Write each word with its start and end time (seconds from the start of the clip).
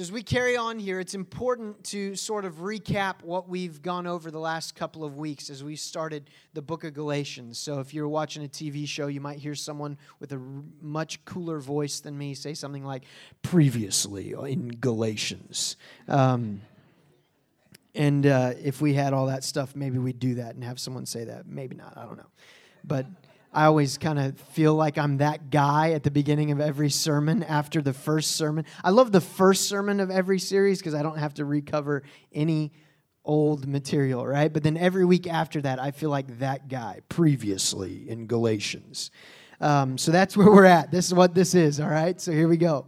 So, 0.00 0.02
as 0.02 0.10
we 0.10 0.22
carry 0.22 0.56
on 0.56 0.78
here, 0.78 0.98
it's 0.98 1.12
important 1.12 1.84
to 1.84 2.16
sort 2.16 2.46
of 2.46 2.60
recap 2.60 3.22
what 3.22 3.50
we've 3.50 3.82
gone 3.82 4.06
over 4.06 4.30
the 4.30 4.38
last 4.38 4.74
couple 4.74 5.04
of 5.04 5.18
weeks 5.18 5.50
as 5.50 5.62
we 5.62 5.76
started 5.76 6.30
the 6.54 6.62
book 6.62 6.84
of 6.84 6.94
Galatians. 6.94 7.58
So, 7.58 7.80
if 7.80 7.92
you're 7.92 8.08
watching 8.08 8.42
a 8.42 8.48
TV 8.48 8.88
show, 8.88 9.08
you 9.08 9.20
might 9.20 9.38
hear 9.40 9.54
someone 9.54 9.98
with 10.18 10.32
a 10.32 10.40
much 10.80 11.22
cooler 11.26 11.58
voice 11.58 12.00
than 12.00 12.16
me 12.16 12.32
say 12.32 12.54
something 12.54 12.82
like, 12.82 13.04
previously 13.42 14.32
in 14.32 14.68
Galatians. 14.68 15.76
Um, 16.08 16.62
and 17.94 18.24
uh, 18.24 18.54
if 18.62 18.80
we 18.80 18.94
had 18.94 19.12
all 19.12 19.26
that 19.26 19.44
stuff, 19.44 19.76
maybe 19.76 19.98
we'd 19.98 20.18
do 20.18 20.36
that 20.36 20.54
and 20.54 20.64
have 20.64 20.80
someone 20.80 21.04
say 21.04 21.24
that. 21.24 21.46
Maybe 21.46 21.76
not, 21.76 21.92
I 21.98 22.06
don't 22.06 22.16
know. 22.16 22.30
But 22.84 23.04
I 23.52 23.64
always 23.64 23.98
kind 23.98 24.18
of 24.18 24.38
feel 24.38 24.74
like 24.74 24.96
I'm 24.96 25.18
that 25.18 25.50
guy 25.50 25.92
at 25.92 26.04
the 26.04 26.10
beginning 26.10 26.52
of 26.52 26.60
every 26.60 26.90
sermon 26.90 27.42
after 27.42 27.82
the 27.82 27.92
first 27.92 28.32
sermon. 28.32 28.64
I 28.84 28.90
love 28.90 29.10
the 29.10 29.20
first 29.20 29.68
sermon 29.68 29.98
of 29.98 30.10
every 30.10 30.38
series 30.38 30.78
because 30.78 30.94
I 30.94 31.02
don't 31.02 31.18
have 31.18 31.34
to 31.34 31.44
recover 31.44 32.04
any 32.32 32.72
old 33.24 33.66
material, 33.66 34.24
right? 34.24 34.52
But 34.52 34.62
then 34.62 34.76
every 34.76 35.04
week 35.04 35.26
after 35.26 35.60
that, 35.62 35.80
I 35.80 35.90
feel 35.90 36.10
like 36.10 36.38
that 36.38 36.68
guy 36.68 37.00
previously 37.08 38.08
in 38.08 38.28
Galatians. 38.28 39.10
Um, 39.60 39.98
so 39.98 40.12
that's 40.12 40.36
where 40.36 40.50
we're 40.50 40.64
at. 40.64 40.92
This 40.92 41.06
is 41.06 41.14
what 41.14 41.34
this 41.34 41.54
is, 41.54 41.80
all 41.80 41.88
right? 41.88 42.20
So 42.20 42.30
here 42.30 42.48
we 42.48 42.56
go. 42.56 42.86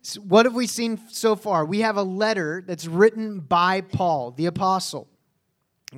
So 0.00 0.20
what 0.22 0.46
have 0.46 0.54
we 0.54 0.66
seen 0.66 1.00
so 1.08 1.36
far? 1.36 1.64
We 1.66 1.80
have 1.80 1.96
a 1.96 2.02
letter 2.02 2.64
that's 2.66 2.86
written 2.86 3.40
by 3.40 3.82
Paul, 3.82 4.32
the 4.32 4.46
apostle. 4.46 5.08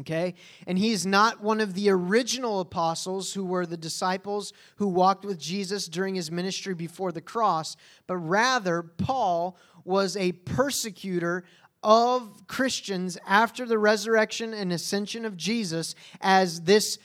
Okay? 0.00 0.34
And 0.66 0.78
he's 0.78 1.06
not 1.06 1.40
one 1.40 1.60
of 1.60 1.74
the 1.74 1.90
original 1.90 2.60
apostles 2.60 3.32
who 3.32 3.44
were 3.44 3.66
the 3.66 3.76
disciples 3.76 4.52
who 4.76 4.88
walked 4.88 5.24
with 5.24 5.38
Jesus 5.38 5.86
during 5.86 6.14
his 6.14 6.30
ministry 6.30 6.74
before 6.74 7.12
the 7.12 7.20
cross, 7.20 7.76
but 8.06 8.16
rather, 8.16 8.82
Paul 8.82 9.56
was 9.84 10.16
a 10.16 10.32
persecutor 10.32 11.44
of 11.84 12.46
Christians 12.46 13.18
after 13.26 13.66
the 13.66 13.78
resurrection 13.78 14.54
and 14.54 14.72
ascension 14.72 15.26
of 15.26 15.36
Jesus 15.36 15.94
as 16.22 16.62
this 16.62 16.98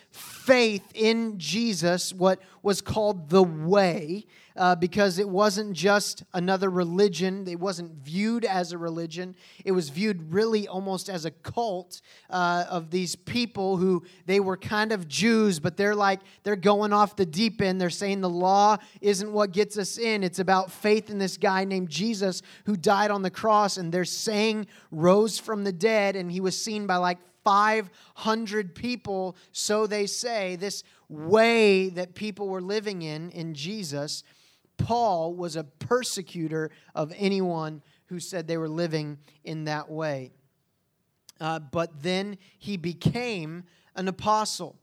faith 0.49 0.91
in 0.95 1.37
Jesus, 1.37 2.11
what 2.11 2.41
was 2.63 2.81
called 2.81 3.29
the 3.29 3.43
way, 3.43 4.25
uh, 4.57 4.75
because 4.75 5.19
it 5.19 5.29
wasn't 5.29 5.73
just 5.73 6.23
another 6.33 6.71
religion. 6.71 7.47
It 7.47 7.59
wasn't 7.59 7.91
viewed 8.03 8.43
as 8.45 8.71
a 8.71 8.77
religion. 8.79 9.35
It 9.63 9.73
was 9.73 9.89
viewed 9.89 10.33
really 10.33 10.67
almost 10.67 11.07
as 11.07 11.25
a 11.25 11.31
cult 11.31 12.01
uh, 12.31 12.65
of 12.67 12.89
these 12.89 13.15
people 13.15 13.77
who 13.77 14.03
they 14.25 14.39
were 14.39 14.57
kind 14.57 14.91
of 14.91 15.07
Jews, 15.07 15.59
but 15.59 15.77
they're 15.77 15.93
like, 15.93 16.19
they're 16.41 16.55
going 16.55 16.93
off 16.93 17.15
the 17.15 17.27
deep 17.27 17.61
end. 17.61 17.79
They're 17.79 17.91
saying 17.91 18.21
the 18.21 18.27
law 18.29 18.77
isn't 19.01 19.31
what 19.31 19.51
gets 19.51 19.77
us 19.77 19.99
in. 19.99 20.23
It's 20.23 20.39
about 20.39 20.71
faith 20.71 21.11
in 21.11 21.19
this 21.19 21.37
guy 21.37 21.63
named 21.63 21.89
Jesus 21.89 22.41
who 22.65 22.75
died 22.75 23.11
on 23.11 23.21
the 23.21 23.29
cross, 23.29 23.77
and 23.77 23.91
they're 23.91 24.03
saying 24.03 24.65
rose 24.89 25.37
from 25.37 25.63
the 25.63 25.71
dead, 25.71 26.15
and 26.15 26.31
he 26.31 26.41
was 26.41 26.59
seen 26.59 26.87
by 26.87 26.95
like 26.95 27.19
500 27.43 28.75
people, 28.75 29.35
so 29.51 29.87
they 29.87 30.05
say. 30.05 30.55
This 30.55 30.83
way 31.07 31.89
that 31.89 32.15
people 32.15 32.47
were 32.47 32.61
living 32.61 33.01
in, 33.01 33.31
in 33.31 33.53
Jesus 33.53 34.23
Paul 34.79 35.33
was 35.35 35.55
a 35.55 35.63
persecutor 35.63 36.71
of 36.95 37.13
anyone 37.15 37.83
who 38.05 38.19
said 38.19 38.47
they 38.47 38.57
were 38.57 38.69
living 38.69 39.19
in 39.43 39.65
that 39.65 39.91
way. 39.91 40.31
Uh, 41.39 41.59
but 41.59 42.01
then 42.01 42.37
he 42.57 42.75
became 42.77 43.65
an 43.95 44.07
apostle 44.07 44.77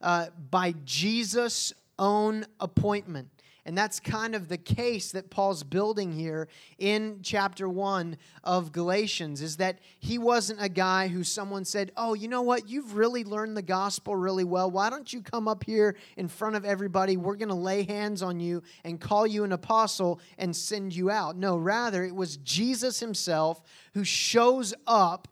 uh, 0.00 0.28
by 0.50 0.74
Jesus' 0.84 1.72
own 1.98 2.46
appointment. 2.60 3.28
And 3.64 3.78
that's 3.78 4.00
kind 4.00 4.34
of 4.34 4.48
the 4.48 4.58
case 4.58 5.12
that 5.12 5.30
Paul's 5.30 5.62
building 5.62 6.12
here 6.12 6.48
in 6.78 7.20
chapter 7.22 7.68
1 7.68 8.16
of 8.42 8.72
Galatians 8.72 9.40
is 9.40 9.58
that 9.58 9.78
he 10.00 10.18
wasn't 10.18 10.60
a 10.60 10.68
guy 10.68 11.06
who 11.06 11.22
someone 11.22 11.64
said, 11.64 11.92
Oh, 11.96 12.14
you 12.14 12.26
know 12.26 12.42
what? 12.42 12.68
You've 12.68 12.96
really 12.96 13.22
learned 13.22 13.56
the 13.56 13.62
gospel 13.62 14.16
really 14.16 14.42
well. 14.42 14.68
Why 14.68 14.90
don't 14.90 15.12
you 15.12 15.22
come 15.22 15.46
up 15.46 15.62
here 15.62 15.96
in 16.16 16.26
front 16.26 16.56
of 16.56 16.64
everybody? 16.64 17.16
We're 17.16 17.36
going 17.36 17.50
to 17.50 17.54
lay 17.54 17.84
hands 17.84 18.20
on 18.20 18.40
you 18.40 18.64
and 18.82 19.00
call 19.00 19.28
you 19.28 19.44
an 19.44 19.52
apostle 19.52 20.18
and 20.38 20.56
send 20.56 20.94
you 20.96 21.08
out. 21.10 21.36
No, 21.36 21.56
rather, 21.56 22.02
it 22.04 22.16
was 22.16 22.38
Jesus 22.38 22.98
himself 22.98 23.62
who 23.94 24.02
shows 24.02 24.74
up 24.88 25.28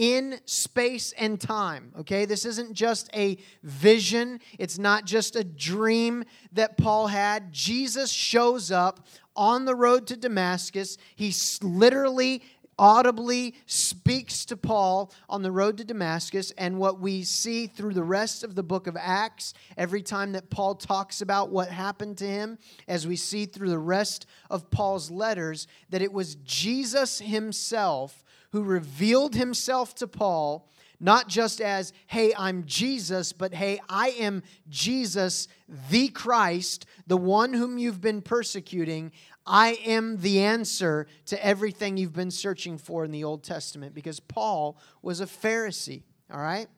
in 0.00 0.40
space 0.46 1.12
and 1.18 1.38
time. 1.38 1.92
Okay, 2.00 2.24
this 2.24 2.46
isn't 2.46 2.72
just 2.72 3.10
a 3.14 3.36
vision, 3.62 4.40
it's 4.58 4.78
not 4.78 5.04
just 5.04 5.36
a 5.36 5.44
dream 5.44 6.24
that 6.52 6.78
Paul 6.78 7.08
had. 7.08 7.52
Jesus 7.52 8.10
shows 8.10 8.70
up 8.70 9.06
on 9.36 9.66
the 9.66 9.74
road 9.74 10.06
to 10.06 10.16
Damascus. 10.16 10.96
He 11.14 11.34
literally 11.60 12.42
audibly 12.78 13.54
speaks 13.66 14.46
to 14.46 14.56
Paul 14.56 15.12
on 15.28 15.42
the 15.42 15.52
road 15.52 15.76
to 15.76 15.84
Damascus. 15.84 16.50
And 16.56 16.78
what 16.78 16.98
we 16.98 17.22
see 17.22 17.66
through 17.66 17.92
the 17.92 18.02
rest 18.02 18.42
of 18.42 18.54
the 18.54 18.62
book 18.62 18.86
of 18.86 18.96
Acts, 18.98 19.52
every 19.76 20.00
time 20.00 20.32
that 20.32 20.48
Paul 20.48 20.76
talks 20.76 21.20
about 21.20 21.50
what 21.50 21.68
happened 21.68 22.16
to 22.18 22.26
him, 22.26 22.56
as 22.88 23.06
we 23.06 23.16
see 23.16 23.44
through 23.44 23.68
the 23.68 23.78
rest 23.78 24.24
of 24.48 24.70
Paul's 24.70 25.10
letters, 25.10 25.66
that 25.90 26.00
it 26.00 26.10
was 26.10 26.36
Jesus 26.36 27.18
himself 27.18 28.24
who 28.52 28.62
revealed 28.62 29.34
himself 29.34 29.94
to 29.96 30.06
Paul, 30.06 30.68
not 30.98 31.28
just 31.28 31.60
as, 31.60 31.92
hey, 32.06 32.32
I'm 32.36 32.64
Jesus, 32.66 33.32
but 33.32 33.54
hey, 33.54 33.80
I 33.88 34.10
am 34.10 34.42
Jesus, 34.68 35.48
the 35.90 36.08
Christ, 36.08 36.84
the 37.06 37.16
one 37.16 37.54
whom 37.54 37.78
you've 37.78 38.00
been 38.00 38.20
persecuting. 38.20 39.12
I 39.46 39.78
am 39.86 40.18
the 40.18 40.40
answer 40.40 41.06
to 41.26 41.44
everything 41.44 41.96
you've 41.96 42.12
been 42.12 42.30
searching 42.30 42.76
for 42.76 43.04
in 43.04 43.10
the 43.10 43.24
Old 43.24 43.42
Testament 43.42 43.94
because 43.94 44.20
Paul 44.20 44.78
was 45.00 45.20
a 45.20 45.26
Pharisee, 45.26 46.02
all 46.30 46.40
right? 46.40 46.68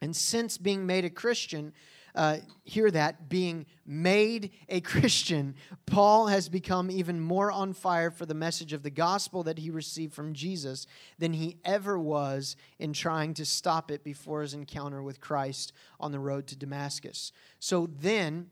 And 0.00 0.14
since 0.16 0.56
being 0.56 0.86
made 0.86 1.04
a 1.04 1.10
Christian, 1.10 1.72
uh, 2.18 2.38
hear 2.64 2.90
that, 2.90 3.28
being 3.28 3.64
made 3.86 4.50
a 4.68 4.80
Christian, 4.82 5.54
Paul 5.86 6.26
has 6.26 6.48
become 6.48 6.90
even 6.90 7.20
more 7.20 7.52
on 7.52 7.72
fire 7.72 8.10
for 8.10 8.26
the 8.26 8.34
message 8.34 8.72
of 8.72 8.82
the 8.82 8.90
gospel 8.90 9.44
that 9.44 9.58
he 9.58 9.70
received 9.70 10.12
from 10.12 10.34
Jesus 10.34 10.88
than 11.20 11.32
he 11.32 11.58
ever 11.64 11.96
was 11.96 12.56
in 12.80 12.92
trying 12.92 13.34
to 13.34 13.46
stop 13.46 13.92
it 13.92 14.02
before 14.02 14.42
his 14.42 14.52
encounter 14.52 15.00
with 15.00 15.20
Christ 15.20 15.72
on 16.00 16.10
the 16.10 16.18
road 16.18 16.48
to 16.48 16.56
Damascus. 16.56 17.30
So 17.60 17.88
then, 18.00 18.48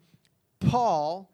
Paul 0.60 1.33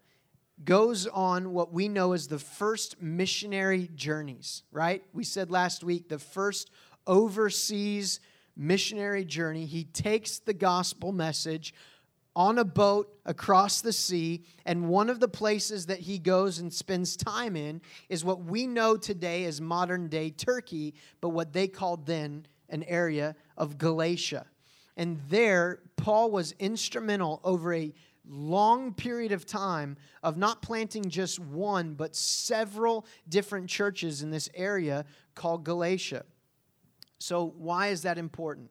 goes 0.65 1.05
on 1.05 1.53
what 1.53 1.71
we 1.71 1.87
know 1.87 2.13
as 2.13 2.27
the 2.27 2.39
first 2.39 2.99
missionary 2.99 3.91
journeys, 3.93 4.63
right? 4.71 5.03
We 5.13 5.23
said 5.23 5.51
last 5.51 5.83
week 5.83 6.09
the 6.09 6.19
first 6.19 6.71
overseas 7.05 8.19
missionary 8.55 9.23
journey. 9.23 9.65
He 9.65 9.83
takes 9.83 10.39
the 10.39 10.53
gospel 10.53 11.11
message 11.11 11.75
on 12.35 12.57
a 12.57 12.65
boat 12.65 13.13
across 13.25 13.81
the 13.81 13.93
sea. 13.93 14.43
And 14.65 14.87
one 14.87 15.09
of 15.09 15.19
the 15.19 15.27
places 15.27 15.85
that 15.87 15.99
he 15.99 16.17
goes 16.19 16.59
and 16.59 16.73
spends 16.73 17.15
time 17.15 17.55
in 17.55 17.81
is 18.09 18.25
what 18.25 18.43
we 18.43 18.67
know 18.67 18.97
today 18.97 19.45
as 19.45 19.61
modern 19.61 20.07
day 20.07 20.29
Turkey, 20.31 20.93
but 21.21 21.29
what 21.29 21.53
they 21.53 21.67
called 21.67 22.05
then 22.05 22.45
an 22.69 22.83
area 22.83 23.35
of 23.57 23.77
Galatia. 23.77 24.45
And 24.97 25.19
there, 25.29 25.79
Paul 25.95 26.31
was 26.31 26.53
instrumental 26.59 27.39
over 27.43 27.73
a 27.73 27.93
long 28.27 28.93
period 28.93 29.31
of 29.31 29.45
time 29.45 29.97
of 30.21 30.37
not 30.37 30.61
planting 30.61 31.09
just 31.09 31.39
one, 31.39 31.93
but 31.93 32.15
several 32.15 33.05
different 33.27 33.69
churches 33.69 34.21
in 34.21 34.31
this 34.31 34.49
area 34.53 35.05
called 35.35 35.63
Galatia. 35.63 36.23
So, 37.19 37.53
why 37.57 37.87
is 37.87 38.03
that 38.03 38.17
important? 38.17 38.69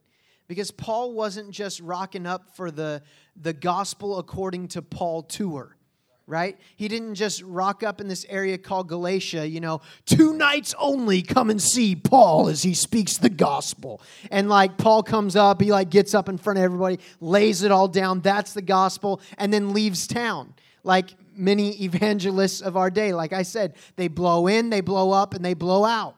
Because 0.53 0.71
Paul 0.71 1.15
wasn't 1.15 1.51
just 1.51 1.81
rocking 1.81 2.27
up 2.27 2.55
for 2.55 2.71
the, 2.71 3.03
the 3.41 3.55
gospel 3.55 4.19
according 4.19 4.69
to 4.69 4.83
Paul 4.83 5.23
tour 5.23 5.77
right? 6.27 6.57
He 6.77 6.89
didn't 6.89 7.17
just 7.17 7.43
rock 7.43 7.83
up 7.83 8.01
in 8.01 8.09
this 8.09 8.25
area 8.29 8.57
called 8.57 8.89
Galatia, 8.89 9.47
you 9.47 9.61
know, 9.61 9.81
two 10.07 10.33
nights 10.33 10.75
only 10.79 11.21
come 11.21 11.51
and 11.51 11.61
see 11.61 11.97
Paul 11.97 12.49
as 12.49 12.63
he 12.63 12.75
speaks 12.75 13.19
the 13.19 13.29
gospel. 13.29 14.01
And 14.31 14.49
like 14.49 14.79
Paul 14.79 15.03
comes 15.03 15.37
up, 15.37 15.61
he 15.61 15.73
like 15.73 15.91
gets 15.91 16.15
up 16.15 16.29
in 16.29 16.39
front 16.39 16.59
of 16.59 16.65
everybody, 16.65 17.01
lays 17.21 17.63
it 17.63 17.73
all 17.73 17.89
down, 17.89 18.21
that's 18.21 18.55
the 18.55 18.63
gospel, 18.63 19.21
and 19.37 19.53
then 19.53 19.75
leaves 19.75 20.07
town. 20.07 20.55
Like 20.85 21.11
many 21.35 21.71
evangelists 21.85 22.61
of 22.61 22.77
our 22.77 22.89
day, 22.89 23.13
like 23.13 23.33
I 23.33 23.43
said, 23.43 23.75
they 23.97 24.09
blow 24.09 24.47
in, 24.47 24.71
they 24.71 24.81
blow 24.81 25.11
up, 25.11 25.35
and 25.35 25.45
they 25.45 25.55
blow 25.55 25.85
out. 25.85 26.17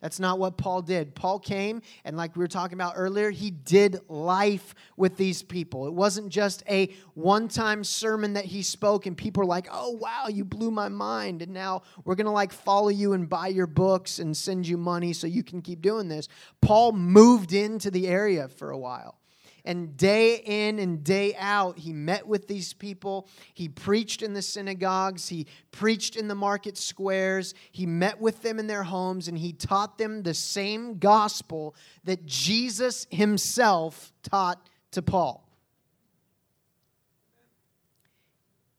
That's 0.00 0.20
not 0.20 0.38
what 0.38 0.56
Paul 0.56 0.82
did. 0.82 1.14
Paul 1.14 1.40
came, 1.40 1.82
and 2.04 2.16
like 2.16 2.36
we 2.36 2.40
were 2.40 2.48
talking 2.48 2.74
about 2.74 2.94
earlier, 2.96 3.30
he 3.30 3.50
did 3.50 4.00
life 4.08 4.74
with 4.96 5.16
these 5.16 5.42
people. 5.42 5.88
It 5.88 5.94
wasn't 5.94 6.28
just 6.28 6.62
a 6.68 6.94
one 7.14 7.48
time 7.48 7.82
sermon 7.82 8.34
that 8.34 8.44
he 8.44 8.62
spoke, 8.62 9.06
and 9.06 9.16
people 9.16 9.42
were 9.42 9.46
like, 9.46 9.66
oh, 9.72 9.92
wow, 9.92 10.26
you 10.28 10.44
blew 10.44 10.70
my 10.70 10.88
mind. 10.88 11.42
And 11.42 11.52
now 11.52 11.82
we're 12.04 12.14
going 12.14 12.26
to 12.26 12.30
like 12.30 12.52
follow 12.52 12.90
you 12.90 13.12
and 13.12 13.28
buy 13.28 13.48
your 13.48 13.66
books 13.66 14.20
and 14.20 14.36
send 14.36 14.68
you 14.68 14.76
money 14.76 15.12
so 15.12 15.26
you 15.26 15.42
can 15.42 15.62
keep 15.62 15.82
doing 15.82 16.08
this. 16.08 16.28
Paul 16.60 16.92
moved 16.92 17.52
into 17.52 17.90
the 17.90 18.06
area 18.06 18.48
for 18.48 18.70
a 18.70 18.78
while. 18.78 19.18
And 19.64 19.96
day 19.96 20.42
in 20.44 20.78
and 20.78 21.02
day 21.04 21.34
out, 21.38 21.78
he 21.78 21.92
met 21.92 22.26
with 22.26 22.48
these 22.48 22.72
people. 22.72 23.28
He 23.54 23.68
preached 23.68 24.22
in 24.22 24.32
the 24.32 24.42
synagogues. 24.42 25.28
He 25.28 25.46
preached 25.70 26.16
in 26.16 26.28
the 26.28 26.34
market 26.34 26.76
squares. 26.76 27.54
He 27.72 27.86
met 27.86 28.20
with 28.20 28.42
them 28.42 28.58
in 28.58 28.66
their 28.66 28.84
homes 28.84 29.28
and 29.28 29.38
he 29.38 29.52
taught 29.52 29.98
them 29.98 30.22
the 30.22 30.34
same 30.34 30.98
gospel 30.98 31.74
that 32.04 32.24
Jesus 32.24 33.06
himself 33.10 34.12
taught 34.22 34.68
to 34.92 35.02
Paul. 35.02 35.48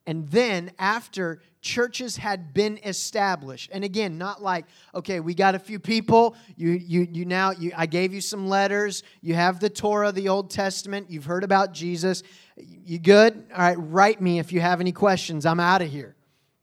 And 0.10 0.28
then, 0.30 0.72
after 0.80 1.40
churches 1.62 2.18
had 2.18 2.54
been 2.54 2.80
established, 2.84 3.70
and 3.74 3.84
again, 3.84 4.18
not 4.18 4.42
like, 4.42 4.66
okay, 4.96 5.20
we 5.20 5.34
got 5.34 5.56
a 5.56 5.60
few 5.60 5.80
people, 5.80 6.36
you, 6.56 6.72
you, 6.72 7.08
you 7.12 7.26
now, 7.26 7.52
you, 7.52 7.72
I 7.76 7.86
gave 7.86 8.14
you 8.14 8.22
some 8.22 8.48
letters, 8.48 9.04
you 9.22 9.36
have 9.36 9.60
the 9.60 9.70
Torah, 9.70 10.12
the 10.12 10.30
Old 10.30 10.50
Testament, 10.50 11.10
you've 11.10 11.26
heard 11.26 11.44
about 11.44 11.74
Jesus, 11.74 12.24
you 12.58 13.00
good? 13.00 13.46
All 13.54 13.60
right, 13.60 13.78
write 13.78 14.22
me 14.22 14.40
if 14.40 14.52
you 14.52 14.62
have 14.62 14.80
any 14.80 14.92
questions, 14.92 15.46
I'm 15.46 15.60
out 15.60 15.82
of 15.82 15.90
here. 15.90 16.16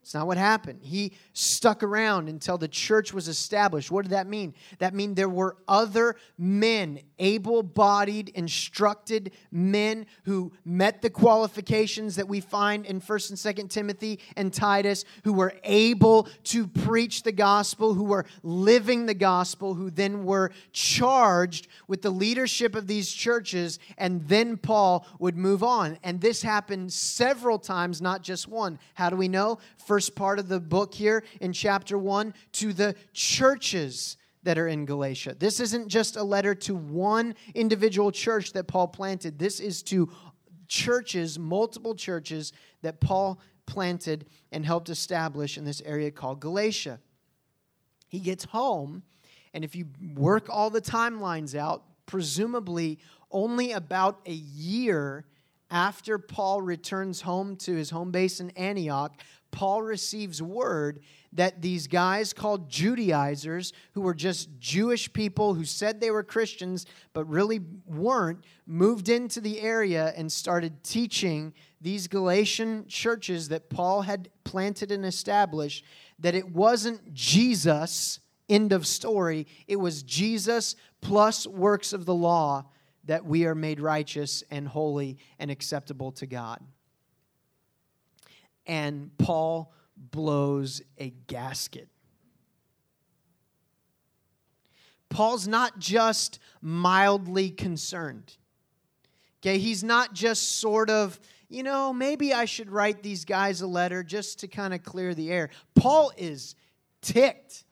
It's 0.07 0.13
not 0.13 0.25
what 0.25 0.37
happened. 0.37 0.79
He 0.83 1.11
stuck 1.33 1.83
around 1.83 2.29
until 2.29 2.57
the 2.57 2.69
church 2.69 3.13
was 3.13 3.27
established. 3.27 3.91
What 3.91 4.03
did 4.03 4.11
that 4.11 4.25
mean? 4.25 4.53
That 4.79 4.93
mean 4.93 5.15
there 5.15 5.27
were 5.27 5.57
other 5.67 6.15
men, 6.37 7.01
able 7.19 7.61
bodied, 7.61 8.29
instructed 8.29 9.33
men 9.51 10.05
who 10.23 10.53
met 10.63 11.01
the 11.01 11.09
qualifications 11.09 12.15
that 12.15 12.29
we 12.29 12.39
find 12.39 12.85
in 12.85 13.01
1st 13.01 13.31
and 13.31 13.57
2nd 13.57 13.69
Timothy 13.69 14.21
and 14.37 14.53
Titus, 14.53 15.03
who 15.25 15.33
were 15.33 15.53
able 15.65 16.29
to 16.45 16.67
preach 16.67 17.23
the 17.23 17.33
gospel, 17.33 17.93
who 17.93 18.05
were 18.05 18.25
living 18.43 19.07
the 19.07 19.13
gospel, 19.13 19.73
who 19.73 19.89
then 19.91 20.23
were 20.23 20.51
charged 20.71 21.67
with 21.89 22.01
the 22.01 22.11
leadership 22.11 22.75
of 22.75 22.87
these 22.87 23.11
churches, 23.11 23.77
and 23.97 24.25
then 24.29 24.55
Paul 24.55 25.05
would 25.19 25.35
move 25.35 25.63
on. 25.63 25.97
And 26.01 26.21
this 26.21 26.43
happened 26.43 26.93
several 26.93 27.59
times, 27.59 28.01
not 28.01 28.21
just 28.21 28.47
one. 28.47 28.79
How 28.93 29.09
do 29.09 29.17
we 29.17 29.27
know? 29.27 29.59
first 29.87 29.96
part 30.09 30.39
of 30.39 30.47
the 30.47 30.59
book 30.59 30.93
here 30.93 31.23
in 31.41 31.53
chapter 31.53 31.97
1 31.97 32.33
to 32.53 32.73
the 32.73 32.95
churches 33.13 34.17
that 34.43 34.57
are 34.57 34.67
in 34.67 34.85
Galatia. 34.85 35.35
This 35.37 35.59
isn't 35.59 35.89
just 35.89 36.15
a 36.15 36.23
letter 36.23 36.55
to 36.55 36.75
one 36.75 37.35
individual 37.53 38.11
church 38.11 38.53
that 38.53 38.67
Paul 38.67 38.87
planted, 38.87 39.37
this 39.39 39.59
is 39.59 39.83
to 39.83 40.09
churches, 40.67 41.37
multiple 41.39 41.95
churches 41.95 42.53
that 42.81 43.01
Paul 43.01 43.39
planted 43.65 44.25
and 44.51 44.65
helped 44.65 44.89
establish 44.89 45.57
in 45.57 45.65
this 45.65 45.81
area 45.81 46.11
called 46.11 46.39
Galatia. 46.39 46.99
He 48.07 48.19
gets 48.19 48.45
home, 48.45 49.03
and 49.53 49.63
if 49.63 49.75
you 49.75 49.87
work 50.15 50.47
all 50.49 50.69
the 50.69 50.81
timelines 50.81 51.53
out, 51.53 51.83
presumably 52.05 52.99
only 53.31 53.73
about 53.73 54.21
a 54.25 54.31
year 54.31 55.25
after 55.69 56.17
Paul 56.17 56.61
returns 56.61 57.21
home 57.21 57.57
to 57.57 57.75
his 57.75 57.89
home 57.89 58.11
base 58.11 58.39
in 58.39 58.51
Antioch, 58.51 59.13
Paul 59.51 59.81
receives 59.81 60.41
word 60.41 60.99
that 61.33 61.61
these 61.61 61.87
guys 61.87 62.33
called 62.33 62.69
Judaizers, 62.69 63.73
who 63.93 64.01
were 64.01 64.13
just 64.13 64.49
Jewish 64.59 65.11
people 65.11 65.53
who 65.53 65.65
said 65.65 65.99
they 65.99 66.11
were 66.11 66.23
Christians 66.23 66.85
but 67.13 67.25
really 67.25 67.59
weren't, 67.85 68.43
moved 68.65 69.09
into 69.09 69.41
the 69.41 69.59
area 69.61 70.13
and 70.15 70.31
started 70.31 70.83
teaching 70.83 71.53
these 71.81 72.07
Galatian 72.07 72.87
churches 72.87 73.49
that 73.49 73.69
Paul 73.69 74.01
had 74.01 74.29
planted 74.43 74.91
and 74.91 75.05
established 75.05 75.83
that 76.19 76.35
it 76.35 76.49
wasn't 76.49 77.13
Jesus, 77.13 78.19
end 78.49 78.71
of 78.71 78.87
story, 78.87 79.47
it 79.67 79.75
was 79.75 80.03
Jesus 80.03 80.75
plus 81.01 81.45
works 81.45 81.93
of 81.93 82.05
the 82.05 82.15
law 82.15 82.65
that 83.05 83.25
we 83.25 83.45
are 83.45 83.55
made 83.55 83.79
righteous 83.79 84.43
and 84.49 84.67
holy 84.67 85.17
and 85.39 85.51
acceptable 85.51 86.11
to 86.13 86.25
God 86.25 86.59
and 88.67 89.09
Paul 89.17 89.73
blows 89.95 90.81
a 90.99 91.09
gasket. 91.27 91.87
Paul's 95.09 95.47
not 95.47 95.79
just 95.79 96.39
mildly 96.61 97.49
concerned. 97.49 98.35
Okay, 99.41 99.57
he's 99.57 99.83
not 99.83 100.13
just 100.13 100.59
sort 100.59 100.89
of, 100.89 101.19
you 101.47 101.63
know, 101.63 101.93
maybe 101.93 102.33
I 102.33 102.45
should 102.45 102.69
write 102.69 103.01
these 103.01 103.23
guys 103.23 103.61
a 103.61 103.67
letter 103.67 104.03
just 104.03 104.39
to 104.41 104.47
kind 104.47 104.73
of 104.73 104.83
clear 104.83 105.13
the 105.13 105.31
air. 105.31 105.49
Paul 105.75 106.11
is 106.17 106.55
ticked. 107.01 107.63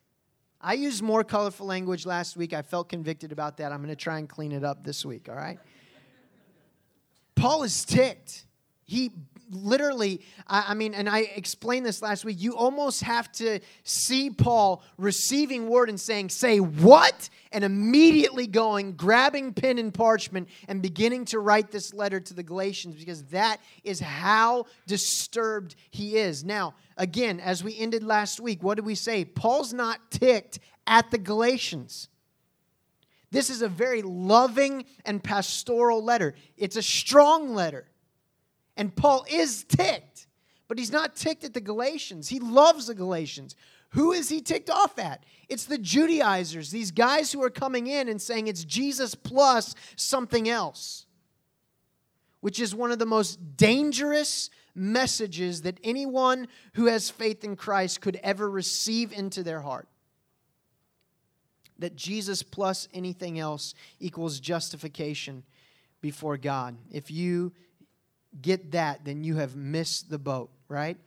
I 0.61 0.73
used 0.73 1.03
more 1.03 1.23
colorful 1.23 1.67
language 1.67 2.05
last 2.05 2.37
week. 2.37 2.53
I 2.53 2.61
felt 2.61 2.89
convicted 2.89 3.31
about 3.31 3.57
that. 3.57 3.71
I'm 3.71 3.79
going 3.79 3.89
to 3.89 3.95
try 3.95 4.17
and 4.17 4.29
clean 4.29 4.51
it 4.51 4.63
up 4.63 4.83
this 4.83 5.05
week, 5.05 5.27
all 5.29 5.35
right? 5.35 5.59
Paul 7.35 7.63
is 7.63 7.83
ticked. 7.83 8.45
He 8.85 9.11
literally, 9.49 10.21
I, 10.47 10.65
I 10.69 10.73
mean, 10.73 10.93
and 10.93 11.09
I 11.09 11.19
explained 11.19 11.85
this 11.85 12.01
last 12.01 12.25
week, 12.25 12.37
you 12.39 12.55
almost 12.55 13.03
have 13.03 13.31
to 13.33 13.59
see 13.83 14.29
Paul 14.29 14.83
receiving 14.97 15.69
word 15.69 15.89
and 15.89 15.99
saying, 15.99 16.29
Say 16.29 16.59
what? 16.59 17.29
And 17.51 17.63
immediately 17.63 18.47
going, 18.47 18.93
grabbing 18.95 19.53
pen 19.53 19.77
and 19.77 19.93
parchment, 19.93 20.49
and 20.67 20.81
beginning 20.81 21.25
to 21.25 21.39
write 21.39 21.71
this 21.71 21.93
letter 21.93 22.19
to 22.19 22.33
the 22.33 22.43
Galatians 22.43 22.95
because 22.95 23.23
that 23.25 23.59
is 23.83 23.99
how 23.99 24.65
disturbed 24.87 25.75
he 25.91 26.17
is. 26.17 26.43
Now, 26.43 26.75
again, 26.97 27.39
as 27.39 27.63
we 27.63 27.77
ended 27.77 28.03
last 28.03 28.39
week, 28.39 28.61
what 28.61 28.75
did 28.75 28.85
we 28.85 28.95
say? 28.95 29.25
Paul's 29.25 29.73
not 29.73 30.11
ticked 30.11 30.59
at 30.87 31.11
the 31.11 31.17
Galatians. 31.17 32.09
This 33.31 33.49
is 33.49 33.61
a 33.61 33.67
very 33.67 34.01
loving 34.01 34.85
and 35.05 35.21
pastoral 35.23 36.03
letter. 36.03 36.35
It's 36.57 36.77
a 36.77 36.81
strong 36.81 37.53
letter. 37.53 37.87
And 38.77 38.95
Paul 38.95 39.25
is 39.29 39.63
ticked, 39.63 40.27
but 40.67 40.77
he's 40.77 40.91
not 40.91 41.15
ticked 41.15 41.43
at 41.43 41.53
the 41.53 41.61
Galatians. 41.61 42.29
He 42.29 42.39
loves 42.39 42.87
the 42.87 42.95
Galatians. 42.95 43.55
Who 43.89 44.11
is 44.11 44.27
he 44.29 44.41
ticked 44.41 44.69
off 44.69 44.99
at? 44.99 45.23
It's 45.47 45.65
the 45.65 45.77
Judaizers, 45.77 46.71
these 46.71 46.91
guys 46.91 47.31
who 47.31 47.41
are 47.43 47.49
coming 47.49 47.87
in 47.87 48.09
and 48.09 48.21
saying 48.21 48.47
it's 48.47 48.65
Jesus 48.65 49.15
plus 49.15 49.75
something 49.95 50.49
else, 50.49 51.05
which 52.41 52.59
is 52.59 52.75
one 52.75 52.91
of 52.91 52.99
the 52.99 53.05
most 53.05 53.55
dangerous 53.55 54.49
messages 54.73 55.61
that 55.61 55.79
anyone 55.83 56.47
who 56.73 56.87
has 56.87 57.09
faith 57.09 57.45
in 57.45 57.55
Christ 57.55 58.01
could 58.01 58.19
ever 58.21 58.49
receive 58.49 59.13
into 59.13 59.43
their 59.43 59.61
heart. 59.61 59.87
That 61.79 61.95
Jesus 61.95 62.43
plus 62.43 62.87
anything 62.93 63.39
else 63.39 63.73
equals 63.99 64.39
justification 64.39 65.43
before 66.01 66.37
God. 66.37 66.77
If 66.91 67.09
you 67.09 67.53
get 68.41 68.71
that, 68.71 69.05
then 69.05 69.23
you 69.23 69.35
have 69.37 69.55
missed 69.55 70.09
the 70.09 70.19
boat, 70.19 70.51
right? 70.67 70.97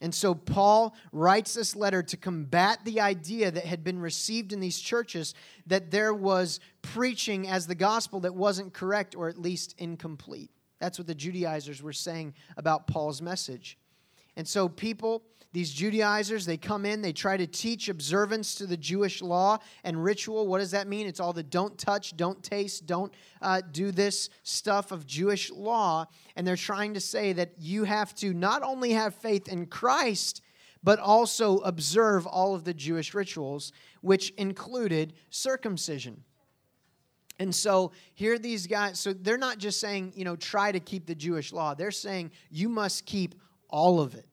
And 0.00 0.14
so 0.14 0.34
Paul 0.34 0.94
writes 1.12 1.54
this 1.54 1.74
letter 1.74 2.02
to 2.04 2.16
combat 2.16 2.84
the 2.84 3.00
idea 3.00 3.50
that 3.50 3.64
had 3.64 3.82
been 3.82 3.98
received 3.98 4.52
in 4.52 4.60
these 4.60 4.78
churches 4.78 5.34
that 5.66 5.90
there 5.90 6.14
was 6.14 6.60
preaching 6.82 7.48
as 7.48 7.66
the 7.66 7.74
gospel 7.74 8.20
that 8.20 8.34
wasn't 8.34 8.72
correct 8.72 9.16
or 9.16 9.28
at 9.28 9.38
least 9.38 9.74
incomplete. 9.78 10.50
That's 10.78 10.98
what 10.98 11.08
the 11.08 11.14
Judaizers 11.14 11.82
were 11.82 11.92
saying 11.92 12.34
about 12.56 12.86
Paul's 12.86 13.20
message. 13.20 13.76
And 14.36 14.46
so 14.46 14.68
people 14.68 15.24
these 15.52 15.72
Judaizers, 15.72 16.44
they 16.44 16.58
come 16.58 16.84
in, 16.84 17.00
they 17.00 17.12
try 17.12 17.38
to 17.38 17.46
teach 17.46 17.88
observance 17.88 18.54
to 18.56 18.66
the 18.66 18.76
Jewish 18.76 19.22
law 19.22 19.58
and 19.82 20.02
ritual. 20.02 20.46
What 20.46 20.58
does 20.58 20.72
that 20.72 20.86
mean? 20.86 21.06
It's 21.06 21.20
all 21.20 21.32
the 21.32 21.42
don't 21.42 21.78
touch, 21.78 22.16
don't 22.16 22.42
taste, 22.42 22.86
don't 22.86 23.12
uh, 23.40 23.62
do 23.72 23.90
this 23.90 24.28
stuff 24.42 24.92
of 24.92 25.06
Jewish 25.06 25.50
law. 25.50 26.04
And 26.36 26.46
they're 26.46 26.56
trying 26.56 26.94
to 26.94 27.00
say 27.00 27.32
that 27.32 27.52
you 27.58 27.84
have 27.84 28.14
to 28.16 28.34
not 28.34 28.62
only 28.62 28.90
have 28.90 29.14
faith 29.14 29.48
in 29.48 29.66
Christ, 29.66 30.42
but 30.84 30.98
also 30.98 31.58
observe 31.60 32.26
all 32.26 32.54
of 32.54 32.64
the 32.64 32.74
Jewish 32.74 33.14
rituals, 33.14 33.72
which 34.02 34.30
included 34.36 35.14
circumcision. 35.30 36.24
And 37.38 37.54
so 37.54 37.92
here 38.14 38.38
these 38.38 38.66
guys, 38.66 39.00
so 39.00 39.14
they're 39.14 39.38
not 39.38 39.58
just 39.58 39.80
saying, 39.80 40.12
you 40.14 40.24
know, 40.24 40.36
try 40.36 40.72
to 40.72 40.80
keep 40.80 41.06
the 41.06 41.14
Jewish 41.14 41.54
law. 41.54 41.74
They're 41.74 41.90
saying 41.90 42.32
you 42.50 42.68
must 42.68 43.06
keep 43.06 43.34
all 43.70 44.00
of 44.00 44.14
it 44.14 44.27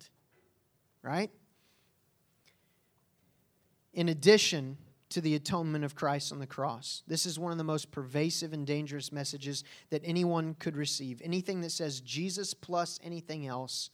right? 1.06 1.32
In 3.94 4.10
addition 4.10 4.78
to 5.10 5.22
the 5.22 5.36
atonement 5.36 5.86
of 5.86 5.96
Christ 5.96 6.32
on 6.32 6.40
the 6.40 6.48
cross. 6.48 7.04
This 7.08 7.26
is 7.26 7.40
one 7.40 7.52
of 7.52 7.58
the 7.58 7.64
most 7.64 7.90
pervasive 7.90 8.52
and 8.52 8.68
dangerous 8.68 9.14
messages 9.14 9.64
that 9.90 10.02
anyone 10.04 10.56
could 10.56 10.76
receive. 10.76 11.22
Anything 11.24 11.62
that 11.62 11.70
says 11.70 12.02
Jesus 12.02 12.54
plus 12.54 13.00
anything 13.02 13.48
else 13.48 13.92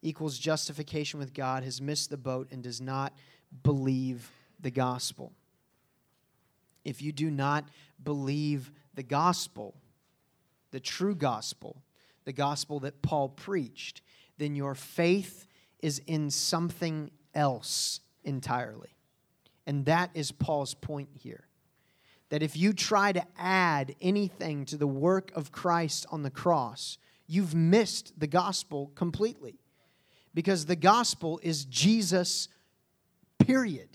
equals 0.00 0.38
justification 0.38 1.18
with 1.18 1.34
God 1.34 1.64
has 1.64 1.80
missed 1.80 2.10
the 2.10 2.16
boat 2.16 2.48
and 2.52 2.62
does 2.62 2.80
not 2.80 3.14
believe 3.64 4.30
the 4.60 4.70
gospel. 4.70 5.32
If 6.84 7.02
you 7.02 7.10
do 7.10 7.32
not 7.32 7.64
believe 8.00 8.70
the 8.94 9.02
gospel, 9.02 9.74
the 10.70 10.78
true 10.78 11.16
gospel, 11.16 11.82
the 12.26 12.32
gospel 12.32 12.78
that 12.80 13.02
Paul 13.02 13.28
preached, 13.28 14.02
then 14.36 14.54
your 14.54 14.76
faith 14.76 15.47
is 15.80 16.00
in 16.06 16.30
something 16.30 17.10
else 17.34 18.00
entirely. 18.24 18.96
And 19.66 19.84
that 19.84 20.10
is 20.14 20.32
Paul's 20.32 20.74
point 20.74 21.10
here. 21.14 21.48
that 22.30 22.42
if 22.42 22.56
you 22.56 22.72
try 22.72 23.12
to 23.12 23.24
add 23.36 23.94
anything 24.00 24.64
to 24.66 24.76
the 24.76 24.86
work 24.86 25.30
of 25.34 25.52
Christ 25.52 26.06
on 26.10 26.22
the 26.22 26.30
cross, 26.30 26.98
you've 27.26 27.54
missed 27.54 28.18
the 28.18 28.26
gospel 28.26 28.92
completely. 28.94 29.58
Because 30.34 30.66
the 30.66 30.76
gospel 30.76 31.40
is 31.42 31.64
Jesus, 31.64 32.48
period. 33.38 33.88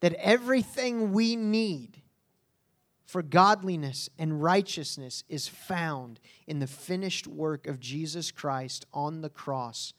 That 0.00 0.14
everything 0.14 1.12
we 1.12 1.34
need 1.34 2.00
for 3.04 3.22
godliness 3.22 4.08
and 4.18 4.42
righteousness 4.42 5.24
is 5.28 5.46
found 5.46 6.20
in 6.46 6.58
the 6.58 6.66
finished 6.66 7.26
work 7.26 7.66
of 7.66 7.80
Jesus 7.80 8.30
Christ 8.30 8.86
on 8.92 9.20
the 9.20 9.28
cross 9.28 9.92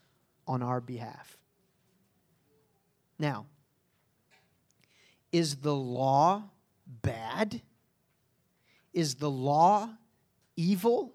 on 0.48 0.62
our 0.62 0.82
behalf. 0.82 1.38
Now, 3.18 3.46
is 5.32 5.58
the 5.58 5.76
law 5.76 6.44
bad? 6.88 7.62
Is 8.94 9.16
the 9.16 9.30
law 9.30 9.90
evil? 10.56 11.14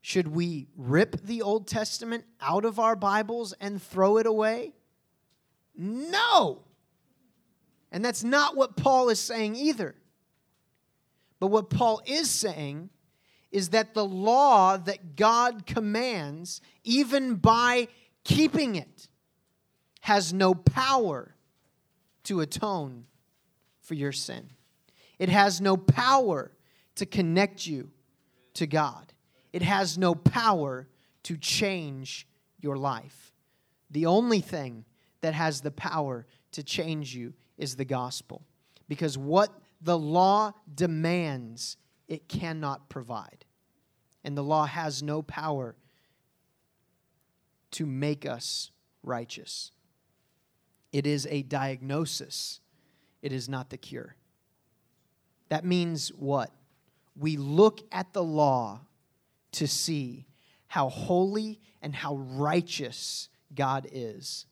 Should 0.00 0.28
we 0.28 0.68
rip 0.76 1.20
the 1.22 1.42
Old 1.42 1.66
Testament 1.66 2.24
out 2.40 2.64
of 2.64 2.78
our 2.78 2.96
Bibles 2.96 3.52
and 3.60 3.82
throw 3.82 4.16
it 4.16 4.26
away? 4.26 4.72
No. 5.76 6.62
And 7.92 8.04
that's 8.04 8.24
not 8.24 8.56
what 8.56 8.76
Paul 8.76 9.08
is 9.08 9.20
saying 9.20 9.56
either. 9.56 9.94
But 11.40 11.48
what 11.48 11.70
Paul 11.70 12.02
is 12.06 12.30
saying 12.30 12.90
is 13.50 13.70
that 13.70 13.94
the 13.94 14.04
law 14.04 14.76
that 14.76 15.16
God 15.16 15.66
commands, 15.66 16.60
even 16.84 17.34
by 17.34 17.88
keeping 18.22 18.76
it, 18.76 19.08
has 20.02 20.32
no 20.32 20.54
power 20.54 21.34
to 22.24 22.40
atone 22.40 23.06
for 23.80 23.94
your 23.94 24.12
sin. 24.12 24.50
It 25.18 25.28
has 25.28 25.60
no 25.60 25.76
power 25.76 26.52
to 26.94 27.06
connect 27.06 27.66
you 27.66 27.90
to 28.54 28.66
God. 28.66 29.12
It 29.52 29.62
has 29.62 29.98
no 29.98 30.14
power 30.14 30.86
to 31.24 31.36
change 31.36 32.26
your 32.60 32.76
life. 32.76 33.34
The 33.90 34.06
only 34.06 34.40
thing 34.40 34.84
that 35.22 35.34
has 35.34 35.60
the 35.60 35.70
power 35.70 36.26
to 36.52 36.62
change 36.62 37.14
you 37.14 37.34
is 37.58 37.76
the 37.76 37.84
gospel. 37.84 38.42
Because 38.88 39.18
what 39.18 39.50
the 39.80 39.98
law 39.98 40.52
demands, 40.72 41.76
it 42.08 42.28
cannot 42.28 42.88
provide. 42.88 43.44
And 44.22 44.36
the 44.36 44.42
law 44.42 44.66
has 44.66 45.02
no 45.02 45.22
power 45.22 45.76
to 47.72 47.86
make 47.86 48.26
us 48.26 48.70
righteous. 49.02 49.72
It 50.92 51.06
is 51.06 51.26
a 51.30 51.42
diagnosis, 51.42 52.60
it 53.22 53.32
is 53.32 53.48
not 53.48 53.70
the 53.70 53.78
cure. 53.78 54.16
That 55.48 55.64
means 55.64 56.08
what? 56.10 56.50
We 57.16 57.36
look 57.36 57.80
at 57.92 58.12
the 58.12 58.22
law 58.22 58.80
to 59.52 59.66
see 59.66 60.26
how 60.68 60.88
holy 60.88 61.60
and 61.82 61.94
how 61.94 62.16
righteous 62.16 63.28
God 63.54 63.88
is, 63.90 64.46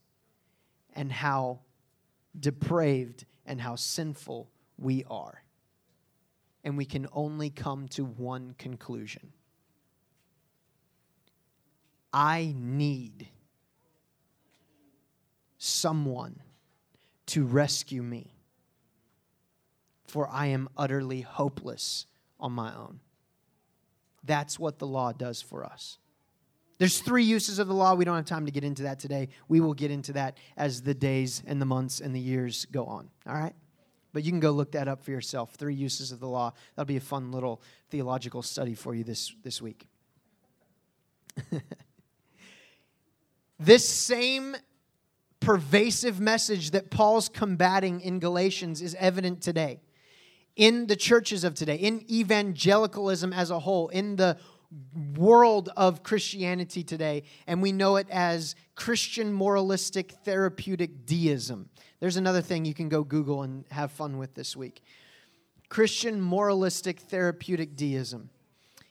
and 0.95 1.13
how 1.13 1.61
depraved 2.39 3.25
and 3.47 3.61
how 3.61 3.77
sinful 3.77 4.51
we 4.79 5.05
are. 5.11 5.43
And 6.65 6.77
we 6.77 6.85
can 6.85 7.07
only 7.13 7.51
come 7.51 7.89
to 7.89 8.05
one 8.05 8.55
conclusion 8.59 9.33
I 12.13 12.55
need 12.57 13.29
someone 15.59 16.41
to 17.27 17.45
rescue 17.45 18.03
me, 18.03 18.33
for 20.07 20.29
I 20.29 20.47
am 20.47 20.69
utterly 20.77 21.21
hopeless 21.21 22.07
on 22.41 22.53
my 22.53 22.75
own. 22.75 23.01
That's 24.25 24.59
what 24.59 24.79
the 24.79 24.87
law 24.87 25.13
does 25.13 25.43
for 25.43 25.65
us. 25.65 25.99
There's 26.79 27.01
three 27.01 27.25
uses 27.25 27.59
of 27.59 27.67
the 27.67 27.75
law. 27.75 27.95
We 27.95 28.05
don't 28.05 28.17
have 28.17 28.25
time 28.25 28.47
to 28.47 28.53
get 28.53 28.65
into 28.65 28.85
that 28.85 29.01
today. 29.01 29.29
We 29.49 29.61
will 29.61 29.75
get 29.75 29.91
into 29.91 30.13
that 30.15 30.39
as 30.57 30.83
the 30.83 30.95
days 30.95 31.43
and 31.47 31.61
the 31.61 31.67
months 31.67 32.01
and 32.01 32.15
the 32.15 32.21
years 32.21 32.67
go 32.67 32.87
on. 32.87 33.11
All 33.27 33.35
right? 33.35 33.55
But 34.19 34.25
you 34.25 34.33
can 34.33 34.41
go 34.41 34.51
look 34.51 34.73
that 34.73 34.89
up 34.89 35.05
for 35.05 35.13
yourself. 35.13 35.55
Three 35.55 35.77
uses 35.77 36.11
of 36.11 36.19
the 36.19 36.27
law. 36.27 36.53
That'll 36.75 36.89
be 36.89 36.97
a 36.97 37.01
fun 37.01 37.31
little 37.31 37.63
theological 37.89 38.43
study 38.43 38.75
for 38.75 38.93
you 38.93 39.05
this, 39.05 39.33
this 39.45 39.63
week. 39.63 39.87
this 43.61 43.89
same 43.89 44.57
pervasive 45.39 46.19
message 46.19 46.73
that 46.73 46.91
Paul's 46.91 47.29
combating 47.29 48.01
in 48.01 48.19
Galatians 48.19 48.83
is 48.83 48.97
evident 48.97 49.41
today 49.41 49.79
in 50.57 50.89
the 50.89 50.97
churches 50.97 51.45
of 51.45 51.55
today, 51.55 51.77
in 51.77 52.05
evangelicalism 52.11 53.33
as 53.33 53.53
a 53.53 53.61
whole, 53.61 53.87
in 53.91 54.17
the 54.17 54.37
world 55.17 55.71
of 55.77 56.03
Christianity 56.03 56.83
today, 56.83 57.23
and 57.47 57.63
we 57.63 57.71
know 57.71 57.95
it 57.95 58.09
as 58.11 58.57
Christian 58.75 59.33
moralistic 59.33 60.11
therapeutic 60.25 61.07
deism. 61.07 61.71
There's 62.01 62.17
another 62.17 62.43
thing 62.43 62.65
you 62.65 62.75
can 62.75 62.89
go 62.89 63.03
Google 63.03 63.43
and 63.43 63.65
have 63.71 63.91
fun 63.91 64.19
with 64.19 64.35
this 64.35 64.57
week 64.57 64.83
Christian 65.69 66.21
moralistic 66.21 67.01
therapeutic 67.01 67.77
deism. 67.77 68.31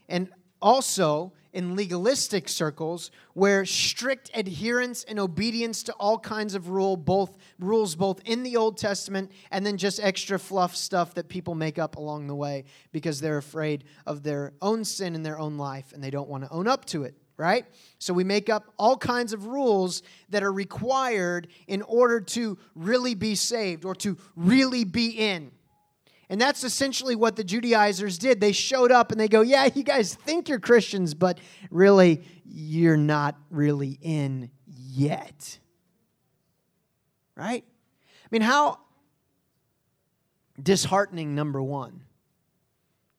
And 0.07 0.29
also, 0.61 1.33
in 1.53 1.75
legalistic 1.75 2.47
circles 2.47 3.09
where 3.33 3.65
strict 3.65 4.29
adherence 4.35 5.03
and 5.05 5.19
obedience 5.19 5.81
to 5.81 5.93
all 5.93 6.19
kinds 6.19 6.53
of 6.53 6.69
rule 6.69 6.95
both 6.95 7.37
rules 7.57 7.95
both 7.95 8.21
in 8.25 8.43
the 8.43 8.55
Old 8.55 8.77
Testament 8.77 9.31
and 9.49 9.65
then 9.65 9.77
just 9.77 9.99
extra 9.99 10.37
fluff 10.37 10.75
stuff 10.75 11.15
that 11.15 11.29
people 11.29 11.55
make 11.55 11.79
up 11.79 11.95
along 11.95 12.27
the 12.27 12.35
way 12.35 12.65
because 12.91 13.19
they're 13.19 13.37
afraid 13.39 13.85
of 14.05 14.21
their 14.21 14.53
own 14.61 14.83
sin 14.83 15.15
in 15.15 15.23
their 15.23 15.39
own 15.39 15.57
life 15.57 15.93
and 15.93 16.03
they 16.03 16.11
don't 16.11 16.29
want 16.29 16.43
to 16.43 16.51
own 16.51 16.67
up 16.67 16.85
to 16.85 17.03
it 17.03 17.15
right? 17.37 17.65
So 17.99 18.13
we 18.13 18.23
make 18.23 18.49
up 18.49 18.73
all 18.77 18.97
kinds 18.97 19.31
of 19.31 19.45
rules 19.45 20.01
that 20.29 20.43
are 20.43 20.51
required 20.51 21.47
in 21.67 21.83
order 21.83 22.19
to 22.19 22.57
really 22.75 23.15
be 23.15 23.35
saved 23.35 23.85
or 23.85 23.95
to 23.95 24.17
really 24.35 24.83
be 24.83 25.09
in. 25.09 25.51
And 26.29 26.41
that's 26.41 26.63
essentially 26.63 27.15
what 27.15 27.35
the 27.37 27.43
Judaizers 27.43 28.17
did. 28.17 28.41
They 28.41 28.51
showed 28.51 28.91
up 28.91 29.11
and 29.11 29.19
they 29.19 29.29
go, 29.29 29.41
Yeah, 29.41 29.69
you 29.73 29.83
guys 29.83 30.13
think 30.13 30.49
you're 30.49 30.59
Christians, 30.59 31.13
but 31.13 31.39
really, 31.71 32.23
you're 32.43 32.97
not 32.97 33.37
really 33.49 33.97
in 34.01 34.49
yet. 34.65 35.59
Right? 37.35 37.63
I 37.63 38.27
mean, 38.31 38.41
how 38.41 38.79
disheartening, 40.61 41.35
number 41.35 41.61
one. 41.61 42.01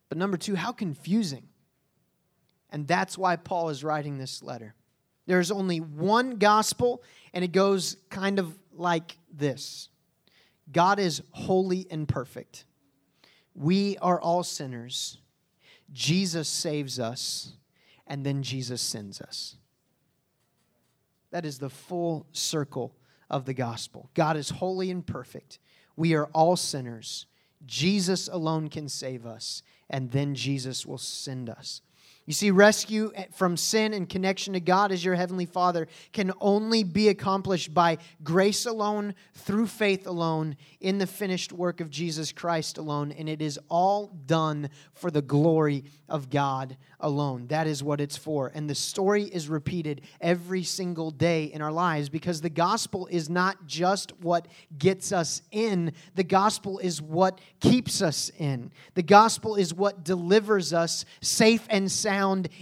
But 0.09 0.19
number 0.19 0.37
two, 0.37 0.55
how 0.55 0.73
confusing. 0.73 1.48
And 2.71 2.87
that's 2.87 3.17
why 3.17 3.37
Paul 3.37 3.71
is 3.71 3.83
writing 3.83 4.19
this 4.19 4.43
letter. 4.43 4.75
There's 5.27 5.51
only 5.51 5.79
one 5.79 6.37
gospel, 6.37 7.03
and 7.33 7.45
it 7.45 7.53
goes 7.53 7.97
kind 8.11 8.39
of 8.39 8.59
like 8.73 9.19
this 9.33 9.89
God 10.71 10.99
is 10.99 11.23
holy 11.33 11.87
and 11.91 12.09
perfect. 12.09 12.65
We 13.55 13.99
are 13.99 14.21
all 14.21 14.43
sinners. 14.43 15.19
Jesus 15.93 16.49
saves 16.49 17.01
us, 17.01 17.53
and 18.07 18.25
then 18.25 18.43
Jesus 18.43 18.81
sends 18.81 19.21
us. 19.21 19.57
That 21.31 21.45
is 21.45 21.59
the 21.59 21.71
full 21.71 22.27
circle 22.33 22.95
of 23.31 23.45
the 23.45 23.55
gospel. 23.55 24.11
God 24.15 24.37
is 24.37 24.51
holy 24.51 24.91
and 24.91 25.07
perfect. 25.07 25.59
We 25.97 26.15
are 26.15 26.27
all 26.27 26.57
sinners. 26.57 27.27
Jesus 27.67 28.29
alone 28.29 28.69
can 28.69 28.89
save 28.89 29.27
us, 29.27 29.63
and 29.91 30.11
then 30.11 30.35
Jesus 30.35 30.87
will 30.87 30.99
send 30.99 31.51
us. 31.51 31.83
You 32.29 32.35
see, 32.35 32.51
rescue 32.51 33.11
from 33.33 33.57
sin 33.57 33.95
and 33.95 34.07
connection 34.07 34.53
to 34.53 34.61
God 34.61 34.93
as 34.93 35.03
your 35.03 35.15
Heavenly 35.15 35.47
Father 35.47 35.89
can 36.13 36.31
only 36.43 36.85
be 36.85 37.09
accomplished 37.09 37.73
by 37.73 37.97
grace 38.23 38.67
alone, 38.67 39.15
through 39.33 39.67
faith 39.67 40.07
alone, 40.07 40.59
in 40.79 40.99
the 40.99 41.07
finished 41.07 41.55
work 41.55 41.81
of 41.81 41.89
Jesus 41.89 42.31
Christ 42.31 42.77
alone. 42.77 43.13
And 43.13 43.31
it 43.31 43.41
is 43.41 43.59
all 43.71 44.09
done 44.27 44.69
for 44.93 45.11
the 45.11 45.23
glory 45.23 45.85
of 46.07 46.29
God 46.29 46.77
alone. 47.01 47.47
That 47.47 47.67
is 47.67 47.83
what 47.83 47.99
it's 47.99 48.19
for. 48.19 48.53
And 48.55 48.69
the 48.69 48.75
story 48.75 49.23
is 49.23 49.49
repeated 49.49 50.03
every 50.21 50.65
single 50.65 51.11
day 51.11 51.45
in 51.45 51.63
our 51.63 51.73
lives 51.73 52.11
because 52.11 52.43
the 52.43 52.51
gospel 52.51 53.07
is 53.07 53.31
not 53.31 53.67
just 53.67 54.13
what 54.21 54.49
gets 54.77 55.13
us 55.13 55.41
in, 55.51 55.93
the 56.15 56.25
gospel 56.25 56.79
is 56.79 57.01
what 57.01 57.41
keeps 57.61 58.03
us 58.03 58.31
in. 58.39 58.71
The 58.93 59.03
gospel 59.03 59.55
is 59.55 59.73
what 59.73 60.05
delivers 60.05 60.75
us 60.75 61.07
safe 61.23 61.67
and 61.71 61.91
sound 61.91 62.18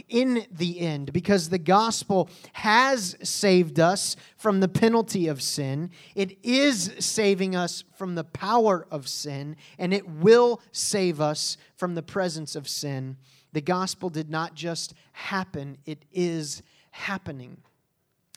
in 0.08 0.46
the 0.50 0.80
end 0.80 1.12
because 1.12 1.48
the 1.48 1.58
gospel 1.58 2.28
has 2.52 3.16
saved 3.22 3.80
us 3.80 4.16
from 4.36 4.60
the 4.60 4.68
penalty 4.68 5.28
of 5.28 5.42
sin. 5.42 5.90
It 6.14 6.38
is 6.42 6.92
saving 6.98 7.56
us 7.56 7.84
from 7.96 8.14
the 8.14 8.24
power 8.24 8.86
of 8.90 9.08
sin, 9.08 9.56
and 9.78 9.94
it 9.94 10.08
will 10.08 10.60
save 10.72 11.20
us 11.20 11.56
from 11.76 11.94
the 11.94 12.02
presence 12.02 12.54
of 12.54 12.68
sin 12.68 13.16
the 13.56 13.62
gospel 13.62 14.10
did 14.10 14.28
not 14.28 14.54
just 14.54 14.92
happen, 15.12 15.78
it 15.86 16.04
is 16.12 16.62
happening. 16.90 17.56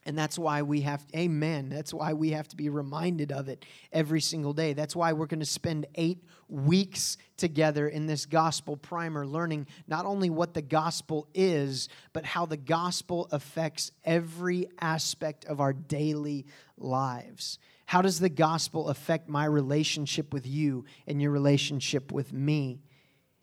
And 0.09 0.17
that's 0.17 0.39
why 0.39 0.63
we 0.63 0.81
have, 0.81 1.05
amen, 1.15 1.69
that's 1.69 1.93
why 1.93 2.13
we 2.13 2.31
have 2.31 2.47
to 2.47 2.55
be 2.55 2.69
reminded 2.69 3.31
of 3.31 3.47
it 3.47 3.63
every 3.91 4.21
single 4.21 4.53
day. 4.53 4.73
That's 4.73 4.95
why 4.95 5.13
we're 5.13 5.27
going 5.27 5.39
to 5.39 5.45
spend 5.45 5.85
eight 5.93 6.23
weeks 6.47 7.17
together 7.37 7.87
in 7.87 8.07
this 8.07 8.25
gospel 8.25 8.75
primer, 8.75 9.27
learning 9.27 9.67
not 9.87 10.07
only 10.07 10.31
what 10.31 10.55
the 10.55 10.63
gospel 10.63 11.27
is, 11.35 11.89
but 12.11 12.25
how 12.25 12.47
the 12.47 12.57
gospel 12.57 13.29
affects 13.31 13.91
every 14.03 14.65
aspect 14.81 15.45
of 15.45 15.61
our 15.61 15.73
daily 15.73 16.47
lives. 16.75 17.59
How 17.85 18.01
does 18.01 18.19
the 18.19 18.29
gospel 18.29 18.89
affect 18.89 19.29
my 19.29 19.45
relationship 19.45 20.33
with 20.33 20.47
you 20.47 20.85
and 21.05 21.21
your 21.21 21.29
relationship 21.29 22.11
with 22.11 22.33
me? 22.33 22.81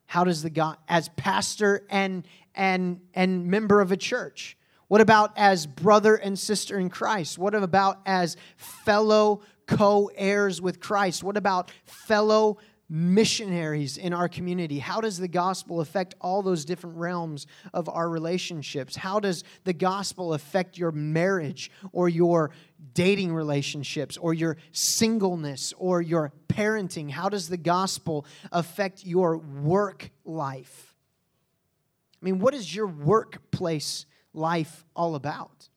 How 0.07 0.25
does 0.25 0.43
the 0.43 0.51
God, 0.51 0.79
as 0.89 1.11
pastor 1.11 1.87
and, 1.91 2.27
and, 2.57 3.03
and 3.15 3.47
member 3.47 3.81
of 3.81 3.93
a 3.93 3.97
church, 3.97 4.57
what 4.89 5.01
about 5.01 5.33
as 5.37 5.67
brother 5.67 6.15
and 6.15 6.39
sister 6.39 6.79
in 6.79 6.91
Christ? 6.91 7.39
What 7.39 7.55
about 7.55 8.01
as 8.07 8.37
fellow 8.57 9.41
co 9.67 10.11
heirs 10.15 10.61
with 10.61 10.81
Christ? 10.81 11.25
What 11.25 11.37
about 11.37 11.73
fellow 11.85 12.59
missionaries 12.89 13.97
in 13.97 14.13
our 14.13 14.29
community? 14.29 14.79
How 14.79 15.01
does 15.01 15.19
the 15.19 15.29
gospel 15.29 15.81
affect 15.81 16.15
all 16.21 16.43
those 16.43 16.65
different 16.65 16.97
realms 16.97 17.47
of 17.75 17.89
our 17.89 18.09
relationships? 18.09 18.95
How 18.95 19.19
does 19.19 19.43
the 19.65 19.73
gospel 19.73 20.35
affect 20.35 20.79
your 20.79 20.93
marriage 20.93 21.71
or 21.93 22.09
your 22.09 22.53
dating 22.95 23.35
relationships 23.35 24.17
or 24.17 24.35
your 24.35 24.57
singleness 24.71 25.73
or 25.79 26.01
your 26.01 26.33
parenting? 26.49 27.11
How 27.11 27.29
does 27.29 27.49
the 27.49 27.57
gospel 27.57 28.25
affect 28.53 29.05
your 29.05 29.39
work 29.39 30.11
life? 30.25 30.95
I 32.23 32.25
mean, 32.25 32.39
what 32.39 32.55
is 32.55 32.75
your 32.75 32.87
workplace 32.87 34.07
life 34.37 34.85
all 34.95 35.15
about? 35.15 35.69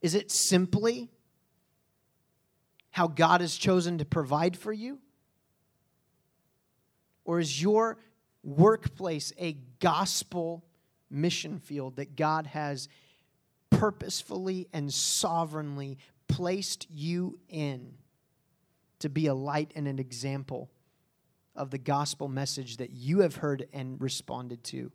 Is 0.00 0.14
it 0.14 0.30
simply 0.30 1.10
how 2.90 3.06
God 3.06 3.40
has 3.40 3.56
chosen 3.56 3.98
to 3.98 4.04
provide 4.04 4.56
for 4.56 4.72
you? 4.72 4.98
Or 7.24 7.38
is 7.38 7.62
your 7.62 7.98
workplace 8.42 9.32
a 9.38 9.58
gospel 9.78 10.64
mission 11.10 11.58
field 11.58 11.96
that 11.96 12.16
God 12.16 12.46
has 12.46 12.88
purposefully 13.68 14.68
and 14.72 14.92
sovereignly 14.92 15.98
placed 16.28 16.86
you 16.90 17.38
in 17.48 17.94
to 19.00 19.08
be 19.08 19.26
a 19.26 19.34
light 19.34 19.72
and 19.76 19.86
an 19.86 19.98
example 19.98 20.70
of 21.54 21.70
the 21.70 21.78
gospel 21.78 22.28
message 22.28 22.78
that 22.78 22.90
you 22.90 23.20
have 23.20 23.36
heard 23.36 23.68
and 23.72 24.00
responded 24.00 24.64
to? 24.64 24.90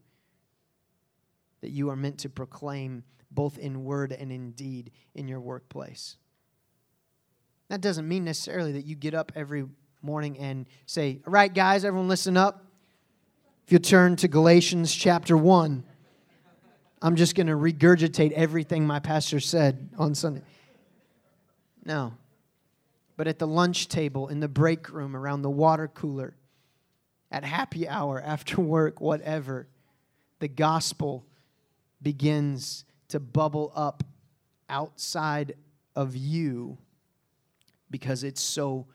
That 1.65 1.71
you 1.71 1.89
are 1.89 1.95
meant 1.95 2.19
to 2.19 2.29
proclaim 2.29 3.03
both 3.31 3.57
in 3.57 3.83
word 3.83 4.11
and 4.11 4.31
in 4.31 4.51
deed 4.51 4.91
in 5.15 5.27
your 5.27 5.39
workplace. 5.39 6.15
That 7.69 7.81
doesn't 7.81 8.07
mean 8.07 8.23
necessarily 8.23 8.73
that 8.73 8.85
you 8.85 8.95
get 8.95 9.15
up 9.15 9.31
every 9.35 9.65
morning 10.03 10.37
and 10.37 10.67
say, 10.85 11.21
All 11.25 11.33
right, 11.33 11.51
guys, 11.51 11.83
everyone 11.83 12.07
listen 12.07 12.37
up. 12.37 12.67
If 13.65 13.71
you 13.71 13.79
turn 13.79 14.15
to 14.17 14.27
Galatians 14.27 14.93
chapter 14.93 15.35
1, 15.35 15.83
I'm 17.01 17.15
just 17.15 17.33
going 17.33 17.47
to 17.47 17.53
regurgitate 17.53 18.33
everything 18.33 18.85
my 18.85 18.99
pastor 18.99 19.39
said 19.39 19.89
on 19.97 20.13
Sunday. 20.13 20.43
No. 21.83 22.13
But 23.17 23.27
at 23.27 23.39
the 23.39 23.47
lunch 23.47 23.87
table, 23.87 24.27
in 24.27 24.39
the 24.39 24.47
break 24.47 24.91
room, 24.91 25.15
around 25.15 25.41
the 25.41 25.49
water 25.49 25.87
cooler, 25.87 26.35
at 27.31 27.43
happy 27.43 27.87
hour, 27.87 28.21
after 28.21 28.61
work, 28.61 29.01
whatever, 29.01 29.65
the 30.37 30.47
gospel 30.47 31.25
begins 32.05 32.85
to 33.07 33.19
bubble 33.19 33.73
up 33.75 34.03
outside 34.69 35.55
of 35.95 36.15
you 36.15 36.77
because 37.89 38.23
it's 38.23 38.41
so 38.41 38.85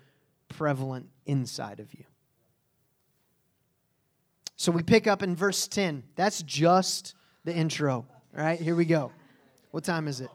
prevalent 0.48 1.08
inside 1.26 1.80
of 1.80 1.92
you. 1.92 2.04
So 4.56 4.70
we 4.70 4.84
pick 4.84 5.08
up 5.08 5.24
in 5.24 5.34
verse 5.34 5.66
10. 5.66 6.04
That's 6.14 6.42
just 6.44 7.14
the 7.44 7.52
intro. 7.52 8.06
All 8.36 8.44
right, 8.44 8.60
here 8.60 8.76
we 8.76 8.84
go. 8.84 9.10
What 9.72 9.82
time 9.82 10.06
is 10.06 10.20
it? 10.20 10.30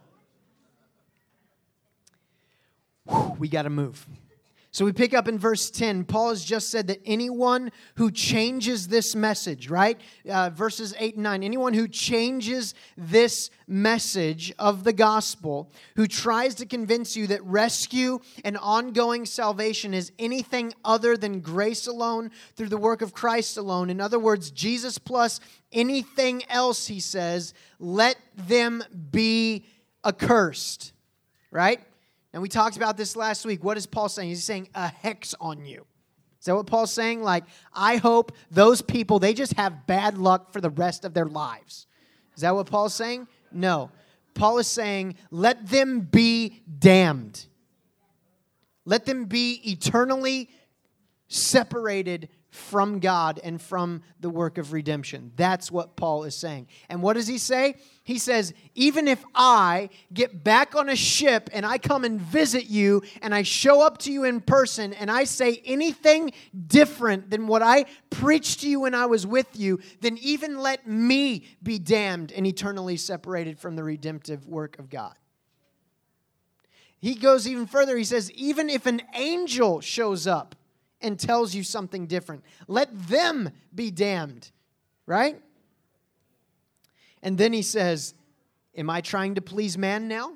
Whew, 3.07 3.35
we 3.39 3.47
got 3.47 3.61
to 3.61 3.69
move. 3.69 4.05
So 4.75 4.83
we 4.83 4.91
pick 4.91 5.13
up 5.13 5.29
in 5.29 5.39
verse 5.39 5.71
10. 5.71 6.03
Paul 6.03 6.31
has 6.31 6.43
just 6.43 6.69
said 6.69 6.87
that 6.87 6.99
anyone 7.05 7.71
who 7.95 8.11
changes 8.11 8.89
this 8.89 9.15
message, 9.15 9.69
right? 9.69 9.97
Uh, 10.29 10.49
verses 10.49 10.93
8 10.99 11.13
and 11.13 11.23
9. 11.23 11.43
Anyone 11.43 11.73
who 11.73 11.87
changes 11.87 12.73
this 12.97 13.51
message 13.67 14.53
of 14.59 14.83
the 14.83 14.91
gospel, 14.91 15.71
who 15.95 16.07
tries 16.07 16.55
to 16.55 16.65
convince 16.65 17.15
you 17.15 17.25
that 17.27 17.41
rescue 17.45 18.19
and 18.43 18.57
ongoing 18.57 19.25
salvation 19.25 19.93
is 19.93 20.11
anything 20.19 20.73
other 20.83 21.15
than 21.15 21.39
grace 21.39 21.87
alone 21.87 22.29
through 22.57 22.67
the 22.67 22.77
work 22.77 23.01
of 23.01 23.13
Christ 23.13 23.55
alone. 23.55 23.89
In 23.89 24.01
other 24.01 24.19
words, 24.19 24.51
Jesus 24.51 24.97
plus 24.97 25.39
anything 25.71 26.43
else, 26.49 26.87
he 26.87 26.99
says, 26.99 27.53
let 27.79 28.17
them 28.35 28.83
be 29.09 29.63
accursed, 30.03 30.91
right? 31.49 31.79
And 32.35 32.41
we 32.41 32.49
talked 32.49 32.75
about 32.75 32.97
this 32.97 33.15
last 33.15 33.45
week. 33.45 33.63
What 33.63 33.77
is 33.77 33.85
Paul 33.85 34.09
saying? 34.09 34.27
He's 34.27 34.43
saying 34.43 34.67
a 34.75 34.89
hex 34.89 35.33
on 35.39 35.65
you. 35.65 35.85
Is 36.37 36.47
that 36.47 36.55
what 36.57 36.67
Paul's 36.67 36.91
saying? 36.91 37.23
Like, 37.23 37.45
I 37.73 37.95
hope 37.95 38.33
those 38.51 38.81
people, 38.81 39.19
they 39.19 39.33
just 39.33 39.53
have 39.53 39.87
bad 39.87 40.17
luck 40.17 40.51
for 40.51 40.59
the 40.59 40.69
rest 40.69 41.05
of 41.05 41.13
their 41.13 41.27
lives. 41.27 41.87
Is 42.35 42.41
that 42.41 42.53
what 42.53 42.65
Paul's 42.69 42.93
saying? 42.93 43.29
No. 43.53 43.89
Paul 44.33 44.57
is 44.57 44.67
saying, 44.67 45.15
let 45.31 45.65
them 45.65 46.01
be 46.01 46.61
damned. 46.77 47.45
Let 48.83 49.05
them 49.05 49.25
be 49.25 49.61
eternally 49.71 50.49
separated 51.29 52.27
from 52.55 52.99
God 52.99 53.39
and 53.43 53.61
from 53.61 54.01
the 54.19 54.29
work 54.29 54.57
of 54.57 54.73
redemption. 54.73 55.31
That's 55.35 55.71
what 55.71 55.95
Paul 55.95 56.23
is 56.23 56.35
saying. 56.35 56.67
And 56.89 57.01
what 57.01 57.13
does 57.13 57.27
he 57.27 57.37
say? 57.37 57.75
He 58.03 58.17
says, 58.17 58.53
even 58.75 59.07
if 59.07 59.23
I 59.33 59.89
get 60.13 60.43
back 60.43 60.75
on 60.75 60.89
a 60.89 60.95
ship 60.95 61.49
and 61.53 61.65
I 61.65 61.77
come 61.77 62.03
and 62.03 62.21
visit 62.21 62.65
you 62.65 63.01
and 63.21 63.33
I 63.33 63.43
show 63.43 63.81
up 63.81 63.97
to 63.99 64.11
you 64.11 64.23
in 64.23 64.41
person 64.41 64.93
and 64.93 65.11
I 65.11 65.23
say 65.23 65.61
anything 65.65 66.31
different 66.67 67.29
than 67.29 67.47
what 67.47 67.61
I 67.61 67.85
preached 68.09 68.61
to 68.61 68.69
you 68.69 68.81
when 68.81 68.95
I 68.95 69.05
was 69.05 69.27
with 69.27 69.47
you, 69.59 69.79
then 70.01 70.17
even 70.21 70.59
let 70.59 70.87
me 70.87 71.45
be 71.61 71.79
damned 71.79 72.31
and 72.31 72.47
eternally 72.47 72.97
separated 72.97 73.59
from 73.59 73.75
the 73.75 73.83
redemptive 73.83 74.47
work 74.47 74.79
of 74.79 74.89
God. 74.89 75.15
He 76.99 77.15
goes 77.15 77.47
even 77.47 77.67
further. 77.67 77.97
He 77.97 78.03
says, 78.03 78.31
even 78.31 78.69
if 78.69 78.85
an 78.85 79.01
angel 79.13 79.81
shows 79.81 80.25
up 80.25 80.55
and 81.05 81.19
tells 81.19 81.53
you 81.53 81.63
something 81.63 82.07
different. 82.07 82.43
Let 82.67 83.07
them 83.07 83.51
be 83.73 83.91
damned, 83.91 84.51
right? 85.05 85.39
And 87.21 87.37
then 87.37 87.53
he 87.53 87.61
says, 87.61 88.13
Am 88.77 88.89
I 88.89 88.99
trying 88.99 89.35
to 89.35 89.41
please 89.41 89.77
man 89.77 90.09
now? 90.09 90.33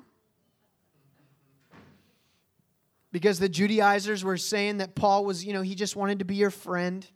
Because 3.12 3.38
the 3.38 3.48
Judaizers 3.48 4.24
were 4.24 4.36
saying 4.38 4.78
that 4.78 4.94
Paul 4.94 5.24
was, 5.24 5.44
you 5.44 5.52
know, 5.52 5.62
he 5.62 5.74
just 5.74 5.94
wanted 5.94 6.20
to 6.20 6.24
be 6.24 6.36
your 6.36 6.50
friend. 6.50 7.06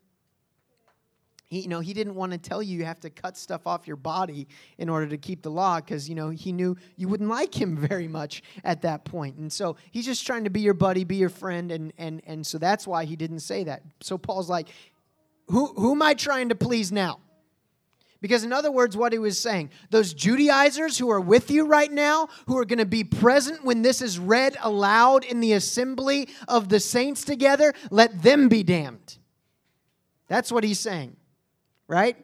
He, 1.54 1.60
you 1.60 1.68
know, 1.68 1.78
he 1.78 1.94
didn't 1.94 2.16
want 2.16 2.32
to 2.32 2.38
tell 2.38 2.60
you 2.60 2.76
you 2.76 2.84
have 2.84 2.98
to 3.00 3.10
cut 3.10 3.36
stuff 3.36 3.64
off 3.64 3.86
your 3.86 3.96
body 3.96 4.48
in 4.76 4.88
order 4.88 5.06
to 5.06 5.16
keep 5.16 5.40
the 5.40 5.52
law 5.52 5.78
because, 5.78 6.08
you 6.08 6.16
know, 6.16 6.30
he 6.30 6.50
knew 6.50 6.76
you 6.96 7.06
wouldn't 7.06 7.30
like 7.30 7.54
him 7.54 7.76
very 7.88 8.08
much 8.08 8.42
at 8.64 8.82
that 8.82 9.04
point. 9.04 9.36
And 9.36 9.52
so 9.52 9.76
he's 9.92 10.04
just 10.04 10.26
trying 10.26 10.42
to 10.44 10.50
be 10.50 10.60
your 10.60 10.74
buddy, 10.74 11.04
be 11.04 11.14
your 11.14 11.28
friend. 11.28 11.70
And, 11.70 11.92
and, 11.96 12.22
and 12.26 12.44
so 12.44 12.58
that's 12.58 12.88
why 12.88 13.04
he 13.04 13.14
didn't 13.14 13.38
say 13.38 13.62
that. 13.64 13.82
So 14.00 14.18
Paul's 14.18 14.50
like, 14.50 14.68
who, 15.46 15.66
who 15.66 15.92
am 15.92 16.02
I 16.02 16.14
trying 16.14 16.48
to 16.48 16.56
please 16.56 16.90
now? 16.90 17.20
Because, 18.20 18.42
in 18.42 18.52
other 18.52 18.72
words, 18.72 18.96
what 18.96 19.12
he 19.12 19.18
was 19.20 19.38
saying, 19.38 19.70
those 19.90 20.12
Judaizers 20.12 20.98
who 20.98 21.08
are 21.10 21.20
with 21.20 21.52
you 21.52 21.66
right 21.66 21.92
now, 21.92 22.30
who 22.46 22.58
are 22.58 22.64
going 22.64 22.78
to 22.80 22.86
be 22.86 23.04
present 23.04 23.64
when 23.64 23.82
this 23.82 24.02
is 24.02 24.18
read 24.18 24.56
aloud 24.60 25.24
in 25.24 25.38
the 25.38 25.52
assembly 25.52 26.30
of 26.48 26.68
the 26.68 26.80
saints 26.80 27.24
together, 27.24 27.74
let 27.90 28.22
them 28.22 28.48
be 28.48 28.64
damned. 28.64 29.18
That's 30.26 30.50
what 30.50 30.64
he's 30.64 30.80
saying 30.80 31.16
right? 31.88 32.16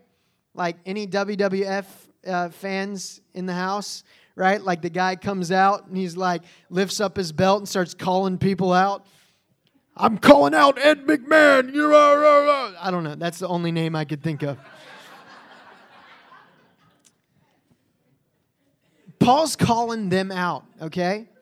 Like 0.54 0.76
any 0.84 1.06
WWF 1.06 1.86
uh, 2.26 2.48
fans 2.50 3.20
in 3.34 3.46
the 3.46 3.54
house, 3.54 4.04
right? 4.34 4.60
Like 4.60 4.82
the 4.82 4.90
guy 4.90 5.16
comes 5.16 5.52
out 5.52 5.86
and 5.86 5.96
he's 5.96 6.16
like, 6.16 6.42
lifts 6.68 7.00
up 7.00 7.16
his 7.16 7.32
belt 7.32 7.60
and 7.60 7.68
starts 7.68 7.94
calling 7.94 8.38
people 8.38 8.72
out. 8.72 9.06
I'm 9.96 10.18
calling 10.18 10.54
out 10.54 10.78
Ed 10.78 11.06
McMahon. 11.06 11.74
You're, 11.74 11.94
I 11.94 12.90
don't 12.90 13.04
know. 13.04 13.16
That's 13.16 13.38
the 13.38 13.48
only 13.48 13.72
name 13.72 13.94
I 13.94 14.04
could 14.04 14.22
think 14.22 14.42
of. 14.42 14.58
Paul's 19.18 19.54
calling 19.54 20.08
them 20.08 20.32
out, 20.32 20.64
okay? 20.80 21.28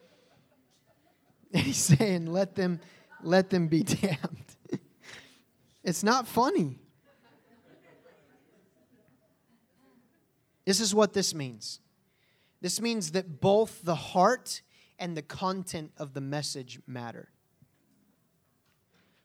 And 1.51 1.63
he's 1.63 1.79
saying, 1.79 2.27
let 2.27 2.55
them, 2.55 2.79
let 3.23 3.49
them 3.49 3.69
be 3.69 3.83
damned. 3.83 4.45
it's 5.83 6.05
not 6.05 6.29
funny. 6.29 6.79
This 10.69 10.81
is 10.81 10.95
what 10.95 11.15
this 11.15 11.35
means. 11.35 11.81
This 12.61 12.79
means 12.79 13.13
that 13.13 13.41
both 13.41 13.81
the 13.85 13.95
heart 13.95 14.61
and 14.99 15.17
the 15.17 15.23
content 15.23 15.93
of 15.97 16.13
the 16.13 16.21
message 16.21 16.79
matter. 16.87 17.31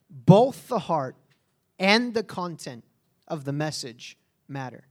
Both 0.08 0.68
the 0.68 0.78
heart 0.78 1.16
and 1.78 2.14
the 2.14 2.22
content 2.22 2.82
of 3.28 3.44
the 3.44 3.52
message 3.52 4.16
matter. 4.48 4.86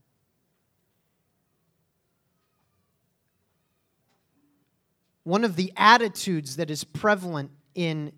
One 5.24 5.42
of 5.42 5.56
the 5.56 5.72
attitudes 5.76 6.54
that 6.54 6.70
is 6.70 6.84
prevalent 6.84 7.50
in 7.74 8.12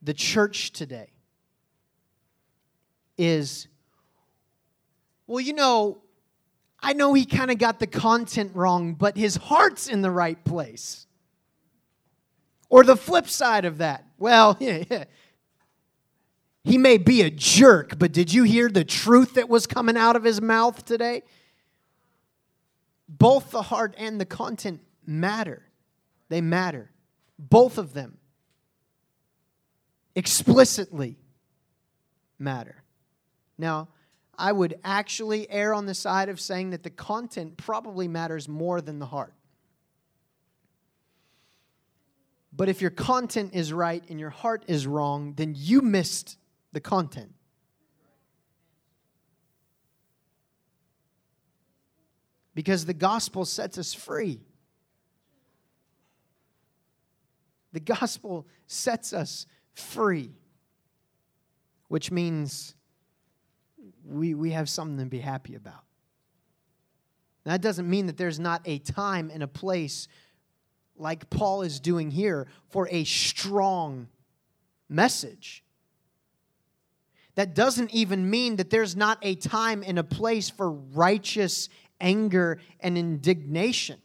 the 0.00 0.14
church 0.14 0.70
today 0.70 1.10
is 3.18 3.66
well, 5.26 5.40
you 5.40 5.54
know, 5.54 6.01
I 6.82 6.94
know 6.94 7.14
he 7.14 7.24
kind 7.24 7.50
of 7.50 7.58
got 7.58 7.78
the 7.78 7.86
content 7.86 8.52
wrong, 8.54 8.94
but 8.94 9.16
his 9.16 9.36
heart's 9.36 9.86
in 9.86 10.02
the 10.02 10.10
right 10.10 10.42
place. 10.44 11.06
Or 12.68 12.82
the 12.82 12.96
flip 12.96 13.28
side 13.28 13.64
of 13.64 13.78
that, 13.78 14.04
well, 14.18 14.54
he 16.64 16.78
may 16.78 16.98
be 16.98 17.22
a 17.22 17.30
jerk, 17.30 17.98
but 17.98 18.12
did 18.12 18.32
you 18.32 18.42
hear 18.42 18.68
the 18.68 18.84
truth 18.84 19.34
that 19.34 19.48
was 19.48 19.66
coming 19.66 19.96
out 19.96 20.16
of 20.16 20.24
his 20.24 20.40
mouth 20.40 20.84
today? 20.84 21.22
Both 23.08 23.50
the 23.50 23.62
heart 23.62 23.94
and 23.98 24.20
the 24.20 24.24
content 24.24 24.80
matter. 25.06 25.62
They 26.28 26.40
matter. 26.40 26.90
Both 27.38 27.78
of 27.78 27.92
them 27.92 28.18
explicitly 30.14 31.18
matter. 32.38 32.82
Now, 33.58 33.88
I 34.42 34.50
would 34.50 34.74
actually 34.82 35.48
err 35.48 35.72
on 35.72 35.86
the 35.86 35.94
side 35.94 36.28
of 36.28 36.40
saying 36.40 36.70
that 36.70 36.82
the 36.82 36.90
content 36.90 37.56
probably 37.56 38.08
matters 38.08 38.48
more 38.48 38.80
than 38.80 38.98
the 38.98 39.06
heart. 39.06 39.34
But 42.52 42.68
if 42.68 42.80
your 42.80 42.90
content 42.90 43.54
is 43.54 43.72
right 43.72 44.02
and 44.08 44.18
your 44.18 44.30
heart 44.30 44.64
is 44.66 44.84
wrong, 44.84 45.34
then 45.36 45.54
you 45.56 45.80
missed 45.80 46.38
the 46.72 46.80
content. 46.80 47.32
Because 52.52 52.84
the 52.84 52.94
gospel 52.94 53.44
sets 53.44 53.78
us 53.78 53.94
free. 53.94 54.40
The 57.72 57.80
gospel 57.80 58.48
sets 58.66 59.12
us 59.12 59.46
free, 59.72 60.32
which 61.86 62.10
means 62.10 62.74
we, 64.12 64.34
we 64.34 64.50
have 64.50 64.68
something 64.68 64.98
to 64.98 65.06
be 65.06 65.18
happy 65.18 65.54
about. 65.54 65.82
Now, 67.44 67.52
that 67.52 67.62
doesn't 67.62 67.88
mean 67.88 68.06
that 68.06 68.16
there's 68.16 68.38
not 68.38 68.62
a 68.64 68.78
time 68.78 69.30
and 69.32 69.42
a 69.42 69.48
place 69.48 70.08
like 70.96 71.28
Paul 71.30 71.62
is 71.62 71.80
doing 71.80 72.10
here 72.10 72.46
for 72.70 72.88
a 72.90 73.04
strong 73.04 74.08
message. 74.88 75.64
That 77.34 77.54
doesn't 77.54 77.92
even 77.92 78.28
mean 78.28 78.56
that 78.56 78.70
there's 78.70 78.94
not 78.94 79.18
a 79.22 79.34
time 79.34 79.82
and 79.86 79.98
a 79.98 80.04
place 80.04 80.50
for 80.50 80.70
righteous 80.70 81.68
anger 82.00 82.58
and 82.80 82.98
indignation. 82.98 83.98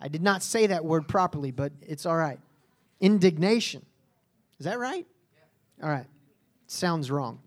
I 0.00 0.08
did 0.08 0.22
not 0.22 0.42
say 0.42 0.68
that 0.68 0.84
word 0.84 1.08
properly, 1.08 1.50
but 1.50 1.72
it's 1.82 2.06
all 2.06 2.16
right. 2.16 2.38
Indignation. 3.00 3.84
Is 4.58 4.66
that 4.66 4.78
right? 4.78 5.06
All 5.82 5.88
right. 5.88 6.06
Sounds 6.66 7.10
wrong. 7.10 7.40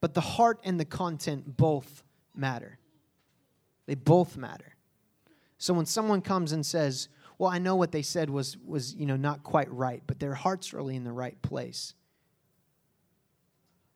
But 0.00 0.14
the 0.14 0.20
heart 0.20 0.60
and 0.64 0.78
the 0.78 0.84
content 0.84 1.56
both 1.56 2.02
matter. 2.34 2.78
They 3.86 3.94
both 3.94 4.36
matter. 4.36 4.76
So 5.58 5.74
when 5.74 5.86
someone 5.86 6.22
comes 6.22 6.52
and 6.52 6.64
says, 6.64 7.08
"Well, 7.36 7.50
I 7.50 7.58
know 7.58 7.74
what 7.74 7.90
they 7.90 8.02
said 8.02 8.30
was 8.30 8.56
was, 8.58 8.94
you 8.94 9.06
know, 9.06 9.16
not 9.16 9.42
quite 9.42 9.70
right, 9.72 10.02
but 10.06 10.20
their 10.20 10.34
heart's 10.34 10.72
really 10.72 10.94
in 10.94 11.04
the 11.04 11.12
right 11.12 11.40
place." 11.42 11.94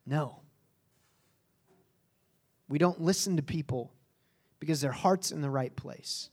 No. 0.04 0.40
We 2.68 2.78
don't 2.78 3.00
listen 3.00 3.36
to 3.36 3.42
people 3.42 3.92
because 4.58 4.80
their 4.80 4.92
heart's 4.92 5.30
in 5.30 5.40
the 5.40 5.50
right 5.50 5.74
place. 5.76 6.30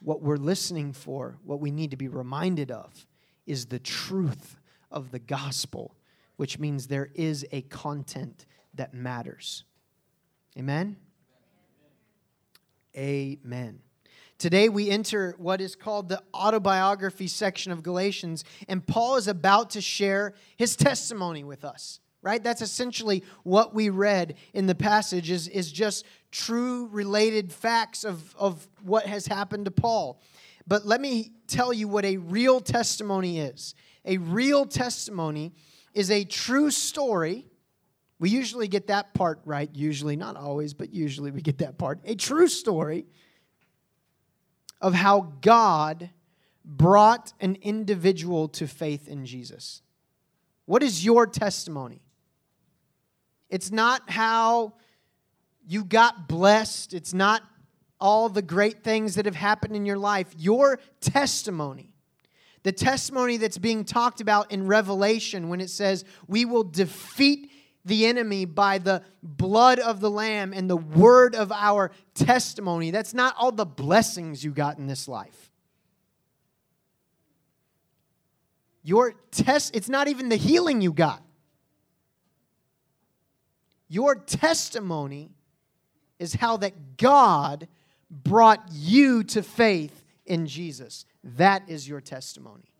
What 0.00 0.22
we're 0.22 0.36
listening 0.36 0.92
for, 0.92 1.38
what 1.42 1.58
we 1.58 1.70
need 1.72 1.90
to 1.90 1.96
be 1.96 2.06
reminded 2.06 2.70
of, 2.70 3.06
is 3.46 3.66
the 3.66 3.78
truth 3.78 4.60
of 4.90 5.10
the 5.10 5.18
gospel 5.18 5.95
which 6.36 6.58
means 6.58 6.86
there 6.86 7.10
is 7.14 7.46
a 7.52 7.62
content 7.62 8.46
that 8.74 8.94
matters. 8.94 9.64
Amen? 10.58 10.96
Amen. 12.96 13.80
Today 14.38 14.68
we 14.68 14.90
enter 14.90 15.34
what 15.38 15.60
is 15.60 15.74
called 15.74 16.08
the 16.08 16.22
autobiography 16.34 17.26
section 17.26 17.72
of 17.72 17.82
Galatians, 17.82 18.44
and 18.68 18.86
Paul 18.86 19.16
is 19.16 19.28
about 19.28 19.70
to 19.70 19.80
share 19.80 20.34
his 20.56 20.76
testimony 20.76 21.44
with 21.44 21.64
us. 21.64 22.00
Right? 22.22 22.42
That's 22.42 22.62
essentially 22.62 23.22
what 23.44 23.72
we 23.72 23.88
read 23.88 24.34
in 24.52 24.66
the 24.66 24.74
passage 24.74 25.30
is, 25.30 25.46
is 25.46 25.70
just 25.70 26.04
true 26.32 26.88
related 26.90 27.52
facts 27.52 28.02
of, 28.02 28.34
of 28.36 28.66
what 28.82 29.06
has 29.06 29.28
happened 29.28 29.66
to 29.66 29.70
Paul. 29.70 30.20
But 30.66 30.84
let 30.84 31.00
me 31.00 31.30
tell 31.46 31.72
you 31.72 31.86
what 31.86 32.04
a 32.04 32.16
real 32.16 32.58
testimony 32.58 33.38
is. 33.38 33.76
A 34.04 34.18
real 34.18 34.64
testimony 34.66 35.52
is 35.96 36.10
a 36.10 36.24
true 36.24 36.70
story. 36.70 37.46
We 38.18 38.28
usually 38.28 38.68
get 38.68 38.88
that 38.88 39.14
part 39.14 39.40
right, 39.46 39.70
usually, 39.72 40.14
not 40.14 40.36
always, 40.36 40.74
but 40.74 40.92
usually 40.92 41.30
we 41.30 41.40
get 41.40 41.58
that 41.58 41.78
part. 41.78 42.00
A 42.04 42.14
true 42.14 42.48
story 42.48 43.06
of 44.80 44.92
how 44.92 45.32
God 45.40 46.10
brought 46.62 47.32
an 47.40 47.56
individual 47.62 48.48
to 48.48 48.68
faith 48.68 49.08
in 49.08 49.24
Jesus. 49.24 49.80
What 50.66 50.82
is 50.82 51.02
your 51.02 51.26
testimony? 51.26 52.02
It's 53.48 53.70
not 53.70 54.10
how 54.10 54.74
you 55.66 55.82
got 55.82 56.28
blessed, 56.28 56.92
it's 56.92 57.14
not 57.14 57.42
all 57.98 58.28
the 58.28 58.42
great 58.42 58.84
things 58.84 59.14
that 59.14 59.24
have 59.24 59.34
happened 59.34 59.74
in 59.74 59.86
your 59.86 59.96
life. 59.96 60.28
Your 60.36 60.78
testimony 61.00 61.95
the 62.66 62.72
testimony 62.72 63.36
that's 63.36 63.58
being 63.58 63.84
talked 63.84 64.20
about 64.20 64.50
in 64.50 64.66
Revelation 64.66 65.48
when 65.48 65.60
it 65.60 65.70
says, 65.70 66.04
We 66.26 66.44
will 66.44 66.64
defeat 66.64 67.52
the 67.84 68.06
enemy 68.06 68.44
by 68.44 68.78
the 68.78 69.04
blood 69.22 69.78
of 69.78 70.00
the 70.00 70.10
Lamb 70.10 70.52
and 70.52 70.68
the 70.68 70.76
word 70.76 71.36
of 71.36 71.52
our 71.52 71.92
testimony. 72.14 72.90
That's 72.90 73.14
not 73.14 73.36
all 73.38 73.52
the 73.52 73.64
blessings 73.64 74.42
you 74.42 74.50
got 74.50 74.78
in 74.78 74.88
this 74.88 75.06
life. 75.06 75.52
Your 78.82 79.14
test, 79.30 79.76
it's 79.76 79.88
not 79.88 80.08
even 80.08 80.28
the 80.28 80.34
healing 80.34 80.80
you 80.80 80.92
got. 80.92 81.22
Your 83.86 84.16
testimony 84.16 85.30
is 86.18 86.34
how 86.34 86.56
that 86.56 86.96
God 86.96 87.68
brought 88.10 88.66
you 88.72 89.22
to 89.22 89.44
faith 89.44 90.02
in 90.24 90.48
Jesus. 90.48 91.06
That 91.34 91.68
is 91.68 91.88
your 91.88 92.00
testimony. 92.00 92.70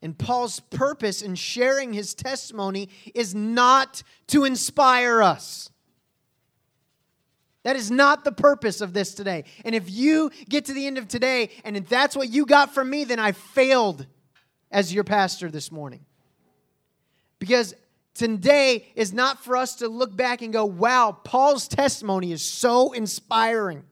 And 0.00 0.16
Paul's 0.16 0.60
purpose 0.60 1.22
in 1.22 1.34
sharing 1.34 1.92
his 1.92 2.14
testimony 2.14 2.88
is 3.14 3.34
not 3.34 4.04
to 4.28 4.44
inspire 4.44 5.22
us. 5.22 5.70
That 7.64 7.74
is 7.74 7.90
not 7.90 8.22
the 8.22 8.30
purpose 8.30 8.80
of 8.80 8.92
this 8.92 9.14
today. 9.14 9.42
And 9.64 9.74
if 9.74 9.90
you 9.90 10.30
get 10.48 10.66
to 10.66 10.72
the 10.72 10.86
end 10.86 10.98
of 10.98 11.08
today 11.08 11.50
and 11.64 11.76
if 11.76 11.88
that's 11.88 12.14
what 12.14 12.28
you 12.28 12.46
got 12.46 12.72
from 12.72 12.88
me, 12.88 13.02
then 13.02 13.18
I 13.18 13.32
failed 13.32 14.06
as 14.70 14.94
your 14.94 15.02
pastor 15.02 15.50
this 15.50 15.72
morning. 15.72 16.04
Because 17.40 17.74
today 18.14 18.86
is 18.94 19.12
not 19.12 19.42
for 19.42 19.56
us 19.56 19.76
to 19.76 19.88
look 19.88 20.16
back 20.16 20.42
and 20.42 20.52
go, 20.52 20.64
wow, 20.64 21.10
Paul's 21.24 21.66
testimony 21.66 22.30
is 22.30 22.42
so 22.42 22.92
inspiring. 22.92 23.82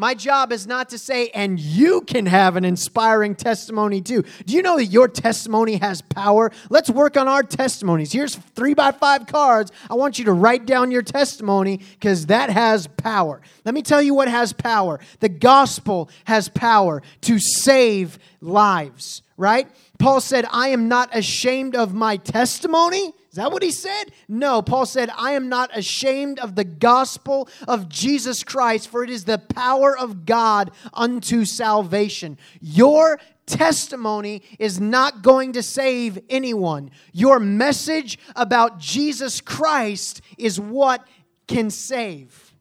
My 0.00 0.14
job 0.14 0.50
is 0.50 0.66
not 0.66 0.88
to 0.88 0.98
say, 0.98 1.28
and 1.28 1.60
you 1.60 2.00
can 2.00 2.24
have 2.24 2.56
an 2.56 2.64
inspiring 2.64 3.34
testimony 3.34 4.00
too. 4.00 4.24
Do 4.46 4.54
you 4.54 4.62
know 4.62 4.78
that 4.78 4.86
your 4.86 5.08
testimony 5.08 5.76
has 5.76 6.00
power? 6.00 6.50
Let's 6.70 6.88
work 6.88 7.18
on 7.18 7.28
our 7.28 7.42
testimonies. 7.42 8.10
Here's 8.10 8.34
three 8.34 8.72
by 8.72 8.92
five 8.92 9.26
cards. 9.26 9.70
I 9.90 9.96
want 9.96 10.18
you 10.18 10.24
to 10.24 10.32
write 10.32 10.64
down 10.64 10.90
your 10.90 11.02
testimony 11.02 11.82
because 11.90 12.24
that 12.28 12.48
has 12.48 12.86
power. 12.86 13.42
Let 13.66 13.74
me 13.74 13.82
tell 13.82 14.00
you 14.00 14.14
what 14.14 14.28
has 14.28 14.54
power 14.54 15.00
the 15.18 15.28
gospel 15.28 16.08
has 16.24 16.48
power 16.48 17.02
to 17.20 17.38
save 17.38 18.18
lives, 18.40 19.20
right? 19.36 19.68
Paul 19.98 20.22
said, 20.22 20.46
I 20.50 20.68
am 20.68 20.88
not 20.88 21.14
ashamed 21.14 21.76
of 21.76 21.92
my 21.92 22.16
testimony. 22.16 23.12
Is 23.30 23.36
that 23.36 23.52
what 23.52 23.62
he 23.62 23.70
said? 23.70 24.06
No, 24.28 24.60
Paul 24.60 24.86
said, 24.86 25.08
I 25.16 25.32
am 25.32 25.48
not 25.48 25.70
ashamed 25.76 26.40
of 26.40 26.56
the 26.56 26.64
gospel 26.64 27.48
of 27.68 27.88
Jesus 27.88 28.42
Christ, 28.42 28.88
for 28.88 29.04
it 29.04 29.10
is 29.10 29.24
the 29.24 29.38
power 29.38 29.96
of 29.96 30.26
God 30.26 30.72
unto 30.92 31.44
salvation. 31.44 32.38
Your 32.60 33.20
testimony 33.46 34.42
is 34.58 34.80
not 34.80 35.22
going 35.22 35.52
to 35.52 35.62
save 35.62 36.18
anyone. 36.28 36.90
Your 37.12 37.38
message 37.38 38.18
about 38.34 38.78
Jesus 38.78 39.40
Christ 39.40 40.22
is 40.36 40.58
what 40.58 41.06
can 41.46 41.70
save. 41.70 42.52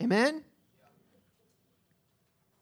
Amen? 0.00 0.44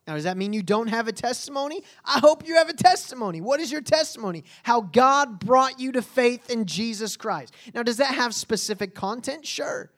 Now, 0.07 0.15
does 0.15 0.23
that 0.23 0.35
mean 0.35 0.51
you 0.51 0.63
don't 0.63 0.87
have 0.87 1.07
a 1.07 1.11
testimony? 1.11 1.83
I 2.03 2.19
hope 2.19 2.47
you 2.47 2.55
have 2.55 2.69
a 2.69 2.73
testimony. 2.73 3.39
What 3.39 3.59
is 3.59 3.71
your 3.71 3.81
testimony? 3.81 4.43
How 4.63 4.81
God 4.81 5.39
brought 5.39 5.79
you 5.79 5.91
to 5.91 6.01
faith 6.01 6.49
in 6.49 6.65
Jesus 6.65 7.15
Christ. 7.15 7.53
Now, 7.73 7.83
does 7.83 7.97
that 7.97 8.15
have 8.15 8.33
specific 8.33 8.95
content? 8.95 9.45
Sure. 9.45 9.91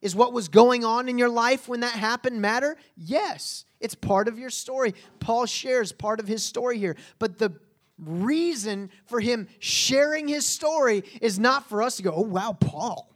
Is 0.00 0.14
what 0.14 0.32
was 0.32 0.48
going 0.48 0.84
on 0.84 1.08
in 1.08 1.18
your 1.18 1.28
life 1.28 1.68
when 1.68 1.80
that 1.80 1.92
happened 1.92 2.40
matter? 2.40 2.76
Yes. 2.96 3.64
It's 3.80 3.94
part 3.94 4.26
of 4.26 4.38
your 4.38 4.50
story. 4.50 4.94
Paul 5.20 5.46
shares 5.46 5.92
part 5.92 6.18
of 6.20 6.26
his 6.26 6.42
story 6.42 6.78
here. 6.78 6.96
But 7.18 7.38
the 7.38 7.52
reason 7.98 8.90
for 9.06 9.20
him 9.20 9.48
sharing 9.60 10.28
his 10.28 10.46
story 10.46 11.04
is 11.20 11.38
not 11.38 11.68
for 11.68 11.82
us 11.82 11.96
to 11.96 12.02
go, 12.02 12.12
oh, 12.12 12.22
wow, 12.22 12.56
Paul. 12.58 13.08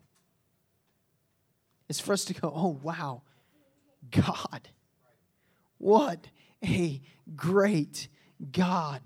It's 1.88 2.00
for 2.00 2.12
us 2.12 2.24
to 2.26 2.34
go, 2.34 2.52
oh, 2.54 2.78
wow, 2.82 3.22
God. 4.10 4.68
What 5.82 6.28
a 6.64 7.00
great 7.34 8.06
God. 8.52 9.00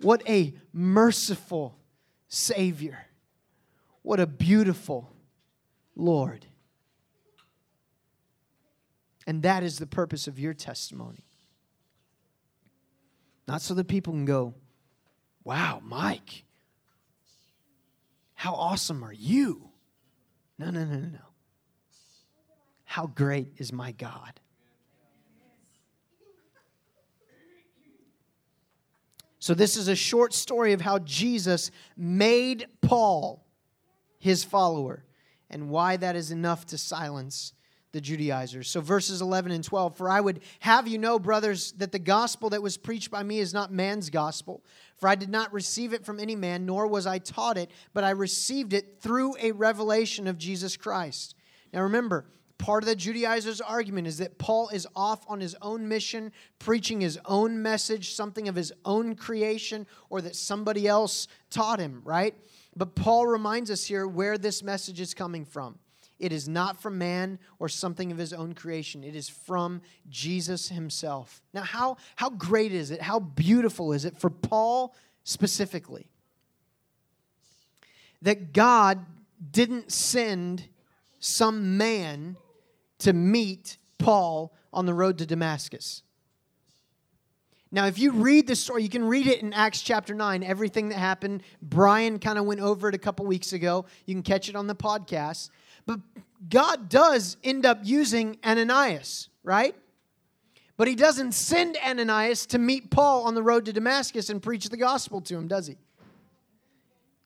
What 0.00 0.26
a 0.26 0.54
merciful 0.72 1.76
Savior. 2.26 3.04
What 4.00 4.18
a 4.18 4.26
beautiful 4.26 5.12
Lord. 5.94 6.46
And 9.26 9.42
that 9.42 9.62
is 9.62 9.78
the 9.78 9.86
purpose 9.86 10.26
of 10.26 10.38
your 10.38 10.54
testimony. 10.54 11.26
Not 13.46 13.60
so 13.60 13.74
that 13.74 13.88
people 13.88 14.14
can 14.14 14.24
go, 14.24 14.54
wow, 15.44 15.82
Mike, 15.84 16.44
how 18.32 18.54
awesome 18.54 19.04
are 19.04 19.12
you? 19.12 19.68
No, 20.58 20.70
no, 20.70 20.82
no, 20.86 20.94
no, 20.94 21.08
no. 21.08 21.18
How 22.84 23.06
great 23.06 23.52
is 23.58 23.70
my 23.70 23.92
God? 23.92 24.40
So, 29.46 29.54
this 29.54 29.76
is 29.76 29.86
a 29.86 29.94
short 29.94 30.34
story 30.34 30.72
of 30.72 30.80
how 30.80 30.98
Jesus 30.98 31.70
made 31.96 32.66
Paul 32.80 33.46
his 34.18 34.42
follower 34.42 35.04
and 35.48 35.70
why 35.70 35.96
that 35.98 36.16
is 36.16 36.32
enough 36.32 36.66
to 36.66 36.78
silence 36.78 37.52
the 37.92 38.00
Judaizers. 38.00 38.68
So, 38.68 38.80
verses 38.80 39.22
11 39.22 39.52
and 39.52 39.62
12 39.62 39.96
For 39.96 40.10
I 40.10 40.20
would 40.20 40.40
have 40.58 40.88
you 40.88 40.98
know, 40.98 41.20
brothers, 41.20 41.70
that 41.76 41.92
the 41.92 42.00
gospel 42.00 42.50
that 42.50 42.60
was 42.60 42.76
preached 42.76 43.12
by 43.12 43.22
me 43.22 43.38
is 43.38 43.54
not 43.54 43.72
man's 43.72 44.10
gospel. 44.10 44.64
For 44.96 45.08
I 45.08 45.14
did 45.14 45.30
not 45.30 45.52
receive 45.52 45.92
it 45.92 46.04
from 46.04 46.18
any 46.18 46.34
man, 46.34 46.66
nor 46.66 46.88
was 46.88 47.06
I 47.06 47.20
taught 47.20 47.56
it, 47.56 47.70
but 47.94 48.02
I 48.02 48.10
received 48.10 48.72
it 48.72 49.00
through 49.00 49.36
a 49.40 49.52
revelation 49.52 50.26
of 50.26 50.38
Jesus 50.38 50.76
Christ. 50.76 51.36
Now, 51.72 51.82
remember, 51.82 52.26
Part 52.58 52.82
of 52.82 52.88
the 52.88 52.96
Judaizers' 52.96 53.60
argument 53.60 54.06
is 54.06 54.18
that 54.18 54.38
Paul 54.38 54.70
is 54.70 54.86
off 54.96 55.24
on 55.28 55.40
his 55.40 55.54
own 55.60 55.88
mission, 55.88 56.32
preaching 56.58 57.00
his 57.00 57.18
own 57.26 57.62
message, 57.62 58.14
something 58.14 58.48
of 58.48 58.54
his 58.54 58.72
own 58.84 59.14
creation, 59.14 59.86
or 60.08 60.20
that 60.22 60.34
somebody 60.34 60.88
else 60.88 61.28
taught 61.50 61.78
him, 61.78 62.00
right? 62.04 62.34
But 62.74 62.94
Paul 62.94 63.26
reminds 63.26 63.70
us 63.70 63.84
here 63.84 64.06
where 64.06 64.38
this 64.38 64.62
message 64.62 65.00
is 65.00 65.14
coming 65.14 65.44
from. 65.44 65.78
It 66.18 66.32
is 66.32 66.48
not 66.48 66.80
from 66.80 66.96
man 66.96 67.38
or 67.58 67.68
something 67.68 68.10
of 68.10 68.16
his 68.16 68.32
own 68.32 68.54
creation. 68.54 69.04
It 69.04 69.14
is 69.14 69.28
from 69.28 69.82
Jesus 70.08 70.70
himself. 70.70 71.42
Now, 71.52 71.62
how, 71.62 71.98
how 72.16 72.30
great 72.30 72.72
is 72.72 72.90
it? 72.90 73.02
How 73.02 73.18
beautiful 73.20 73.92
is 73.92 74.06
it 74.06 74.16
for 74.16 74.30
Paul 74.30 74.94
specifically? 75.24 76.08
That 78.22 78.54
God 78.54 79.04
didn't 79.50 79.92
send 79.92 80.64
some 81.20 81.76
man 81.76 82.36
to 82.98 83.12
meet 83.12 83.78
Paul 83.98 84.54
on 84.72 84.86
the 84.86 84.94
road 84.94 85.18
to 85.18 85.26
Damascus. 85.26 86.02
Now, 87.72 87.86
if 87.86 87.98
you 87.98 88.12
read 88.12 88.46
the 88.46 88.54
story, 88.54 88.84
you 88.84 88.88
can 88.88 89.04
read 89.04 89.26
it 89.26 89.42
in 89.42 89.52
Acts 89.52 89.82
chapter 89.82 90.14
9, 90.14 90.42
everything 90.44 90.88
that 90.90 90.98
happened. 90.98 91.42
Brian 91.60 92.18
kind 92.18 92.38
of 92.38 92.44
went 92.44 92.60
over 92.60 92.88
it 92.88 92.94
a 92.94 92.98
couple 92.98 93.26
weeks 93.26 93.52
ago. 93.52 93.86
You 94.06 94.14
can 94.14 94.22
catch 94.22 94.48
it 94.48 94.56
on 94.56 94.66
the 94.66 94.74
podcast. 94.74 95.50
But 95.84 96.00
God 96.48 96.88
does 96.88 97.36
end 97.42 97.66
up 97.66 97.80
using 97.82 98.38
Ananias, 98.44 99.28
right? 99.42 99.74
But 100.76 100.88
he 100.88 100.94
doesn't 100.94 101.32
send 101.32 101.76
Ananias 101.84 102.46
to 102.46 102.58
meet 102.58 102.90
Paul 102.90 103.24
on 103.24 103.34
the 103.34 103.42
road 103.42 103.64
to 103.64 103.72
Damascus 103.72 104.30
and 104.30 104.42
preach 104.42 104.68
the 104.68 104.76
gospel 104.76 105.20
to 105.22 105.36
him, 105.36 105.48
does 105.48 105.66
he? 105.66 105.76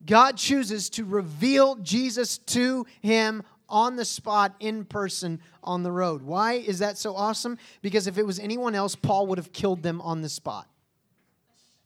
God 0.07 0.37
chooses 0.37 0.89
to 0.91 1.05
reveal 1.05 1.77
Jesus 1.77 2.39
to 2.39 2.87
him 3.03 3.43
on 3.71 3.97
the 3.97 4.05
spot, 4.05 4.55
in 4.61 4.85
person, 4.85 5.41
on 5.63 5.83
the 5.83 5.93
road. 5.93 6.23
Why 6.23 6.55
is 6.55 6.81
that 6.81 6.99
so 6.99 7.15
awesome? 7.15 7.59
Because 7.81 8.07
if 8.07 8.19
it 8.19 8.27
was 8.27 8.39
anyone 8.39 8.75
else, 8.75 8.95
Paul 8.95 9.27
would 9.29 9.39
have 9.39 9.53
killed 9.53 9.83
them 9.83 10.01
on 10.01 10.23
the 10.23 10.29
spot. 10.29 10.69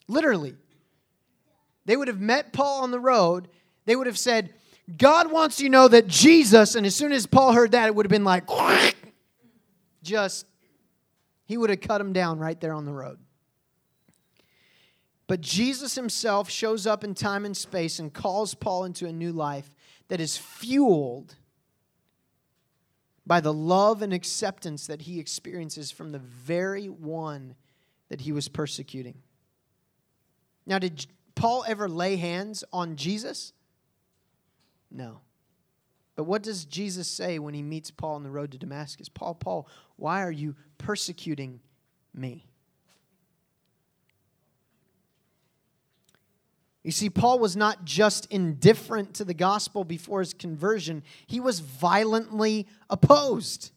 Literally. 0.09 0.55
They 1.85 1.97
would 1.97 2.09
have 2.09 2.21
met 2.21 2.53
Paul 2.53 2.83
on 2.83 2.91
the 2.91 3.01
road. 3.01 3.49
They 3.85 3.95
would 3.95 4.07
have 4.07 4.19
said, 4.19 4.55
God 4.99 5.31
wants 5.31 5.61
you 5.61 5.69
to 5.69 5.73
know 5.73 5.89
that 5.89 6.09
Jesus, 6.09 6.75
and 6.75 6.87
as 6.87 6.95
soon 6.95 7.13
as 7.13 7.27
Paul 7.27 7.53
heard 7.53 7.73
that, 7.73 7.87
it 7.87 7.95
would 7.95 8.07
have 8.07 8.11
been 8.11 8.25
like, 8.25 8.45
just, 10.03 10.47
he 11.47 11.57
would 11.57 11.71
have 11.71 11.81
cut 11.81 12.01
him 12.01 12.13
down 12.13 12.39
right 12.39 12.61
there 12.61 12.73
on 12.73 12.85
the 12.85 12.93
road. 12.93 13.19
But 15.27 15.41
Jesus 15.41 15.95
himself 15.95 16.51
shows 16.51 16.87
up 16.87 17.03
in 17.03 17.15
time 17.15 17.47
and 17.47 17.57
space 17.57 17.99
and 17.99 18.13
calls 18.13 18.55
Paul 18.55 18.85
into 18.85 19.07
a 19.07 19.13
new 19.13 19.33
life 19.33 19.71
that 20.09 20.21
is 20.21 20.37
fueled 20.37 21.35
by 23.27 23.41
the 23.41 23.53
love 23.53 24.03
and 24.03 24.13
acceptance 24.13 24.87
that 24.87 25.03
he 25.03 25.19
experiences 25.19 25.91
from 25.91 26.13
the 26.13 26.19
very 26.19 26.89
one 26.89 27.55
that 28.09 28.21
he 28.21 28.33
was 28.33 28.49
persecuting. 28.49 29.17
Now, 30.67 30.79
did 30.79 31.07
Paul 31.35 31.65
ever 31.67 31.89
lay 31.89 32.17
hands 32.17 32.65
on 32.73 32.97
Jesus? 32.97 33.53
No. 34.91 35.21
But 36.17 36.25
what 36.25 36.43
does 36.43 36.65
Jesus 36.65 37.09
say 37.09 37.39
when 37.39 37.55
he 37.55 37.63
meets 37.63 37.91
Paul 37.91 38.15
on 38.15 38.23
the 38.23 38.31
road 38.31 38.53
to 38.53 38.59
Damascus? 38.59 39.09
Paul, 39.09 39.35
Paul, 39.35 39.69
why 39.97 40.23
are 40.23 40.31
you 40.31 40.55
persecuting 40.79 41.61
me? 42.15 42.47
You 46.85 46.93
see, 46.93 47.09
Paul 47.09 47.39
was 47.39 47.57
not 47.57 47.87
just 47.87 48.27
indifferent 48.27 49.15
to 49.15 49.25
the 49.25 49.35
gospel 49.35 49.85
before 49.85 50.21
his 50.21 50.35
conversion, 50.35 51.03
he 51.27 51.41
was 51.41 51.61
violently 51.61 52.69
opposed. 52.91 53.73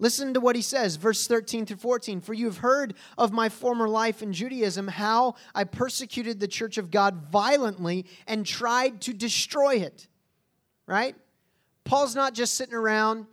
Listen 0.00 0.32
to 0.32 0.40
what 0.40 0.56
he 0.56 0.62
says, 0.62 0.96
verse 0.96 1.26
13 1.26 1.66
through 1.66 1.76
14. 1.76 2.22
For 2.22 2.32
you 2.32 2.46
have 2.46 2.58
heard 2.58 2.94
of 3.18 3.32
my 3.32 3.50
former 3.50 3.86
life 3.86 4.22
in 4.22 4.32
Judaism, 4.32 4.88
how 4.88 5.34
I 5.54 5.64
persecuted 5.64 6.40
the 6.40 6.48
church 6.48 6.78
of 6.78 6.90
God 6.90 7.30
violently 7.30 8.06
and 8.26 8.46
tried 8.46 9.02
to 9.02 9.12
destroy 9.12 9.76
it. 9.76 10.08
Right? 10.86 11.14
Paul's 11.84 12.16
not 12.16 12.32
just 12.32 12.54
sitting 12.54 12.74
around, 12.74 13.26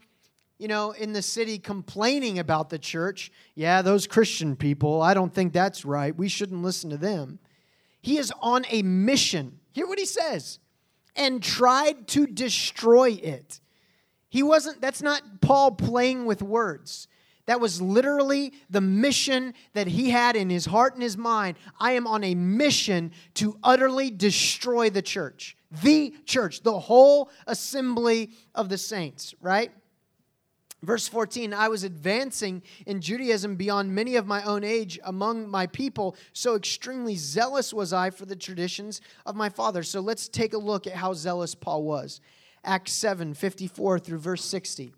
you 0.60 0.68
know, 0.68 0.92
in 0.92 1.14
the 1.14 1.22
city 1.22 1.58
complaining 1.58 2.38
about 2.38 2.70
the 2.70 2.80
church. 2.80 3.32
Yeah, 3.56 3.82
those 3.82 4.06
Christian 4.06 4.58
people, 4.58 5.02
I 5.02 5.14
don't 5.14 5.34
think 5.34 5.54
that's 5.54 5.86
right. 5.86 6.16
We 6.16 6.28
shouldn't 6.28 6.62
listen 6.64 6.90
to 6.90 6.98
them. 6.98 7.40
He 8.08 8.18
is 8.18 8.32
on 8.40 8.66
a 8.70 8.84
mission. 8.84 9.60
Hear 9.74 9.86
what 9.86 10.00
he 10.00 10.06
says. 10.06 10.60
And 11.14 11.44
tried 11.44 12.08
to 12.08 12.26
destroy 12.26 13.10
it. 13.10 13.60
He 14.30 14.42
wasn't, 14.44 14.80
that's 14.80 15.02
not 15.02 15.42
Paul 15.42 15.72
playing 15.72 16.26
with 16.26 16.42
words. 16.42 17.10
That 17.48 17.60
was 17.60 17.82
literally 17.82 18.54
the 18.70 18.80
mission 18.80 19.54
that 19.74 19.88
he 19.88 20.10
had 20.10 20.38
in 20.38 20.50
his 20.50 20.66
heart 20.66 20.94
and 20.94 21.04
his 21.04 21.18
mind. 21.18 21.58
I 21.82 21.92
am 21.94 22.08
on 22.08 22.24
a 22.24 22.34
mission 22.34 23.12
to 23.34 23.60
utterly 23.62 24.10
destroy 24.10 24.90
the 24.90 25.02
church. 25.02 25.58
The 25.84 26.16
church, 26.24 26.64
the 26.64 26.80
whole 26.80 27.30
assembly 27.46 28.32
of 28.56 28.70
the 28.70 28.78
saints, 28.78 29.36
right? 29.42 29.74
Verse 30.84 31.08
14, 31.08 31.54
I 31.54 31.70
was 31.70 31.84
advancing 31.84 32.62
in 32.86 33.02
Judaism 33.02 33.56
beyond 33.56 33.96
many 33.96 34.16
of 34.16 34.28
my 34.28 34.44
own 34.44 34.64
age 34.64 35.00
among 35.04 35.50
my 35.50 35.66
people, 35.66 36.16
so 36.34 36.56
extremely 36.56 37.16
zealous 37.16 37.74
was 37.74 37.92
I 37.92 38.12
for 38.12 38.28
the 38.28 38.36
traditions 38.36 39.02
of 39.26 39.36
my 39.36 39.50
father. 39.50 39.82
So 39.82 40.02
let's 40.02 40.28
take 40.28 40.54
a 40.54 40.60
look 40.60 40.86
at 40.86 40.94
how 40.94 41.14
zealous 41.14 41.56
Paul 41.56 41.84
was. 41.84 42.22
Acts 42.64 42.92
7 42.92 43.34
54 43.34 43.98
through 43.98 44.20
verse 44.20 44.46
60. 44.46 44.94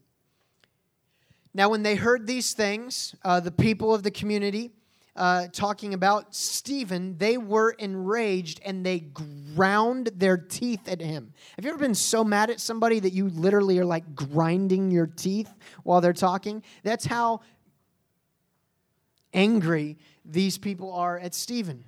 Now, 1.54 1.70
when 1.70 1.84
they 1.84 1.96
heard 1.96 2.28
these 2.28 2.54
things, 2.54 3.16
uh, 3.24 3.40
the 3.40 3.52
people 3.52 3.94
of 3.94 4.04
the 4.04 4.12
community 4.12 4.72
uh, 5.16 5.48
talking 5.52 5.94
about 5.94 6.36
Stephen, 6.36 7.18
they 7.18 7.38
were 7.38 7.72
enraged 7.72 8.62
and 8.64 8.86
they 8.86 9.00
ground 9.00 10.10
their 10.16 10.38
teeth 10.38 10.88
at 10.88 11.02
him. 11.02 11.34
Have 11.56 11.66
you 11.66 11.72
ever 11.72 11.80
been 11.80 11.96
so 11.96 12.24
mad 12.24 12.50
at 12.50 12.60
somebody 12.60 13.00
that 13.00 13.12
you 13.12 13.30
literally 13.30 13.80
are 13.80 13.86
like 13.86 14.16
grinding 14.16 14.92
your 14.92 15.08
teeth 15.08 15.54
while 15.84 16.02
they're 16.02 16.14
talking? 16.14 16.64
That's 16.84 17.06
how 17.06 17.42
angry 19.34 19.98
these 20.26 20.58
people 20.58 20.94
are 20.94 21.18
at 21.18 21.34
Stephen. 21.34 21.84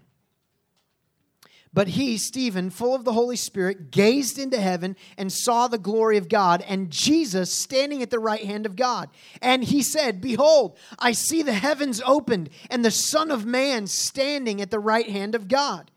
But 1.73 1.89
he, 1.89 2.17
Stephen, 2.17 2.69
full 2.69 2.93
of 2.93 3.05
the 3.05 3.13
Holy 3.13 3.37
Spirit, 3.37 3.91
gazed 3.91 4.37
into 4.37 4.59
heaven 4.59 4.97
and 5.17 5.31
saw 5.31 5.67
the 5.67 5.77
glory 5.77 6.17
of 6.17 6.27
God 6.27 6.61
and 6.67 6.89
Jesus 6.89 7.53
standing 7.53 8.01
at 8.01 8.09
the 8.09 8.19
right 8.19 8.43
hand 8.43 8.65
of 8.65 8.75
God. 8.75 9.09
And 9.41 9.63
he 9.63 9.81
said, 9.81 10.19
Behold, 10.19 10.77
I 10.99 11.13
see 11.13 11.41
the 11.41 11.53
heavens 11.53 12.01
opened 12.05 12.49
and 12.69 12.83
the 12.83 12.91
Son 12.91 13.31
of 13.31 13.45
Man 13.45 13.87
standing 13.87 14.61
at 14.61 14.69
the 14.69 14.79
right 14.79 15.09
hand 15.09 15.33
of 15.33 15.47
God. 15.47 15.90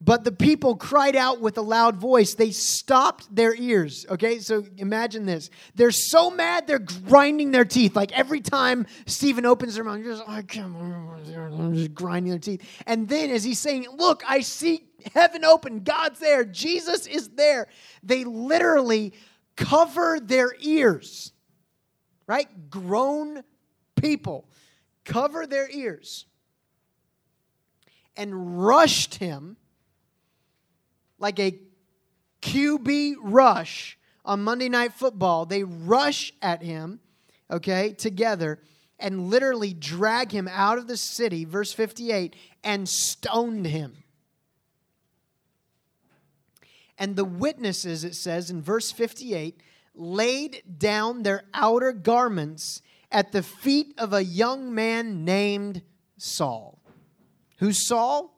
But 0.00 0.22
the 0.22 0.30
people 0.30 0.76
cried 0.76 1.16
out 1.16 1.40
with 1.40 1.58
a 1.58 1.62
loud 1.62 1.96
voice. 1.96 2.34
They 2.34 2.52
stopped 2.52 3.34
their 3.34 3.52
ears. 3.54 4.06
Okay, 4.08 4.38
so 4.38 4.64
imagine 4.76 5.26
this. 5.26 5.50
They're 5.74 5.90
so 5.90 6.30
mad 6.30 6.68
they're 6.68 6.78
grinding 6.78 7.50
their 7.50 7.64
teeth. 7.64 7.96
Like 7.96 8.16
every 8.16 8.40
time 8.40 8.86
Stephen 9.06 9.44
opens 9.44 9.74
their 9.74 9.82
mouth, 9.82 10.02
just, 10.04 10.22
I 10.28 10.42
can't 10.42 10.74
I'm 10.76 11.74
just 11.74 11.94
grinding 11.94 12.30
their 12.30 12.38
teeth. 12.38 12.62
And 12.86 13.08
then 13.08 13.30
as 13.30 13.42
he's 13.42 13.58
saying, 13.58 13.86
Look, 13.96 14.22
I 14.26 14.40
see 14.40 14.84
heaven 15.14 15.44
open, 15.44 15.80
God's 15.80 16.20
there, 16.20 16.44
Jesus 16.44 17.06
is 17.06 17.30
there. 17.30 17.66
They 18.04 18.22
literally 18.22 19.14
cover 19.56 20.20
their 20.20 20.54
ears. 20.60 21.32
Right? 22.28 22.70
Grown 22.70 23.42
people 23.96 24.48
cover 25.04 25.46
their 25.46 25.68
ears 25.70 26.26
and 28.16 28.62
rushed 28.62 29.16
him 29.16 29.56
like 31.18 31.38
a 31.38 31.58
QB 32.42 33.16
rush 33.20 33.98
on 34.24 34.42
Monday 34.42 34.68
Night 34.68 34.92
Football. 34.92 35.46
They 35.46 35.64
rush 35.64 36.32
at 36.42 36.62
him, 36.62 37.00
okay, 37.50 37.92
together 37.92 38.60
and 38.98 39.30
literally 39.30 39.72
drag 39.72 40.32
him 40.32 40.48
out 40.48 40.78
of 40.78 40.86
the 40.86 40.96
city, 40.96 41.44
verse 41.44 41.72
58, 41.72 42.34
and 42.64 42.88
stoned 42.88 43.66
him. 43.66 43.96
And 46.98 47.14
the 47.14 47.24
witnesses, 47.24 48.02
it 48.02 48.16
says 48.16 48.50
in 48.50 48.60
verse 48.60 48.90
58, 48.90 49.60
laid 49.94 50.62
down 50.78 51.22
their 51.22 51.44
outer 51.54 51.92
garments 51.92 52.82
at 53.10 53.30
the 53.30 53.42
feet 53.42 53.94
of 53.98 54.12
a 54.12 54.24
young 54.24 54.74
man 54.74 55.24
named 55.24 55.82
Saul. 56.16 56.80
Who's 57.58 57.86
Saul? 57.86 58.36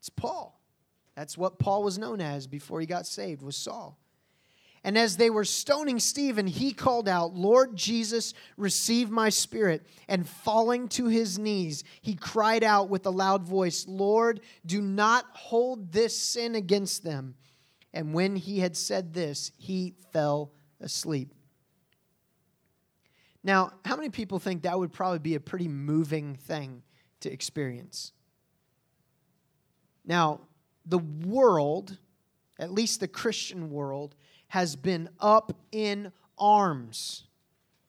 It's 0.00 0.08
Paul. 0.08 0.60
That's 1.14 1.36
what 1.36 1.58
Paul 1.58 1.82
was 1.82 1.98
known 1.98 2.20
as 2.20 2.46
before 2.46 2.80
he 2.80 2.86
got 2.86 3.06
saved, 3.06 3.42
was 3.42 3.56
Saul. 3.56 3.98
And 4.84 4.98
as 4.98 5.16
they 5.16 5.30
were 5.30 5.44
stoning 5.44 6.00
Stephen, 6.00 6.46
he 6.46 6.72
called 6.72 7.08
out, 7.08 7.34
Lord 7.34 7.76
Jesus, 7.76 8.34
receive 8.56 9.10
my 9.10 9.28
spirit. 9.28 9.86
And 10.08 10.28
falling 10.28 10.88
to 10.88 11.06
his 11.06 11.38
knees, 11.38 11.84
he 12.00 12.16
cried 12.16 12.64
out 12.64 12.88
with 12.88 13.06
a 13.06 13.10
loud 13.10 13.44
voice, 13.44 13.86
Lord, 13.86 14.40
do 14.66 14.80
not 14.80 15.26
hold 15.34 15.92
this 15.92 16.18
sin 16.18 16.56
against 16.56 17.04
them. 17.04 17.36
And 17.94 18.12
when 18.12 18.34
he 18.34 18.58
had 18.58 18.76
said 18.76 19.14
this, 19.14 19.52
he 19.56 19.94
fell 20.12 20.50
asleep. 20.80 21.32
Now, 23.44 23.72
how 23.84 23.96
many 23.96 24.08
people 24.08 24.38
think 24.38 24.62
that 24.62 24.78
would 24.78 24.92
probably 24.92 25.18
be 25.18 25.34
a 25.34 25.40
pretty 25.40 25.68
moving 25.68 26.34
thing 26.34 26.82
to 27.20 27.32
experience? 27.32 28.12
Now, 30.04 30.40
the 30.86 30.98
world, 30.98 31.98
at 32.58 32.72
least 32.72 33.00
the 33.00 33.08
Christian 33.08 33.70
world, 33.70 34.14
has 34.48 34.76
been 34.76 35.08
up 35.20 35.56
in 35.70 36.12
arms 36.38 37.24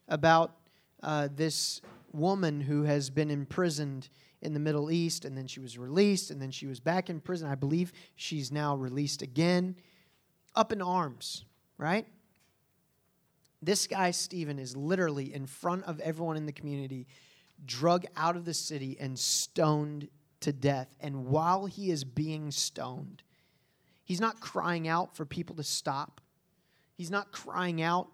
about 0.07 0.55
uh, 1.01 1.27
this 1.35 1.81
woman 2.11 2.61
who 2.61 2.83
has 2.83 3.09
been 3.09 3.29
imprisoned 3.29 4.09
in 4.41 4.53
the 4.53 4.59
Middle 4.59 4.91
East, 4.91 5.25
and 5.25 5.37
then 5.37 5.47
she 5.47 5.59
was 5.59 5.77
released, 5.77 6.29
and 6.29 6.41
then 6.41 6.51
she 6.51 6.67
was 6.67 6.79
back 6.79 7.09
in 7.09 7.19
prison. 7.19 7.49
I 7.49 7.55
believe 7.55 7.91
she's 8.15 8.51
now 8.51 8.75
released 8.75 9.21
again. 9.21 9.75
Up 10.55 10.71
in 10.71 10.81
arms, 10.81 11.45
right? 11.77 12.05
This 13.61 13.87
guy, 13.87 14.11
Stephen, 14.11 14.59
is 14.59 14.75
literally 14.75 15.33
in 15.33 15.47
front 15.47 15.85
of 15.85 15.99
everyone 16.01 16.37
in 16.37 16.45
the 16.45 16.51
community, 16.51 17.07
drug 17.65 18.05
out 18.15 18.35
of 18.35 18.45
the 18.45 18.53
city 18.53 18.97
and 18.99 19.17
stoned 19.17 20.09
to 20.43 20.53
death. 20.53 20.95
And 20.99 21.25
while 21.25 21.65
he 21.65 21.89
is 21.89 22.03
being 22.03 22.51
stoned, 22.51 23.23
he's 24.03 24.21
not 24.21 24.39
crying 24.39 24.87
out 24.87 25.15
for 25.15 25.25
people 25.25 25.55
to 25.55 25.63
stop. 25.63 26.21
He's 26.95 27.11
not 27.11 27.31
crying 27.31 27.81
out 27.81 28.09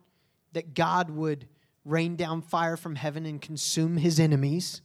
that 0.54 0.74
God 0.74 1.10
would 1.10 1.48
rain 1.86 2.16
down 2.16 2.42
fire 2.42 2.78
from 2.78 2.96
heaven 2.96 3.26
and 3.26 3.42
consume 3.42 3.98
his 3.98 4.20
enemies. 4.20 4.82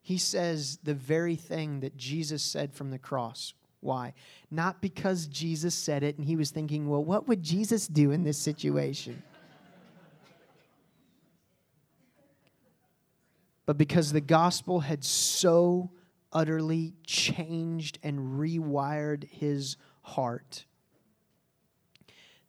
He 0.00 0.18
says 0.18 0.78
the 0.82 0.94
very 0.94 1.36
thing 1.36 1.80
that 1.80 1.96
Jesus 1.96 2.42
said 2.42 2.74
from 2.74 2.90
the 2.90 2.98
cross. 2.98 3.54
Why? 3.80 4.14
Not 4.50 4.80
because 4.80 5.26
Jesus 5.26 5.74
said 5.74 6.02
it 6.02 6.16
and 6.16 6.26
he 6.26 6.36
was 6.36 6.50
thinking, 6.50 6.88
well, 6.88 7.04
what 7.04 7.28
would 7.28 7.42
Jesus 7.42 7.88
do 7.88 8.10
in 8.10 8.22
this 8.22 8.38
situation? 8.38 9.22
But 13.72 13.78
because 13.78 14.12
the 14.12 14.20
gospel 14.20 14.80
had 14.80 15.02
so 15.02 15.90
utterly 16.30 16.92
changed 17.06 17.98
and 18.02 18.38
rewired 18.38 19.24
his 19.24 19.78
heart 20.02 20.66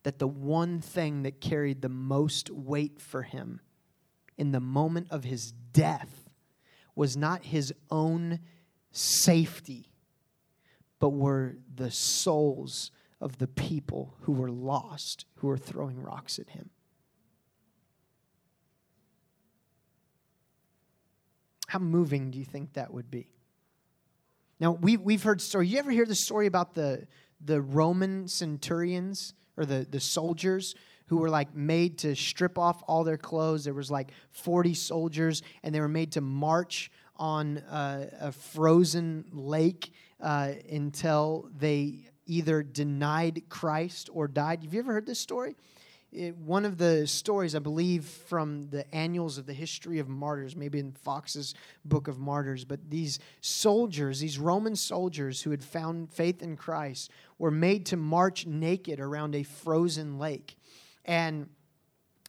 that 0.04 0.20
the 0.20 0.28
one 0.28 0.82
thing 0.82 1.24
that 1.24 1.40
carried 1.40 1.82
the 1.82 1.88
most 1.88 2.50
weight 2.50 3.00
for 3.00 3.22
him 3.22 3.62
in 4.38 4.52
the 4.52 4.60
moment 4.60 5.08
of 5.12 5.24
his 5.24 5.54
death 5.72 6.30
was 6.94 7.16
not 7.16 7.46
his 7.46 7.74
own 7.90 8.42
safety, 8.92 9.94
but 11.00 11.12
were 11.12 11.56
the 11.74 11.90
souls 11.90 12.92
of 13.22 13.38
the 13.38 13.48
people 13.48 14.14
who 14.24 14.34
were 14.34 14.52
lost, 14.52 15.24
who 15.36 15.48
were 15.48 15.58
throwing 15.58 16.02
rocks 16.02 16.38
at 16.38 16.50
him. 16.50 16.70
How 21.74 21.80
moving 21.80 22.30
do 22.30 22.38
you 22.38 22.46
think 22.46 22.74
that 22.74 22.94
would 22.94 23.10
be? 23.10 23.32
Now, 24.60 24.74
we, 24.74 24.96
we've 24.96 25.24
heard 25.24 25.42
stories. 25.42 25.72
You 25.72 25.80
ever 25.80 25.90
hear 25.90 26.06
the 26.06 26.14
story 26.14 26.46
about 26.46 26.76
the, 26.76 27.08
the 27.44 27.62
Roman 27.64 28.28
centurions 28.28 29.34
or 29.58 29.66
the, 29.66 29.84
the 29.90 30.00
soldiers 30.00 30.76
who 31.08 31.18
were 31.18 31.32
like 31.32 31.56
made 31.56 31.98
to 31.98 32.16
strip 32.16 32.60
off 32.60 32.84
all 32.88 33.04
their 33.04 33.18
clothes? 33.18 33.64
There 33.64 33.74
was 33.74 33.90
like 33.90 34.12
40 34.30 34.76
soldiers, 34.76 35.42
and 35.64 35.74
they 35.74 35.80
were 35.80 35.88
made 35.88 36.12
to 36.12 36.22
march 36.22 36.92
on 37.16 37.58
uh, 37.58 38.08
a 38.22 38.32
frozen 38.32 39.26
lake 39.32 39.94
uh, 40.22 40.52
until 40.72 41.50
they 41.58 42.02
either 42.28 42.62
denied 42.62 43.50
Christ 43.50 44.12
or 44.14 44.28
died. 44.28 44.62
Have 44.62 44.76
you 44.76 44.80
ever 44.80 44.94
heard 44.94 45.08
this 45.08 45.20
story? 45.20 45.56
It, 46.13 46.38
one 46.38 46.63
of 46.63 46.78
the 46.78 47.08
stories, 47.08 47.56
I 47.56 47.60
believe, 47.60 48.06
from 48.06 48.69
the 48.69 48.86
Annals 48.93 49.39
of 49.39 49.47
the 49.47 49.54
History 49.54 49.97
of 49.97 50.08
Martyrs, 50.08 50.56
maybe 50.56 50.78
in 50.78 50.91
Foxe's 50.91 51.56
Book 51.86 52.08
of 52.08 52.19
Martyrs, 52.19 52.65
but 52.65 52.91
these 52.91 53.17
soldiers, 53.41 54.19
these 54.19 54.38
Roman 54.38 54.76
soldiers 54.76 55.41
who 55.41 55.49
had 55.49 55.63
found 55.63 56.12
faith 56.12 56.43
in 56.43 56.56
Christ, 56.56 57.10
were 57.39 57.49
made 57.49 57.88
to 57.88 57.97
march 57.97 58.45
naked 58.45 58.99
around 58.99 59.34
a 59.34 59.41
frozen 59.41 60.19
lake. 60.19 60.56
And 61.04 61.49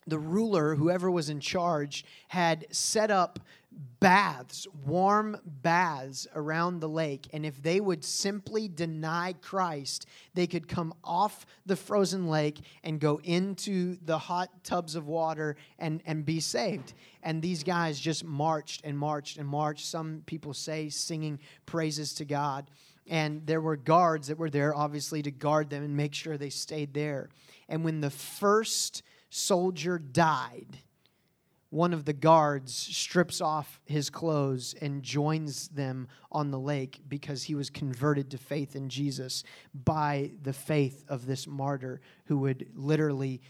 the 0.06 0.18
ruler, 0.18 0.74
whoever 0.74 1.10
was 1.10 1.30
in 1.30 1.40
charge, 1.40 2.04
had 2.28 2.66
set 2.70 3.10
up 3.10 3.38
baths, 4.00 4.66
warm 4.84 5.36
baths 5.44 6.26
around 6.34 6.80
the 6.80 6.88
lake. 6.88 7.26
And 7.32 7.44
if 7.44 7.62
they 7.62 7.80
would 7.80 8.04
simply 8.04 8.68
deny 8.68 9.34
Christ, 9.40 10.06
they 10.34 10.46
could 10.46 10.68
come 10.68 10.94
off 11.02 11.46
the 11.66 11.76
frozen 11.76 12.28
lake 12.28 12.60
and 12.82 13.00
go 13.00 13.20
into 13.24 13.96
the 14.04 14.18
hot 14.18 14.62
tubs 14.62 14.94
of 14.94 15.06
water 15.06 15.56
and, 15.78 16.02
and 16.06 16.24
be 16.24 16.40
saved. 16.40 16.92
And 17.22 17.40
these 17.40 17.64
guys 17.64 17.98
just 17.98 18.24
marched 18.24 18.82
and 18.84 18.98
marched 18.98 19.38
and 19.38 19.48
marched. 19.48 19.86
Some 19.86 20.22
people 20.26 20.54
say 20.54 20.88
singing 20.88 21.40
praises 21.66 22.14
to 22.14 22.24
God. 22.24 22.70
And 23.06 23.46
there 23.46 23.60
were 23.60 23.76
guards 23.76 24.28
that 24.28 24.38
were 24.38 24.50
there, 24.50 24.74
obviously, 24.74 25.22
to 25.22 25.30
guard 25.30 25.68
them 25.70 25.82
and 25.82 25.96
make 25.96 26.14
sure 26.14 26.36
they 26.38 26.50
stayed 26.50 26.94
there. 26.94 27.28
And 27.68 27.84
when 27.84 28.00
the 28.00 28.10
first 28.10 29.02
soldier 29.34 29.98
died, 29.98 30.78
one 31.70 31.92
of 31.92 32.04
the 32.04 32.12
guards 32.12 32.72
strips 32.72 33.40
off 33.40 33.80
his 33.84 34.08
clothes 34.08 34.76
and 34.80 35.02
joins 35.02 35.66
them 35.68 36.06
on 36.30 36.52
the 36.52 36.58
lake 36.58 37.00
because 37.08 37.42
he 37.42 37.56
was 37.56 37.68
converted 37.68 38.30
to 38.30 38.38
faith 38.38 38.76
in 38.76 38.88
Jesus 38.88 39.42
by 39.74 40.30
the 40.42 40.52
faith 40.52 41.04
of 41.08 41.26
this 41.26 41.48
martyr 41.48 42.00
who 42.26 42.38
would 42.38 42.68
literally 42.74 43.40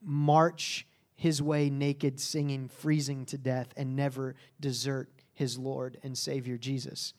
march 0.00 0.86
his 1.16 1.42
way 1.42 1.70
naked, 1.70 2.20
singing, 2.20 2.68
freezing 2.68 3.26
to 3.26 3.36
death, 3.36 3.74
and 3.76 3.96
never 3.96 4.36
desert 4.60 5.10
his 5.32 5.58
Lord 5.58 5.98
and 6.04 6.16
Savior 6.16 6.56
Jesus. 6.56 7.14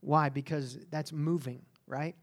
Why? 0.00 0.28
Because 0.28 0.78
that's 0.90 1.12
moving, 1.12 1.62
right? 1.88 2.14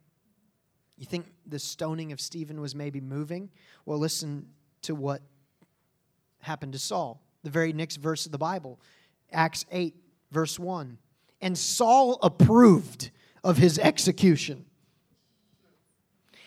You 0.97 1.05
think 1.05 1.25
the 1.45 1.59
stoning 1.59 2.13
of 2.13 2.21
Stephen 2.21 2.61
was 2.61 2.73
maybe 2.73 3.01
moving? 3.01 3.49
Well, 3.85 3.99
listen 3.99 4.47
to 4.85 4.95
what 4.95 5.21
happened 6.39 6.73
to 6.73 6.79
Saul. 6.79 7.21
The 7.43 7.49
very 7.49 7.73
next 7.73 7.97
verse 7.97 8.25
of 8.25 8.31
the 8.31 8.37
Bible, 8.37 8.79
Acts 9.31 9.65
8, 9.71 9.95
verse 10.31 10.57
1. 10.57 10.97
And 11.41 11.57
Saul 11.57 12.17
approved 12.23 13.11
of 13.43 13.57
his 13.57 13.77
execution. 13.77 14.65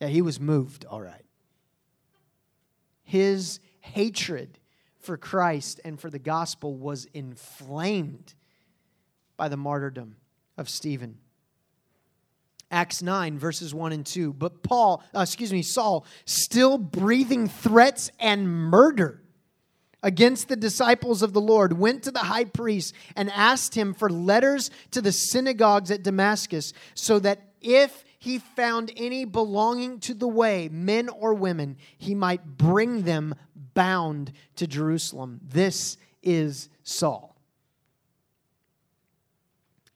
Yeah, 0.00 0.08
he 0.08 0.22
was 0.22 0.40
moved, 0.40 0.84
all 0.84 1.00
right. 1.00 1.24
His 3.02 3.60
hatred 3.80 4.58
for 4.98 5.16
Christ 5.16 5.80
and 5.84 6.00
for 6.00 6.10
the 6.10 6.18
gospel 6.18 6.74
was 6.74 7.06
inflamed 7.12 8.34
by 9.36 9.48
the 9.48 9.56
martyrdom 9.56 10.16
of 10.56 10.68
Stephen. 10.68 11.18
Acts 12.70 13.02
9, 13.02 13.38
verses 13.38 13.74
1 13.74 13.92
and 13.92 14.04
2. 14.06 14.32
But 14.32 14.62
Paul, 14.62 15.02
uh, 15.14 15.20
excuse 15.20 15.52
me, 15.52 15.62
Saul, 15.62 16.06
still 16.24 16.78
breathing 16.78 17.46
threats 17.46 18.10
and 18.18 18.48
murder 18.48 19.22
against 20.02 20.48
the 20.48 20.56
disciples 20.56 21.22
of 21.22 21.32
the 21.32 21.40
Lord, 21.40 21.78
went 21.78 22.02
to 22.02 22.10
the 22.10 22.18
high 22.18 22.44
priest 22.44 22.94
and 23.16 23.30
asked 23.30 23.74
him 23.74 23.94
for 23.94 24.10
letters 24.10 24.70
to 24.90 25.00
the 25.00 25.12
synagogues 25.12 25.90
at 25.90 26.02
Damascus, 26.02 26.72
so 26.94 27.18
that 27.20 27.52
if 27.60 28.04
he 28.24 28.38
found 28.38 28.90
any 28.96 29.26
belonging 29.26 30.00
to 30.00 30.14
the 30.14 30.26
way, 30.26 30.66
men 30.72 31.10
or 31.10 31.34
women, 31.34 31.76
he 31.98 32.14
might 32.14 32.56
bring 32.56 33.02
them 33.02 33.34
bound 33.74 34.32
to 34.56 34.66
Jerusalem. 34.66 35.40
This 35.46 35.98
is 36.22 36.70
Saul. 36.84 37.36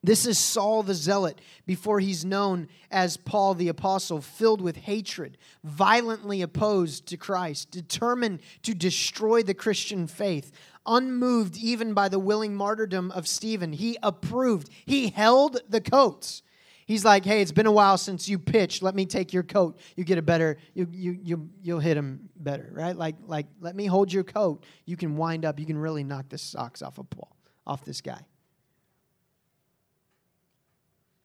This 0.04 0.26
is 0.26 0.38
Saul 0.38 0.82
the 0.82 0.92
Zealot 0.92 1.40
before 1.64 2.00
he's 2.00 2.22
known 2.22 2.68
as 2.90 3.16
Paul 3.16 3.54
the 3.54 3.68
Apostle, 3.68 4.20
filled 4.20 4.60
with 4.60 4.76
hatred, 4.76 5.38
violently 5.64 6.42
opposed 6.42 7.06
to 7.06 7.16
Christ, 7.16 7.70
determined 7.70 8.40
to 8.62 8.74
destroy 8.74 9.42
the 9.42 9.54
Christian 9.54 10.06
faith, 10.06 10.52
unmoved 10.84 11.56
even 11.56 11.94
by 11.94 12.10
the 12.10 12.18
willing 12.18 12.54
martyrdom 12.54 13.10
of 13.10 13.26
Stephen. 13.26 13.72
He 13.72 13.96
approved, 14.02 14.68
he 14.84 15.08
held 15.08 15.62
the 15.66 15.80
coats 15.80 16.42
He's 16.88 17.04
like, 17.04 17.26
hey, 17.26 17.42
it's 17.42 17.52
been 17.52 17.66
a 17.66 17.70
while 17.70 17.98
since 17.98 18.30
you 18.30 18.38
pitched. 18.38 18.82
Let 18.82 18.94
me 18.94 19.04
take 19.04 19.34
your 19.34 19.42
coat. 19.42 19.78
You 19.94 20.04
get 20.04 20.16
a 20.16 20.22
better, 20.22 20.56
you, 20.72 20.88
you, 20.90 21.18
you, 21.22 21.50
you'll 21.62 21.80
hit 21.80 21.98
him 21.98 22.30
better, 22.34 22.70
right? 22.72 22.96
Like, 22.96 23.16
like, 23.26 23.44
let 23.60 23.76
me 23.76 23.84
hold 23.84 24.10
your 24.10 24.24
coat. 24.24 24.64
You 24.86 24.96
can 24.96 25.18
wind 25.18 25.44
up. 25.44 25.60
You 25.60 25.66
can 25.66 25.76
really 25.76 26.02
knock 26.02 26.30
the 26.30 26.38
socks 26.38 26.80
off 26.80 26.96
of 26.96 27.10
Paul, 27.10 27.36
off 27.66 27.84
this 27.84 28.00
guy. 28.00 28.18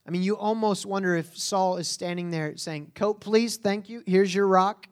I 0.05 0.11
mean, 0.11 0.21
you 0.21 0.35
almost 0.35 0.85
wonder 0.85 1.15
if 1.15 1.37
Saul 1.37 1.77
is 1.77 1.87
standing 1.87 2.29
there 2.29 2.57
saying, 2.57 2.91
Coat, 2.93 3.21
please, 3.21 3.55
thank 3.55 3.87
you. 3.87 4.03
Here's 4.05 4.35
your 4.35 4.47
rock. 4.47 4.89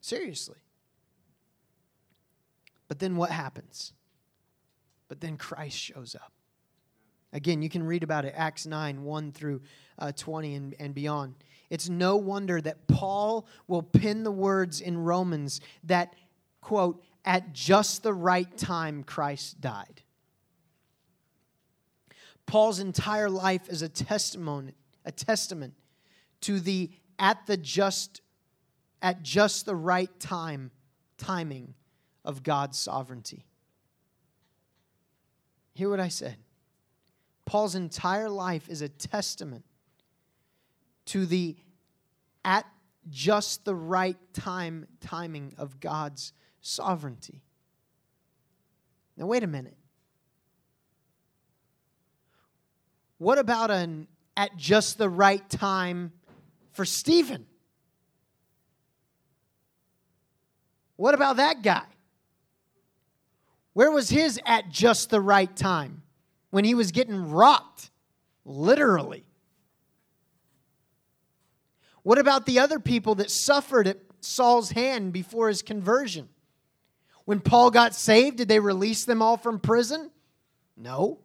Seriously. 0.00 0.58
But 2.88 2.98
then 2.98 3.14
what 3.14 3.30
happens? 3.30 3.92
But 5.08 5.20
then 5.20 5.36
Christ 5.36 5.76
shows 5.76 6.14
up. 6.14 6.32
Again, 7.32 7.60
you 7.62 7.68
can 7.68 7.82
read 7.82 8.02
about 8.02 8.24
it, 8.24 8.34
Acts 8.36 8.66
9, 8.66 9.02
1 9.02 9.32
through 9.32 9.60
uh, 9.98 10.12
20 10.12 10.54
and, 10.54 10.74
and 10.78 10.94
beyond. 10.94 11.34
It's 11.68 11.88
no 11.88 12.16
wonder 12.16 12.60
that 12.60 12.86
Paul 12.86 13.46
will 13.66 13.82
pin 13.82 14.22
the 14.22 14.30
words 14.30 14.80
in 14.80 14.96
Romans 14.96 15.60
that, 15.84 16.14
quote, 16.60 17.02
at 17.24 17.52
just 17.52 18.02
the 18.02 18.14
right 18.14 18.56
time 18.56 19.02
Christ 19.02 19.60
died. 19.60 20.02
Paul's 22.46 22.78
entire 22.78 23.28
life 23.28 23.68
is 23.68 23.82
a 23.82 23.88
testimony, 23.88 24.74
a 25.04 25.10
testament 25.10 25.74
to 26.42 26.60
the 26.60 26.90
at 27.18 27.46
the 27.46 27.56
just 27.56 28.20
at 29.02 29.22
just 29.22 29.66
the 29.66 29.74
right 29.74 30.10
time 30.20 30.70
timing 31.18 31.74
of 32.24 32.42
God's 32.42 32.78
sovereignty. 32.78 33.44
Hear 35.76 35.90
what 35.90 36.00
I 36.00 36.08
said. 36.08 36.36
Paul's 37.44 37.74
entire 37.74 38.30
life 38.30 38.70
is 38.70 38.80
a 38.80 38.88
testament 38.88 39.62
to 41.04 41.26
the 41.26 41.54
at 42.46 42.64
just 43.10 43.66
the 43.66 43.74
right 43.74 44.16
time 44.32 44.86
timing 45.02 45.52
of 45.58 45.78
God's 45.78 46.32
sovereignty. 46.62 47.42
Now, 49.18 49.26
wait 49.26 49.42
a 49.42 49.46
minute. 49.46 49.76
What 53.18 53.38
about 53.38 53.70
an 53.70 54.08
at 54.34 54.56
just 54.56 54.96
the 54.96 55.10
right 55.10 55.46
time 55.50 56.10
for 56.72 56.86
Stephen? 56.86 57.44
What 60.96 61.14
about 61.14 61.36
that 61.36 61.60
guy? 61.60 61.84
Where 63.76 63.90
was 63.90 64.08
his 64.08 64.40
at 64.46 64.70
just 64.70 65.10
the 65.10 65.20
right 65.20 65.54
time? 65.54 66.00
When 66.48 66.64
he 66.64 66.72
was 66.72 66.92
getting 66.92 67.30
rocked, 67.30 67.90
literally. 68.46 69.26
What 72.02 72.16
about 72.16 72.46
the 72.46 72.58
other 72.58 72.80
people 72.80 73.16
that 73.16 73.30
suffered 73.30 73.86
at 73.86 73.98
Saul's 74.22 74.70
hand 74.70 75.12
before 75.12 75.48
his 75.48 75.60
conversion? 75.60 76.30
When 77.26 77.38
Paul 77.38 77.70
got 77.70 77.94
saved, 77.94 78.38
did 78.38 78.48
they 78.48 78.60
release 78.60 79.04
them 79.04 79.20
all 79.20 79.36
from 79.36 79.60
prison? 79.60 80.10
No. 80.74 81.18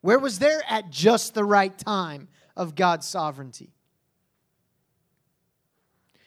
Where 0.00 0.20
was 0.20 0.38
there 0.38 0.62
at 0.68 0.90
just 0.90 1.34
the 1.34 1.44
right 1.44 1.76
time 1.76 2.28
of 2.56 2.76
God's 2.76 3.08
sovereignty? 3.08 3.72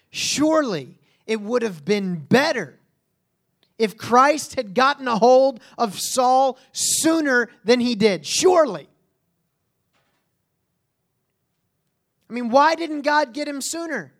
Surely 0.09 0.99
it 1.25 1.39
would 1.39 1.61
have 1.61 1.85
been 1.85 2.17
better 2.17 2.78
if 3.79 3.97
Christ 3.97 4.55
had 4.55 4.75
gotten 4.75 5.07
a 5.07 5.17
hold 5.17 5.61
of 5.77 5.97
Saul 5.97 6.59
sooner 6.73 7.49
than 7.63 7.79
he 7.79 7.95
did. 7.95 8.25
Surely. 8.25 8.87
I 12.29 12.33
mean, 12.33 12.49
why 12.49 12.75
didn't 12.75 13.01
God 13.01 13.33
get 13.33 13.47
him 13.47 13.61
sooner? 13.61 14.13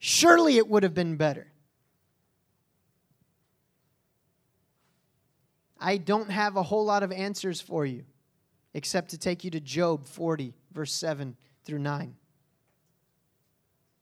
Surely 0.00 0.58
it 0.58 0.68
would 0.68 0.82
have 0.82 0.94
been 0.94 1.16
better. 1.16 1.46
I 5.80 5.96
don't 5.96 6.30
have 6.30 6.56
a 6.56 6.62
whole 6.62 6.84
lot 6.84 7.04
of 7.04 7.12
answers 7.12 7.60
for 7.60 7.86
you 7.86 8.04
except 8.74 9.10
to 9.10 9.18
take 9.18 9.44
you 9.44 9.50
to 9.52 9.60
Job 9.60 10.04
40, 10.06 10.54
verse 10.72 10.92
7 10.92 11.36
through 11.64 11.78
9 11.78 12.17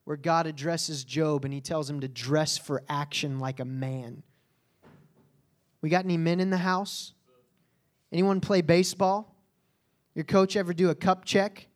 where 0.07 0.17
God 0.17 0.47
addresses 0.47 1.03
Job 1.03 1.45
and 1.45 1.53
he 1.53 1.61
tells 1.61 1.91
him 1.91 1.99
to 2.01 2.07
dress 2.07 2.57
for 2.57 2.81
action 2.89 3.41
like 3.41 3.59
a 3.59 3.65
man. 3.65 4.23
We 5.83 5.91
got 5.91 6.05
any 6.05 6.17
men 6.17 6.39
in 6.39 6.49
the 6.49 6.59
house? 6.59 7.13
Anyone 8.13 8.41
play 8.41 8.63
baseball? 8.63 9.35
Your 10.15 10.25
coach 10.25 10.55
ever 10.57 10.73
do 10.73 10.91
a 10.91 10.95
cup 10.95 11.25
check? 11.25 11.67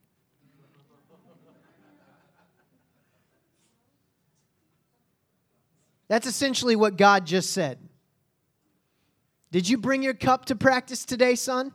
That's 6.06 6.28
essentially 6.28 6.76
what 6.76 6.96
God 6.96 7.26
just 7.26 7.52
said. 7.52 7.80
Did 9.50 9.68
you 9.68 9.76
bring 9.76 10.04
your 10.04 10.14
cup 10.14 10.44
to 10.46 10.54
practice 10.54 11.04
today, 11.04 11.34
son? 11.34 11.72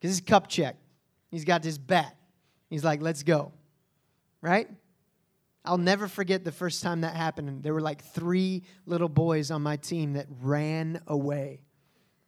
Because 0.00 0.16
it's 0.16 0.26
cup 0.26 0.48
check. 0.48 0.76
He's 1.30 1.44
got 1.44 1.62
his 1.62 1.76
bat. 1.76 2.16
He's 2.70 2.82
like, 2.82 3.02
let's 3.02 3.22
go. 3.22 3.52
Right? 4.40 4.70
I'll 5.64 5.78
never 5.78 6.08
forget 6.08 6.44
the 6.44 6.52
first 6.52 6.82
time 6.82 7.02
that 7.02 7.14
happened. 7.14 7.62
There 7.62 7.72
were 7.72 7.80
like 7.80 8.02
three 8.02 8.64
little 8.84 9.08
boys 9.08 9.50
on 9.50 9.62
my 9.62 9.76
team 9.76 10.14
that 10.14 10.26
ran 10.40 11.00
away, 11.06 11.60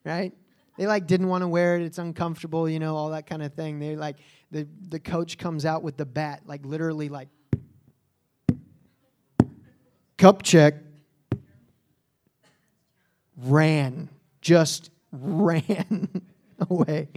right? 0.04 0.32
They 0.76 0.86
like 0.86 1.06
didn't 1.06 1.28
want 1.28 1.42
to 1.42 1.48
wear 1.48 1.76
it. 1.76 1.82
It's 1.82 1.98
uncomfortable, 1.98 2.68
you 2.68 2.78
know, 2.78 2.96
all 2.96 3.10
that 3.10 3.26
kind 3.26 3.42
of 3.42 3.54
thing. 3.54 3.78
They 3.78 3.96
like 3.96 4.16
the 4.50 4.68
the 4.88 5.00
coach 5.00 5.36
comes 5.38 5.64
out 5.64 5.82
with 5.82 5.96
the 5.96 6.06
bat, 6.06 6.42
like 6.46 6.64
literally 6.64 7.08
like 7.08 7.28
cup 10.16 10.42
check. 10.42 10.74
Ran, 13.36 14.10
just 14.40 14.90
ran 15.12 16.22
away. 16.70 17.08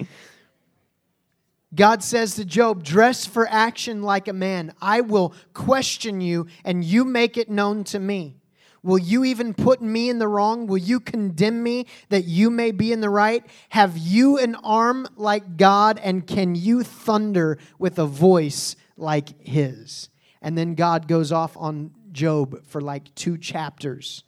God 1.76 2.02
says 2.02 2.36
to 2.36 2.46
Job, 2.46 2.84
Dress 2.84 3.26
for 3.26 3.48
action 3.48 4.02
like 4.02 4.28
a 4.28 4.34
man. 4.34 4.74
I 4.82 5.02
will 5.02 5.34
question 5.54 6.22
you, 6.22 6.48
and 6.64 6.84
you 6.84 7.04
make 7.04 7.38
it 7.38 7.50
known 7.50 7.84
to 7.86 8.00
me. 8.00 8.38
Will 8.84 8.98
you 8.98 9.26
even 9.26 9.54
put 9.54 9.82
me 9.82 10.10
in 10.10 10.18
the 10.18 10.30
wrong? 10.30 10.66
Will 10.66 10.78
you 10.78 11.02
condemn 11.02 11.62
me 11.62 11.88
that 12.08 12.24
you 12.24 12.50
may 12.50 12.72
be 12.72 12.94
in 12.94 13.02
the 13.02 13.10
right? 13.10 13.46
Have 13.70 13.98
you 13.98 14.38
an 14.38 14.56
arm 14.56 15.08
like 15.18 15.58
God, 15.58 16.00
and 16.02 16.26
can 16.26 16.56
you 16.56 16.84
thunder 16.84 17.58
with 17.78 18.00
a 18.00 18.06
voice 18.06 18.78
like 18.96 19.42
his? 19.46 20.10
And 20.42 20.58
then 20.58 20.76
God 20.76 21.08
goes 21.08 21.34
off 21.34 21.58
on 21.58 21.92
Job 22.14 22.66
for 22.66 22.80
like 22.80 23.14
two 23.14 23.38
chapters. 23.38 24.24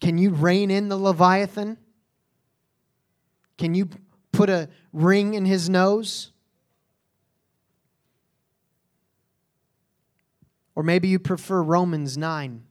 Can 0.00 0.16
you 0.16 0.30
rein 0.30 0.70
in 0.70 0.88
the 0.88 0.96
Leviathan? 0.96 1.76
Can 3.58 3.74
you 3.74 3.90
put 4.32 4.50
a 4.50 4.68
ring 4.92 5.34
in 5.34 5.44
his 5.44 5.68
nose? 5.68 6.32
Or 10.74 10.82
maybe 10.82 11.08
you 11.08 11.18
prefer 11.18 11.62
Romans 11.62 12.16
9 12.16 12.64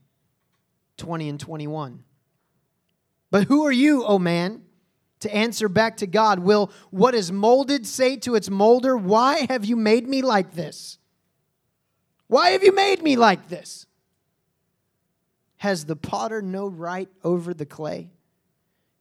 20 0.97 1.30
and 1.30 1.39
21. 1.39 2.03
But 3.32 3.45
who 3.45 3.66
are 3.66 3.72
you, 3.72 4.03
O 4.03 4.16
oh 4.16 4.20
man, 4.20 4.64
to 5.22 5.34
answer 5.34 5.70
back 5.70 5.97
to 5.97 6.07
God? 6.07 6.39
Will 6.39 6.72
what 6.91 7.16
is 7.16 7.32
molded 7.32 7.86
say 7.86 8.18
to 8.18 8.36
its 8.36 8.49
molder, 8.49 8.97
Why 8.97 9.45
have 9.49 9.66
you 9.66 9.76
made 9.76 10.07
me 10.07 10.22
like 10.22 10.53
this? 10.53 10.97
Why 12.28 12.49
have 12.49 12.64
you 12.64 12.74
made 12.74 13.01
me 13.01 13.16
like 13.16 13.47
this? 13.47 13.86
Has 15.57 15.86
the 15.86 15.95
potter 15.95 16.41
no 16.41 16.68
right 16.68 17.10
over 17.24 17.53
the 17.53 17.66
clay 17.66 18.12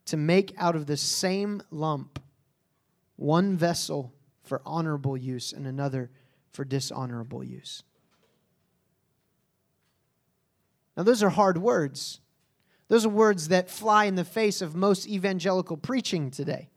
to 0.06 0.16
make 0.16 0.54
out 0.56 0.74
of 0.74 0.86
the 0.86 0.96
same 0.96 1.62
lump 1.70 2.18
one 3.18 3.56
vessel 3.56 4.14
for 4.44 4.62
honorable 4.64 5.16
use 5.16 5.52
and 5.52 5.66
another 5.66 6.10
for 6.52 6.64
dishonorable 6.64 7.44
use? 7.44 7.82
Now, 10.96 11.02
those 11.02 11.22
are 11.22 11.28
hard 11.28 11.58
words. 11.58 12.20
Those 12.88 13.04
are 13.04 13.10
words 13.10 13.48
that 13.48 13.68
fly 13.68 14.06
in 14.06 14.14
the 14.14 14.24
face 14.24 14.62
of 14.62 14.74
most 14.74 15.06
evangelical 15.06 15.76
preaching 15.76 16.30
today. 16.30 16.70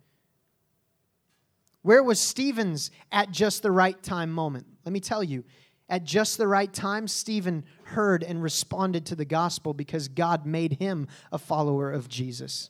Where 1.83 2.03
was 2.03 2.19
Stephen's 2.19 2.91
at 3.11 3.31
just 3.31 3.63
the 3.63 3.71
right 3.71 4.01
time 4.03 4.31
moment? 4.31 4.67
Let 4.85 4.93
me 4.93 4.99
tell 4.99 5.23
you, 5.23 5.43
at 5.89 6.03
just 6.03 6.37
the 6.37 6.47
right 6.47 6.71
time, 6.71 7.07
Stephen 7.07 7.65
heard 7.83 8.23
and 8.23 8.41
responded 8.41 9.05
to 9.07 9.15
the 9.15 9.25
gospel 9.25 9.73
because 9.73 10.07
God 10.07 10.45
made 10.45 10.73
him 10.73 11.07
a 11.31 11.37
follower 11.37 11.91
of 11.91 12.07
Jesus. 12.07 12.69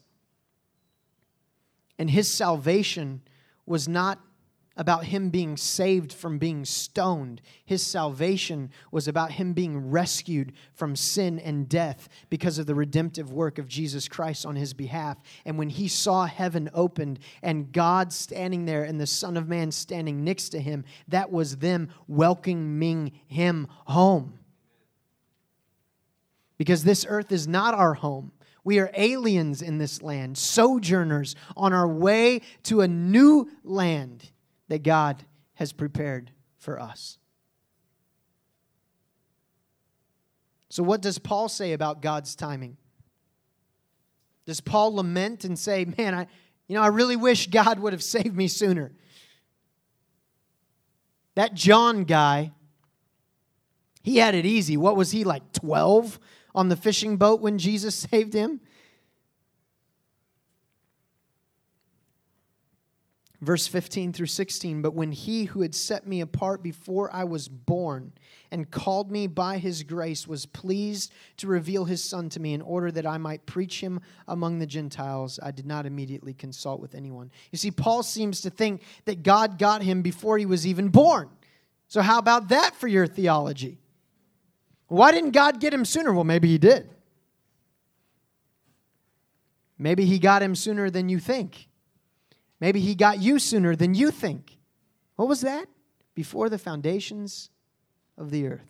And 1.99 2.09
his 2.09 2.34
salvation 2.34 3.22
was 3.72 3.88
not 3.88 4.19
about 4.78 5.05
him 5.05 5.30
being 5.30 5.57
saved 5.57 6.13
from 6.13 6.38
being 6.38 6.63
stoned. 6.63 7.41
His 7.65 7.86
salvation 7.86 8.69
was 8.91 9.07
about 9.07 9.32
him 9.32 9.53
being 9.53 9.91
rescued 9.91 10.53
from 10.74 10.95
sin 10.95 11.39
and 11.39 11.67
death 11.67 12.07
because 12.30 12.57
of 12.57 12.67
the 12.67 12.76
redemptive 12.76 13.34
work 13.34 13.57
of 13.57 13.67
Jesus 13.67 14.07
Christ 14.07 14.45
on 14.45 14.55
his 14.55 14.74
behalf. 14.74 15.17
And 15.45 15.57
when 15.57 15.69
he 15.69 15.88
saw 15.88 16.26
heaven 16.26 16.69
opened 16.74 17.19
and 17.41 17.72
God 17.72 18.13
standing 18.13 18.65
there 18.65 18.84
and 18.84 18.99
the 18.99 19.07
Son 19.07 19.36
of 19.36 19.47
Man 19.47 19.72
standing 19.72 20.24
next 20.24 20.49
to 20.49 20.59
him, 20.59 20.86
that 21.09 21.32
was 21.32 21.57
them 21.57 21.89
welcoming 22.07 23.11
him 23.28 23.67
home. 23.86 24.39
Because 26.57 26.84
this 26.84 27.05
earth 27.09 27.32
is 27.32 27.47
not 27.47 27.74
our 27.74 27.95
home. 27.95 28.32
We 28.64 28.80
are 28.80 28.91
aliens 28.93 29.62
in 29.62 29.78
this 29.78 30.01
land, 30.01 30.38
sojourners 30.38 31.36
on 31.57 31.74
our 31.74 31.88
way 31.88 32.41
to 32.64 32.82
a 32.82 32.88
new 32.88 33.49
land 33.64 34.32
that 34.68 34.84
God 34.84 35.24
has 35.55 35.74
prepared 35.74 36.32
for 36.57 36.80
us. 36.80 37.18
So, 40.70 40.84
what 40.84 41.01
does 41.01 41.18
Paul 41.18 41.49
say 41.49 41.74
about 41.74 42.01
God's 42.01 42.36
timing? 42.36 42.78
Does 44.45 44.62
Paul 44.62 44.95
lament 44.95 45.43
and 45.43 45.57
say, 45.57 45.86
Man, 45.97 46.14
I, 46.14 46.28
you 46.68 46.76
know, 46.76 46.82
I 46.82 46.88
really 46.88 47.16
wish 47.16 47.47
God 47.47 47.80
would 47.80 47.93
have 47.93 48.03
saved 48.03 48.36
me 48.36 48.47
sooner? 48.47 48.91
That 51.36 51.53
John 51.53 52.03
guy, 52.03 52.51
he 54.03 54.18
had 54.18 54.36
it 54.36 54.45
easy. 54.45 54.78
What 54.78 54.95
was 54.95 55.12
he 55.12 55.24
like, 55.24 55.51
12 55.53 56.20
on 56.54 56.70
the 56.70 56.76
fishing 56.76 57.18
boat 57.18 57.41
when 57.41 57.58
Jesus 57.58 57.95
saved 58.12 58.34
him? 58.34 58.62
Verse 63.41 63.66
15 63.66 64.14
through 64.14 64.28
16 64.28 64.84
But 64.84 64.93
when 64.93 65.12
he 65.12 65.45
who 65.45 65.62
had 65.62 65.74
set 65.74 66.06
me 66.06 66.22
apart 66.22 66.62
before 66.62 67.12
I 67.12 67.24
was 67.24 67.47
born 67.47 68.14
and 68.52 68.70
called 68.70 69.12
me 69.12 69.26
by 69.26 69.58
his 69.58 69.82
grace 69.82 70.28
was 70.28 70.45
pleased 70.45 71.12
to 71.38 71.47
reveal 71.47 71.86
his 71.86 72.04
son 72.04 72.30
to 72.30 72.39
me 72.39 72.54
in 72.54 72.62
order 72.62 72.91
that 72.91 73.08
I 73.08 73.18
might 73.18 73.47
preach 73.47 73.82
him 73.82 73.99
among 74.28 74.60
the 74.60 74.68
Gentiles, 74.68 75.39
I 75.41 75.49
did 75.49 75.66
not 75.66 75.88
immediately 75.88 76.36
consult 76.36 76.80
with 76.80 76.93
anyone. 76.93 77.32
You 77.52 77.58
see, 77.58 77.72
Paul 77.72 78.04
seems 78.04 78.41
to 78.41 78.52
think 78.52 78.84
that 79.06 79.24
God 79.24 79.58
got 79.58 79.82
him 79.82 80.04
before 80.04 80.38
he 80.38 80.45
was 80.45 80.68
even 80.68 80.89
born. 80.89 81.30
So, 81.88 82.02
how 82.02 82.20
about 82.20 82.49
that 82.49 82.76
for 82.76 82.88
your 82.88 83.08
theology? 83.08 83.80
Why 84.92 85.14
didn't 85.14 85.32
God 85.32 85.62
get 85.62 85.74
him 85.74 85.86
sooner? 85.86 86.12
Well, 86.12 86.26
maybe 86.26 86.50
he 86.50 86.58
did. 86.58 86.89
Maybe 89.78 90.04
he 90.04 90.20
got 90.20 90.44
him 90.44 90.54
sooner 90.54 90.89
than 90.89 91.08
you 91.08 91.18
think. 91.18 91.70
Maybe 92.60 92.82
he 92.82 92.94
got 92.94 93.22
you 93.22 93.39
sooner 93.39 93.74
than 93.74 93.94
you 93.94 94.12
think. 94.12 94.58
What 95.16 95.30
was 95.30 95.39
that? 95.42 95.68
Before 96.14 96.50
the 96.50 96.58
foundations 96.58 97.50
of 98.18 98.32
the 98.32 98.48
earth. 98.48 98.70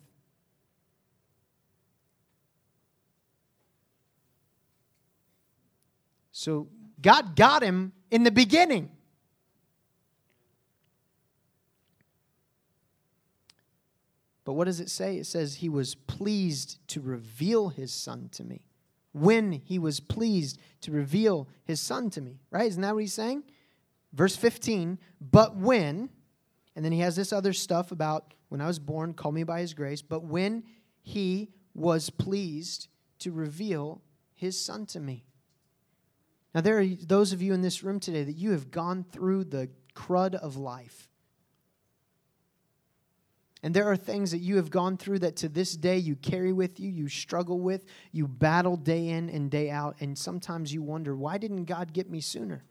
So 6.30 6.68
God 7.00 7.34
got 7.34 7.64
him 7.64 7.90
in 8.12 8.22
the 8.22 8.30
beginning. 8.30 8.92
But 14.44 14.54
what 14.54 14.64
does 14.64 14.80
it 14.80 14.90
say? 14.90 15.16
It 15.16 15.26
says 15.26 15.56
he 15.56 15.68
was 15.68 15.94
pleased 15.94 16.78
to 16.88 17.00
reveal 17.00 17.68
his 17.68 17.92
son 17.92 18.28
to 18.32 18.44
me. 18.44 18.62
When 19.12 19.52
he 19.52 19.78
was 19.78 20.00
pleased 20.00 20.58
to 20.80 20.90
reveal 20.90 21.48
his 21.64 21.80
son 21.80 22.10
to 22.10 22.20
me, 22.20 22.40
right? 22.50 22.66
Isn't 22.66 22.82
that 22.82 22.94
what 22.94 23.02
he's 23.02 23.12
saying? 23.12 23.44
Verse 24.12 24.36
15, 24.36 24.98
but 25.20 25.56
when, 25.56 26.10
and 26.74 26.84
then 26.84 26.92
he 26.92 27.00
has 27.00 27.16
this 27.16 27.32
other 27.32 27.52
stuff 27.52 27.92
about 27.92 28.34
when 28.48 28.60
I 28.60 28.66
was 28.66 28.78
born, 28.78 29.14
call 29.14 29.32
me 29.32 29.44
by 29.44 29.60
his 29.60 29.74
grace, 29.74 30.02
but 30.02 30.24
when 30.24 30.64
he 31.02 31.50
was 31.74 32.10
pleased 32.10 32.88
to 33.20 33.32
reveal 33.32 34.02
his 34.34 34.58
son 34.58 34.86
to 34.86 35.00
me. 35.00 35.24
Now, 36.54 36.60
there 36.60 36.78
are 36.78 36.86
those 36.86 37.32
of 37.32 37.40
you 37.40 37.54
in 37.54 37.62
this 37.62 37.82
room 37.82 37.98
today 38.00 38.24
that 38.24 38.32
you 38.36 38.50
have 38.50 38.70
gone 38.70 39.04
through 39.04 39.44
the 39.44 39.70
crud 39.94 40.34
of 40.34 40.56
life. 40.56 41.08
And 43.62 43.72
there 43.72 43.88
are 43.88 43.96
things 43.96 44.32
that 44.32 44.38
you 44.38 44.56
have 44.56 44.70
gone 44.70 44.96
through 44.96 45.20
that 45.20 45.36
to 45.36 45.48
this 45.48 45.76
day 45.76 45.96
you 45.98 46.16
carry 46.16 46.52
with 46.52 46.80
you, 46.80 46.90
you 46.90 47.08
struggle 47.08 47.60
with, 47.60 47.84
you 48.10 48.26
battle 48.26 48.76
day 48.76 49.08
in 49.08 49.30
and 49.30 49.50
day 49.50 49.70
out, 49.70 49.96
and 50.00 50.18
sometimes 50.18 50.74
you 50.74 50.82
wonder, 50.82 51.14
why 51.14 51.38
didn't 51.38 51.66
God 51.66 51.92
get 51.92 52.10
me 52.10 52.20
sooner? 52.20 52.64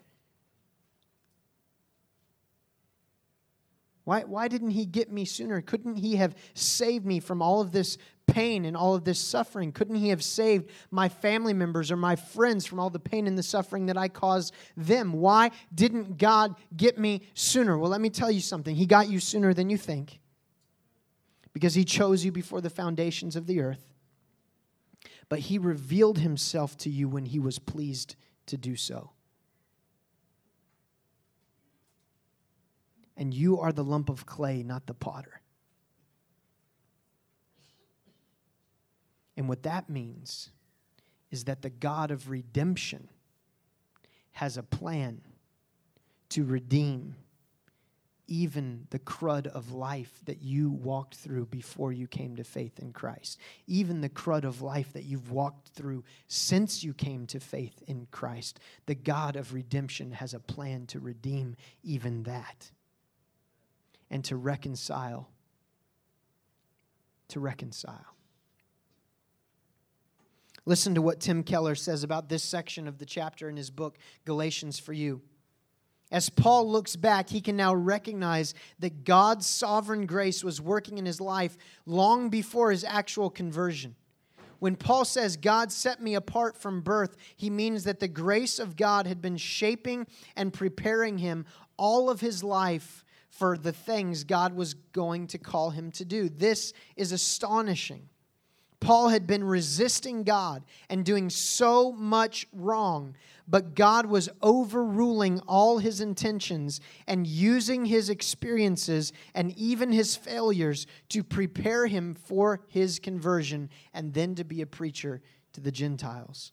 Why, 4.04 4.24
why 4.24 4.50
didn't 4.50 4.72
he 4.72 4.86
get 4.86 5.12
me 5.12 5.24
sooner? 5.24 5.62
Couldn't 5.62 5.96
he 5.96 6.18
have 6.18 6.36
saved 6.56 7.06
me 7.06 7.22
from 7.22 7.42
all 7.42 7.62
of 7.62 7.72
this 7.72 7.98
pain 8.26 8.66
and 8.66 8.76
all 8.76 8.96
of 8.96 9.06
this 9.06 9.20
suffering? 9.20 9.72
Couldn't 9.72 9.96
he 9.96 10.10
have 10.10 10.24
saved 10.24 10.70
my 10.90 11.08
family 11.08 11.54
members 11.54 11.92
or 11.92 11.96
my 11.98 12.18
friends 12.18 12.66
from 12.66 12.80
all 12.80 12.90
the 12.90 13.00
pain 13.00 13.28
and 13.28 13.38
the 13.38 13.44
suffering 13.44 13.86
that 13.86 13.98
I 13.98 14.10
caused 14.10 14.54
them? 14.76 15.14
Why 15.14 15.52
didn't 15.74 16.18
God 16.18 16.56
get 16.76 16.98
me 16.98 17.22
sooner? 17.36 17.78
Well, 17.78 17.92
let 17.92 18.02
me 18.02 18.10
tell 18.10 18.32
you 18.32 18.42
something. 18.42 18.76
He 18.76 18.88
got 18.88 19.08
you 19.08 19.20
sooner 19.22 19.54
than 19.54 19.70
you 19.70 19.78
think 19.78 20.20
because 21.54 21.74
he 21.76 21.84
chose 21.84 22.24
you 22.24 22.32
before 22.32 22.62
the 22.62 22.70
foundations 22.70 23.36
of 23.36 23.48
the 23.48 23.60
earth. 23.62 23.94
But 25.30 25.40
he 25.40 25.58
revealed 25.58 26.20
himself 26.20 26.78
to 26.80 26.90
you 26.90 27.08
when 27.08 27.26
he 27.26 27.40
was 27.40 27.60
pleased 27.60 28.16
to 28.48 28.58
do 28.58 28.76
so. 28.76 29.12
and 33.22 33.36
you 33.36 33.60
are 33.60 33.72
the 33.72 33.84
lump 33.84 34.10
of 34.10 34.26
clay, 34.26 34.64
not 34.64 34.88
the 34.88 34.96
potter. 34.96 35.42
And 39.38 39.48
what 39.48 39.62
that 39.62 39.92
means 39.92 40.50
is 41.30 41.44
that 41.44 41.62
the 41.62 41.70
God 41.70 42.10
of 42.10 42.32
redemption 42.32 43.10
has 44.32 44.58
a 44.58 44.64
plan 44.64 45.22
to 46.30 46.44
redeem 46.44 47.16
even 48.32 48.88
the 48.92 49.00
crud 49.00 49.46
of 49.48 49.74
life 49.74 50.22
that 50.24 50.42
you 50.42 50.72
walked 50.72 51.16
through 51.16 51.46
before 51.48 51.92
you 51.92 52.08
came 52.08 52.38
to 52.38 52.46
faith 52.46 52.80
in 52.80 52.94
Christ, 52.94 53.38
even 53.68 54.00
the 54.00 54.08
crud 54.08 54.46
of 54.46 54.62
life 54.62 54.94
that 54.94 55.04
you've 55.04 55.32
walked 55.32 55.68
through 55.68 56.06
since 56.30 56.82
you 56.82 56.94
came 56.94 57.28
to 57.28 57.42
faith 57.42 57.84
in 57.88 58.08
Christ. 58.10 58.62
The 58.86 58.96
God 58.96 59.36
of 59.36 59.54
redemption 59.54 60.14
has 60.14 60.34
a 60.34 60.40
plan 60.40 60.86
to 60.88 61.00
redeem 61.00 61.58
even 61.84 62.24
that 62.24 62.72
and 64.10 64.24
to 64.24 64.38
reconcile. 64.38 65.30
To 67.28 67.42
reconcile. 67.42 68.16
Listen 70.66 70.96
to 70.96 71.02
what 71.02 71.20
Tim 71.20 71.44
Keller 71.44 71.76
says 71.76 72.06
about 72.06 72.30
this 72.30 72.44
section 72.44 72.88
of 72.88 72.98
the 72.98 73.06
chapter 73.06 73.50
in 73.50 73.58
his 73.58 73.70
book, 73.70 73.98
Galatians 74.24 74.80
for 74.80 74.94
You. 74.94 75.22
As 76.12 76.30
Paul 76.30 76.70
looks 76.70 76.98
back, 76.98 77.30
he 77.30 77.40
can 77.40 77.56
now 77.56 77.74
recognize 77.74 78.54
that 78.80 79.06
God's 79.06 79.48
sovereign 79.48 80.06
grace 80.06 80.44
was 80.44 80.60
working 80.60 80.98
in 80.98 81.06
his 81.06 81.22
life 81.22 81.58
long 81.86 82.30
before 82.30 82.72
his 82.72 82.84
actual 82.84 83.30
conversion. 83.30 83.96
When 84.60 84.76
Paul 84.76 85.06
says, 85.06 85.38
God 85.38 85.72
set 85.72 86.04
me 86.04 86.14
apart 86.14 86.56
from 86.56 86.82
birth, 86.82 87.16
he 87.36 87.50
means 87.50 87.86
that 87.86 88.00
the 88.00 88.08
grace 88.08 88.60
of 88.60 88.76
God 88.76 89.08
had 89.08 89.22
been 89.22 89.38
shaping 89.38 90.06
and 90.36 90.54
preparing 90.54 91.18
him 91.18 91.46
all 91.78 92.10
of 92.10 92.22
his 92.22 92.44
life 92.44 93.04
for 93.30 93.58
the 93.58 93.72
things 93.72 94.24
God 94.24 94.54
was 94.54 94.76
going 94.76 95.26
to 95.28 95.40
call 95.40 95.72
him 95.72 95.92
to 95.94 96.06
do. 96.06 96.30
This 96.30 96.74
is 96.96 97.12
astonishing. 97.12 98.10
Paul 98.82 99.10
had 99.10 99.28
been 99.28 99.44
resisting 99.44 100.24
God 100.24 100.64
and 100.90 101.06
doing 101.06 101.30
so 101.30 101.92
much 101.92 102.48
wrong, 102.52 103.16
but 103.48 103.76
God 103.76 104.08
was 104.08 104.28
overruling 104.42 105.40
all 105.48 105.78
his 105.78 106.02
intentions 106.02 106.82
and 107.08 107.28
using 107.28 107.86
his 107.86 108.10
experiences 108.10 109.14
and 109.36 109.56
even 109.56 109.92
his 109.92 110.16
failures 110.16 110.88
to 111.10 111.24
prepare 111.24 111.86
him 111.86 112.16
for 112.16 112.62
his 112.70 112.98
conversion 112.98 113.70
and 113.94 114.16
then 114.16 114.34
to 114.34 114.44
be 114.44 114.64
a 114.64 114.68
preacher 114.68 115.22
to 115.54 115.62
the 115.62 115.72
Gentiles. 115.72 116.52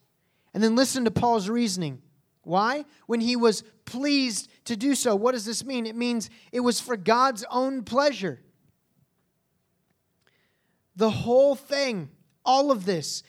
And 0.53 0.63
then 0.63 0.77
listen 0.77 1.07
to 1.07 1.11
Paul's 1.11 1.49
reasoning. 1.49 2.03
Why? 2.43 2.85
When 3.07 3.21
he 3.21 3.37
was 3.37 3.65
pleased 3.87 4.51
to 4.67 4.77
do 4.77 4.95
so. 4.95 5.17
What 5.17 5.33
does 5.33 5.47
this 5.47 5.65
mean? 5.65 5.87
It 5.87 5.97
means 5.97 6.29
it 6.53 6.61
was 6.61 6.79
for 6.79 6.97
God's 6.97 7.45
own 7.51 7.85
pleasure. 7.85 8.43
The 10.95 11.11
whole 11.11 11.55
thing 11.55 12.11
all 12.49 12.73
of 12.73 12.87
this 12.87 13.23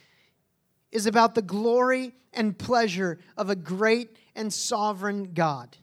is 0.93 1.05
about 1.05 1.35
the 1.35 1.41
glory 1.41 2.13
and 2.33 2.57
pleasure 2.57 3.19
of 3.35 3.49
a 3.49 3.55
great 3.55 4.15
and 4.33 4.51
sovereign 4.51 5.33
God. 5.33 5.75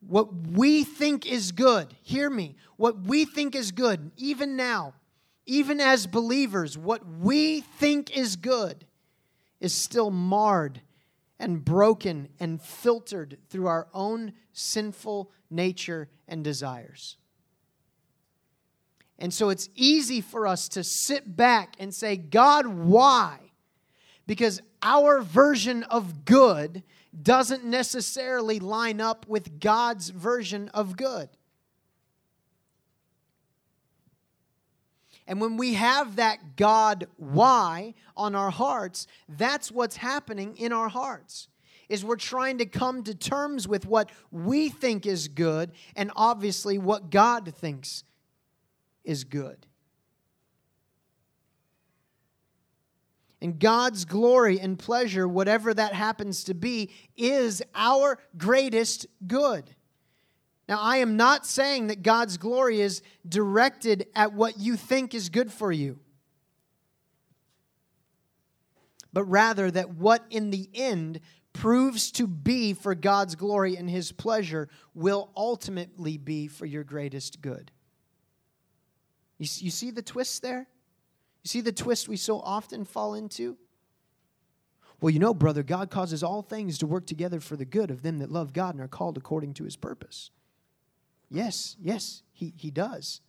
What 0.00 0.32
we 0.32 0.82
think 0.82 1.30
is 1.30 1.52
good, 1.52 1.94
hear 2.00 2.30
me, 2.30 2.56
what 2.76 3.02
we 3.02 3.26
think 3.26 3.54
is 3.54 3.70
good, 3.70 4.12
even 4.16 4.56
now, 4.56 4.94
even 5.44 5.78
as 5.78 6.06
believers, 6.06 6.78
what 6.78 7.06
we 7.06 7.60
think 7.60 8.16
is 8.16 8.36
good 8.36 8.86
is 9.60 9.74
still 9.74 10.10
marred 10.10 10.80
and 11.38 11.62
broken 11.62 12.28
and 12.40 12.62
filtered 12.62 13.36
through 13.50 13.66
our 13.66 13.88
own 13.92 14.32
sinful 14.52 15.30
nature 15.50 16.08
and 16.26 16.42
desires. 16.42 17.18
And 19.18 19.34
so 19.34 19.48
it's 19.48 19.68
easy 19.74 20.20
for 20.20 20.46
us 20.46 20.68
to 20.70 20.84
sit 20.84 21.36
back 21.36 21.74
and 21.78 21.92
say, 21.92 22.16
God, 22.16 22.66
why? 22.66 23.38
Because 24.26 24.62
our 24.82 25.20
version 25.20 25.82
of 25.84 26.24
good 26.24 26.84
doesn't 27.20 27.64
necessarily 27.64 28.60
line 28.60 29.00
up 29.00 29.26
with 29.26 29.58
God's 29.58 30.10
version 30.10 30.68
of 30.68 30.96
good. 30.96 31.28
And 35.26 35.40
when 35.40 35.56
we 35.56 35.74
have 35.74 36.16
that 36.16 36.56
God 36.56 37.06
why 37.16 37.94
on 38.16 38.34
our 38.34 38.50
hearts, 38.50 39.06
that's 39.28 39.70
what's 39.70 39.96
happening 39.96 40.56
in 40.56 40.72
our 40.72 40.88
hearts. 40.88 41.48
Is 41.88 42.04
we're 42.04 42.16
trying 42.16 42.58
to 42.58 42.66
come 42.66 43.02
to 43.04 43.14
terms 43.14 43.66
with 43.66 43.86
what 43.86 44.10
we 44.30 44.68
think 44.68 45.06
is 45.06 45.28
good 45.28 45.72
and 45.96 46.12
obviously 46.14 46.78
what 46.78 47.10
God 47.10 47.54
thinks 47.54 48.04
is 49.08 49.24
good. 49.24 49.66
And 53.40 53.58
God's 53.58 54.04
glory 54.04 54.60
and 54.60 54.78
pleasure, 54.78 55.26
whatever 55.26 55.72
that 55.72 55.94
happens 55.94 56.44
to 56.44 56.54
be, 56.54 56.90
is 57.16 57.62
our 57.74 58.18
greatest 58.36 59.06
good. 59.26 59.74
Now, 60.68 60.80
I 60.80 60.98
am 60.98 61.16
not 61.16 61.46
saying 61.46 61.86
that 61.86 62.02
God's 62.02 62.36
glory 62.36 62.80
is 62.80 63.00
directed 63.26 64.06
at 64.14 64.34
what 64.34 64.58
you 64.58 64.76
think 64.76 65.14
is 65.14 65.30
good 65.30 65.50
for 65.50 65.72
you, 65.72 65.98
but 69.12 69.24
rather 69.24 69.70
that 69.70 69.90
what 69.94 70.24
in 70.28 70.50
the 70.50 70.68
end 70.74 71.20
proves 71.54 72.12
to 72.12 72.26
be 72.26 72.74
for 72.74 72.94
God's 72.94 73.34
glory 73.34 73.76
and 73.76 73.88
His 73.88 74.12
pleasure 74.12 74.68
will 74.94 75.30
ultimately 75.34 76.18
be 76.18 76.48
for 76.48 76.66
your 76.66 76.84
greatest 76.84 77.40
good. 77.40 77.70
You, 79.38 79.46
you 79.58 79.70
see 79.70 79.90
the 79.90 80.02
twist 80.02 80.42
there? 80.42 80.66
You 81.42 81.48
see 81.48 81.60
the 81.60 81.72
twist 81.72 82.08
we 82.08 82.16
so 82.16 82.40
often 82.40 82.84
fall 82.84 83.14
into? 83.14 83.56
Well, 85.00 85.10
you 85.10 85.20
know, 85.20 85.32
brother, 85.32 85.62
God 85.62 85.90
causes 85.90 86.22
all 86.22 86.42
things 86.42 86.78
to 86.78 86.86
work 86.86 87.06
together 87.06 87.38
for 87.40 87.56
the 87.56 87.64
good 87.64 87.90
of 87.90 88.02
them 88.02 88.18
that 88.18 88.32
love 88.32 88.52
God 88.52 88.74
and 88.74 88.82
are 88.82 88.88
called 88.88 89.16
according 89.16 89.54
to 89.54 89.64
his 89.64 89.76
purpose. 89.76 90.30
Yes, 91.30 91.76
yes, 91.80 92.22
he, 92.32 92.52
he 92.56 92.70
does. 92.70 93.20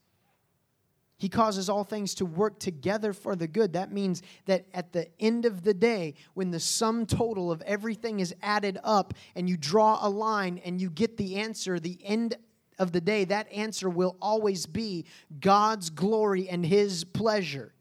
He 1.18 1.28
causes 1.28 1.70
all 1.70 1.84
things 1.84 2.16
to 2.16 2.26
work 2.26 2.60
together 2.60 3.12
for 3.12 3.36
the 3.36 3.47
good. 3.47 3.74
That 3.74 3.91
means 3.91 4.24
that 4.45 4.66
at 4.74 4.93
the 4.93 5.10
end 5.20 5.45
of 5.45 5.64
the 5.64 5.74
day, 5.74 6.16
when 6.34 6.49
the 6.49 6.62
sum 6.62 7.05
total 7.05 7.51
of 7.51 7.62
everything 7.64 8.22
is 8.22 8.34
added 8.41 8.80
up 8.86 9.14
and 9.36 9.49
you 9.49 9.57
draw 9.57 9.99
a 10.01 10.10
line 10.10 10.62
and 10.64 10.80
you 10.80 10.89
get 10.89 11.18
the 11.18 11.36
answer, 11.36 11.78
the 11.78 11.99
end 12.03 12.38
of 12.80 12.94
the 12.94 13.02
day, 13.02 13.26
that 13.26 13.52
answer 13.52 13.90
will 13.90 14.16
always 14.22 14.66
be 14.66 15.06
God's 15.40 15.90
glory 15.90 16.50
and 16.50 16.66
His 16.66 17.04
pleasure. 17.04 17.74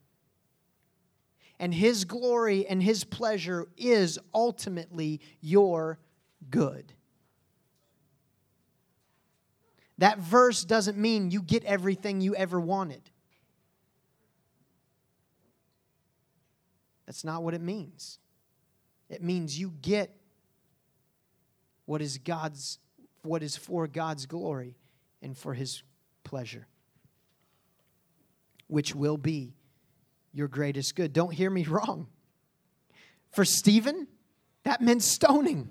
And 1.60 1.72
His 1.72 2.04
glory 2.04 2.66
and 2.66 2.82
His 2.82 3.04
pleasure 3.04 3.68
is 3.76 4.18
ultimately 4.34 5.20
your 5.40 5.98
good. 6.50 6.92
That 9.98 10.18
verse 10.18 10.64
doesn't 10.64 10.98
mean 10.98 11.30
you 11.30 11.42
get 11.42 11.64
everything 11.64 12.20
you 12.20 12.34
ever 12.34 12.60
wanted. 12.60 13.10
That's 17.06 17.24
not 17.24 17.42
what 17.42 17.54
it 17.54 17.62
means. 17.62 18.18
It 19.08 19.22
means 19.22 19.58
you 19.58 19.72
get 19.80 20.14
what 21.86 22.02
is 22.02 22.18
God's 22.18 22.78
what 23.22 23.42
is 23.42 23.56
for 23.56 23.86
God's 23.88 24.26
glory 24.26 24.76
and 25.22 25.36
for 25.36 25.54
his 25.54 25.82
pleasure, 26.24 26.66
which 28.66 28.94
will 28.94 29.16
be 29.16 29.54
your 30.32 30.48
greatest 30.48 30.94
good. 30.94 31.12
Don't 31.12 31.32
hear 31.32 31.50
me 31.50 31.64
wrong. 31.68 32.08
For 33.30 33.44
Stephen, 33.44 34.06
that 34.64 34.80
meant 34.80 35.02
stoning. 35.02 35.70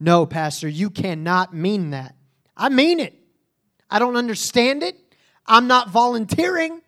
No, 0.00 0.26
Pastor, 0.26 0.68
you 0.68 0.90
cannot 0.90 1.54
mean 1.54 1.90
that. 1.90 2.14
I 2.56 2.68
mean 2.68 3.00
it. 3.00 3.14
I 3.90 3.98
don't 3.98 4.16
understand 4.16 4.82
it. 4.82 4.96
I'm 5.46 5.66
not 5.66 5.90
volunteering. 5.90 6.82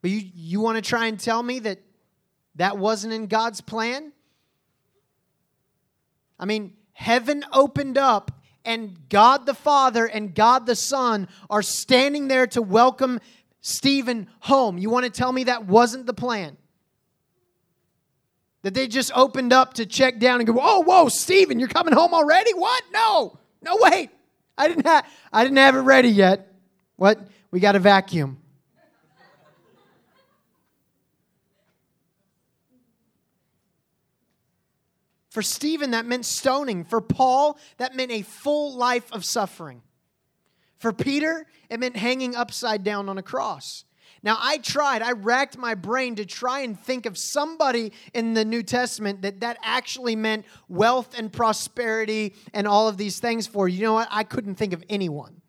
But 0.00 0.10
you, 0.10 0.28
you 0.34 0.60
want 0.60 0.76
to 0.76 0.82
try 0.82 1.06
and 1.06 1.18
tell 1.18 1.42
me 1.42 1.60
that 1.60 1.78
that 2.56 2.78
wasn't 2.78 3.12
in 3.12 3.26
God's 3.26 3.60
plan? 3.60 4.12
I 6.38 6.44
mean, 6.44 6.74
heaven 6.92 7.44
opened 7.52 7.96
up, 7.96 8.30
and 8.64 9.08
God 9.08 9.46
the 9.46 9.54
Father 9.54 10.06
and 10.06 10.34
God 10.34 10.66
the 10.66 10.76
Son 10.76 11.28
are 11.48 11.62
standing 11.62 12.28
there 12.28 12.46
to 12.48 12.62
welcome 12.62 13.20
Stephen 13.60 14.28
home. 14.40 14.76
You 14.76 14.90
want 14.90 15.04
to 15.04 15.10
tell 15.10 15.32
me 15.32 15.44
that 15.44 15.66
wasn't 15.66 16.06
the 16.06 16.14
plan? 16.14 16.56
That 18.62 18.74
they 18.74 18.86
just 18.86 19.10
opened 19.14 19.52
up 19.52 19.74
to 19.74 19.86
check 19.86 20.18
down 20.18 20.40
and 20.40 20.46
go, 20.46 20.52
"Whoa, 20.52 20.82
whoa, 20.82 21.08
Stephen, 21.08 21.58
you're 21.58 21.68
coming 21.68 21.94
home 21.94 22.12
already? 22.12 22.54
What? 22.54 22.82
No, 22.92 23.38
no, 23.62 23.78
wait, 23.80 24.10
I 24.58 24.68
didn't 24.68 24.86
have, 24.86 25.06
I 25.32 25.44
didn't 25.44 25.58
have 25.58 25.76
it 25.76 25.80
ready 25.80 26.10
yet. 26.10 26.52
What? 26.96 27.20
We 27.50 27.60
got 27.60 27.76
a 27.76 27.80
vacuum. 27.80 28.41
For 35.32 35.40
Stephen, 35.40 35.92
that 35.92 36.04
meant 36.04 36.26
stoning. 36.26 36.84
For 36.84 37.00
Paul, 37.00 37.58
that 37.78 37.96
meant 37.96 38.10
a 38.10 38.20
full 38.20 38.76
life 38.76 39.10
of 39.12 39.24
suffering. 39.24 39.80
For 40.76 40.92
Peter, 40.92 41.46
it 41.70 41.80
meant 41.80 41.96
hanging 41.96 42.36
upside 42.36 42.84
down 42.84 43.08
on 43.08 43.16
a 43.16 43.22
cross. 43.22 43.86
Now, 44.22 44.36
I 44.38 44.58
tried, 44.58 45.00
I 45.00 45.12
racked 45.12 45.56
my 45.56 45.74
brain 45.74 46.16
to 46.16 46.26
try 46.26 46.60
and 46.60 46.78
think 46.78 47.06
of 47.06 47.16
somebody 47.16 47.94
in 48.12 48.34
the 48.34 48.44
New 48.44 48.62
Testament 48.62 49.22
that 49.22 49.40
that 49.40 49.56
actually 49.62 50.16
meant 50.16 50.44
wealth 50.68 51.18
and 51.18 51.32
prosperity 51.32 52.34
and 52.52 52.68
all 52.68 52.86
of 52.86 52.98
these 52.98 53.18
things 53.18 53.46
for. 53.46 53.66
You 53.66 53.84
know 53.84 53.94
what? 53.94 54.08
I 54.10 54.24
couldn't 54.24 54.56
think 54.56 54.74
of 54.74 54.84
anyone. 54.90 55.40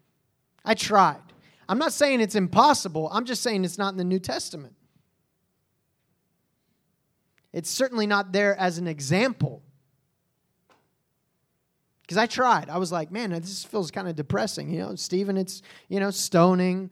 I 0.63 0.75
tried. 0.75 1.19
I'm 1.67 1.77
not 1.77 1.91
saying 1.91 2.21
it's 2.21 2.35
impossible, 2.35 3.09
I'm 3.11 3.25
just 3.25 3.43
saying 3.43 3.65
it's 3.65 3.77
not 3.77 3.91
in 3.91 3.97
the 3.97 4.05
New 4.05 4.19
Testament. 4.19 4.75
It's 7.51 7.69
certainly 7.69 8.07
not 8.07 8.31
there 8.31 8.57
as 8.57 8.77
an 8.77 8.87
example. 8.87 9.61
Because 12.13 12.21
I 12.21 12.27
tried. 12.27 12.69
I 12.69 12.77
was 12.77 12.91
like, 12.91 13.11
man, 13.11 13.31
this 13.31 13.63
feels 13.63 13.89
kind 13.89 14.07
of 14.07 14.15
depressing. 14.15 14.69
You 14.69 14.81
know, 14.81 14.95
Stephen, 14.95 15.35
it's, 15.35 15.63
you 15.89 15.99
know, 15.99 16.11
stoning. 16.11 16.91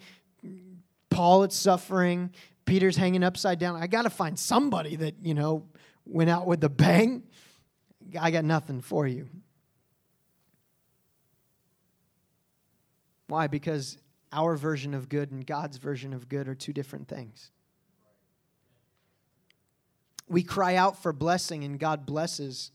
Paul, 1.12 1.44
it's 1.44 1.56
suffering. 1.56 2.32
Peter's 2.66 2.98
hanging 2.98 3.24
upside 3.24 3.60
down. 3.60 3.76
I 3.76 3.86
got 3.86 4.02
to 4.04 4.10
find 4.10 4.40
somebody 4.40 4.96
that, 4.96 5.14
you 5.22 5.36
know, 5.36 5.68
went 6.08 6.32
out 6.32 6.48
with 6.48 6.64
a 6.64 6.70
bang. 6.70 7.22
I 8.20 8.32
got 8.32 8.46
nothing 8.46 8.82
for 8.82 9.06
you. 9.06 9.28
Why? 13.28 13.46
Because 13.46 14.00
our 14.34 14.56
version 14.56 14.96
of 14.96 15.08
good 15.08 15.30
and 15.30 15.46
God's 15.46 15.78
version 15.78 16.14
of 16.14 16.30
good 16.30 16.48
are 16.48 16.56
two 16.56 16.74
different 16.74 17.08
things. 17.08 17.52
We 20.28 20.42
cry 20.42 20.78
out 20.78 21.00
for 21.00 21.14
blessing 21.14 21.64
and 21.64 21.80
God 21.80 22.08
blesses, 22.08 22.72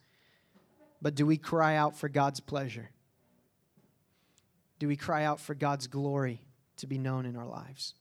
but 1.01 1.15
do 1.15 1.27
we 1.27 1.37
cry 1.37 1.77
out 1.77 1.97
for 1.97 2.09
God's 2.09 2.41
pleasure? 2.41 2.91
Do 4.79 4.89
we 4.89 4.97
cry 4.97 5.25
out 5.25 5.41
for 5.41 5.55
God's 5.55 5.87
glory 5.87 6.43
to 6.79 6.87
be 6.87 6.99
known 6.99 7.27
in 7.27 7.37
our 7.37 7.47
lives? 7.47 7.95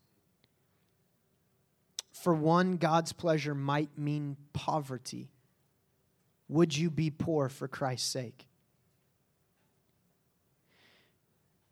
For 2.11 2.33
one, 2.33 2.77
God's 2.77 3.13
pleasure 3.13 3.55
might 3.55 3.97
mean 3.97 4.37
poverty. 4.53 5.29
Would 6.47 6.75
you 6.77 6.89
be 6.89 7.09
poor 7.09 7.49
for 7.49 7.67
Christ's 7.67 8.09
sake? 8.09 8.47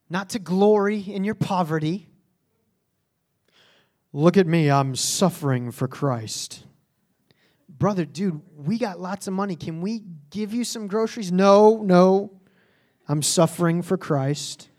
Not 0.10 0.30
to 0.30 0.40
glory 0.40 1.00
in 1.00 1.24
your 1.24 1.36
poverty. 1.36 2.08
Look 4.12 4.38
at 4.38 4.46
me, 4.46 4.70
I'm 4.70 4.96
suffering 4.96 5.72
for 5.72 5.88
Christ. 5.88 6.64
Brother, 7.84 8.06
dude, 8.06 8.40
we 8.56 8.78
got 8.78 9.02
lots 9.02 9.28
of 9.28 9.34
money. 9.34 9.58
Can 9.58 9.82
we 9.82 10.04
give 10.30 10.54
you 10.54 10.64
some 10.64 10.88
groceries? 10.88 11.34
No, 11.34 11.82
no. 11.84 12.32
I'm 13.10 13.22
suffering 13.22 13.82
for 13.82 13.98
Christ. 13.98 14.70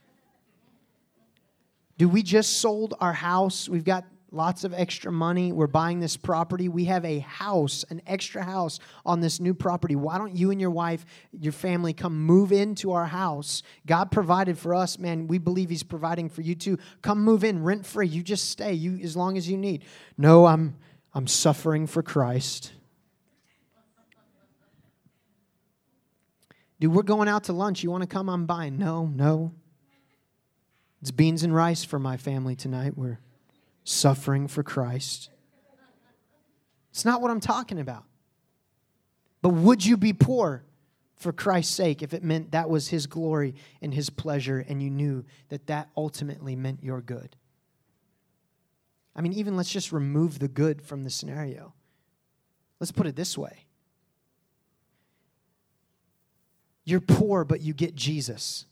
Do 1.98 2.08
we 2.08 2.22
just 2.22 2.62
sold 2.62 2.94
our 3.00 3.12
house? 3.12 3.68
We've 3.68 3.84
got 3.84 4.06
lots 4.30 4.64
of 4.64 4.72
extra 4.72 5.12
money. 5.12 5.52
We're 5.52 5.66
buying 5.66 6.00
this 6.00 6.16
property. 6.16 6.70
We 6.70 6.86
have 6.86 7.04
a 7.04 7.18
house, 7.18 7.84
an 7.90 8.00
extra 8.06 8.42
house 8.42 8.78
on 9.04 9.20
this 9.20 9.38
new 9.38 9.52
property. 9.52 9.96
Why 9.96 10.16
don't 10.16 10.34
you 10.34 10.50
and 10.50 10.58
your 10.58 10.70
wife, 10.70 11.04
your 11.38 11.52
family 11.52 11.92
come 11.92 12.24
move 12.24 12.52
into 12.52 12.92
our 12.92 13.04
house? 13.04 13.62
God 13.84 14.12
provided 14.12 14.56
for 14.56 14.74
us, 14.74 14.98
man. 14.98 15.26
We 15.26 15.36
believe 15.36 15.68
He's 15.68 15.82
providing 15.82 16.30
for 16.30 16.40
you 16.40 16.54
too. 16.54 16.78
Come 17.02 17.22
move 17.22 17.44
in 17.44 17.64
rent 17.64 17.84
free. 17.84 18.08
You 18.08 18.22
just 18.22 18.50
stay 18.50 18.72
you 18.72 18.98
as 19.04 19.14
long 19.14 19.36
as 19.36 19.46
you 19.46 19.58
need. 19.58 19.84
No, 20.16 20.46
I'm 20.46 20.78
I'm 21.12 21.26
suffering 21.26 21.86
for 21.86 22.02
Christ. 22.02 22.72
Dude, 26.84 26.92
we're 26.92 27.02
going 27.02 27.28
out 27.28 27.44
to 27.44 27.54
lunch. 27.54 27.82
You 27.82 27.90
want 27.90 28.02
to 28.02 28.06
come? 28.06 28.28
on 28.28 28.44
by? 28.44 28.68
No, 28.68 29.06
no. 29.06 29.54
It's 31.00 31.10
beans 31.10 31.42
and 31.42 31.54
rice 31.54 31.82
for 31.82 31.98
my 31.98 32.18
family 32.18 32.56
tonight. 32.56 32.92
We're 32.94 33.20
suffering 33.84 34.48
for 34.48 34.62
Christ. 34.62 35.30
It's 36.90 37.06
not 37.06 37.22
what 37.22 37.30
I'm 37.30 37.40
talking 37.40 37.80
about. 37.80 38.04
But 39.40 39.54
would 39.54 39.86
you 39.86 39.96
be 39.96 40.12
poor 40.12 40.62
for 41.16 41.32
Christ's 41.32 41.74
sake 41.74 42.02
if 42.02 42.12
it 42.12 42.22
meant 42.22 42.50
that 42.50 42.68
was 42.68 42.88
His 42.88 43.06
glory 43.06 43.54
and 43.80 43.94
His 43.94 44.10
pleasure 44.10 44.62
and 44.68 44.82
you 44.82 44.90
knew 44.90 45.24
that 45.48 45.68
that 45.68 45.88
ultimately 45.96 46.54
meant 46.54 46.84
your 46.84 47.00
good? 47.00 47.34
I 49.16 49.22
mean, 49.22 49.32
even 49.32 49.56
let's 49.56 49.72
just 49.72 49.90
remove 49.90 50.38
the 50.38 50.48
good 50.48 50.82
from 50.82 51.02
the 51.02 51.08
scenario. 51.08 51.72
Let's 52.78 52.92
put 52.92 53.06
it 53.06 53.16
this 53.16 53.38
way 53.38 53.63
You're 56.84 57.00
poor, 57.00 57.44
but 57.44 57.60
you 57.60 57.72
get 57.72 57.94
Jesus. 57.94 58.66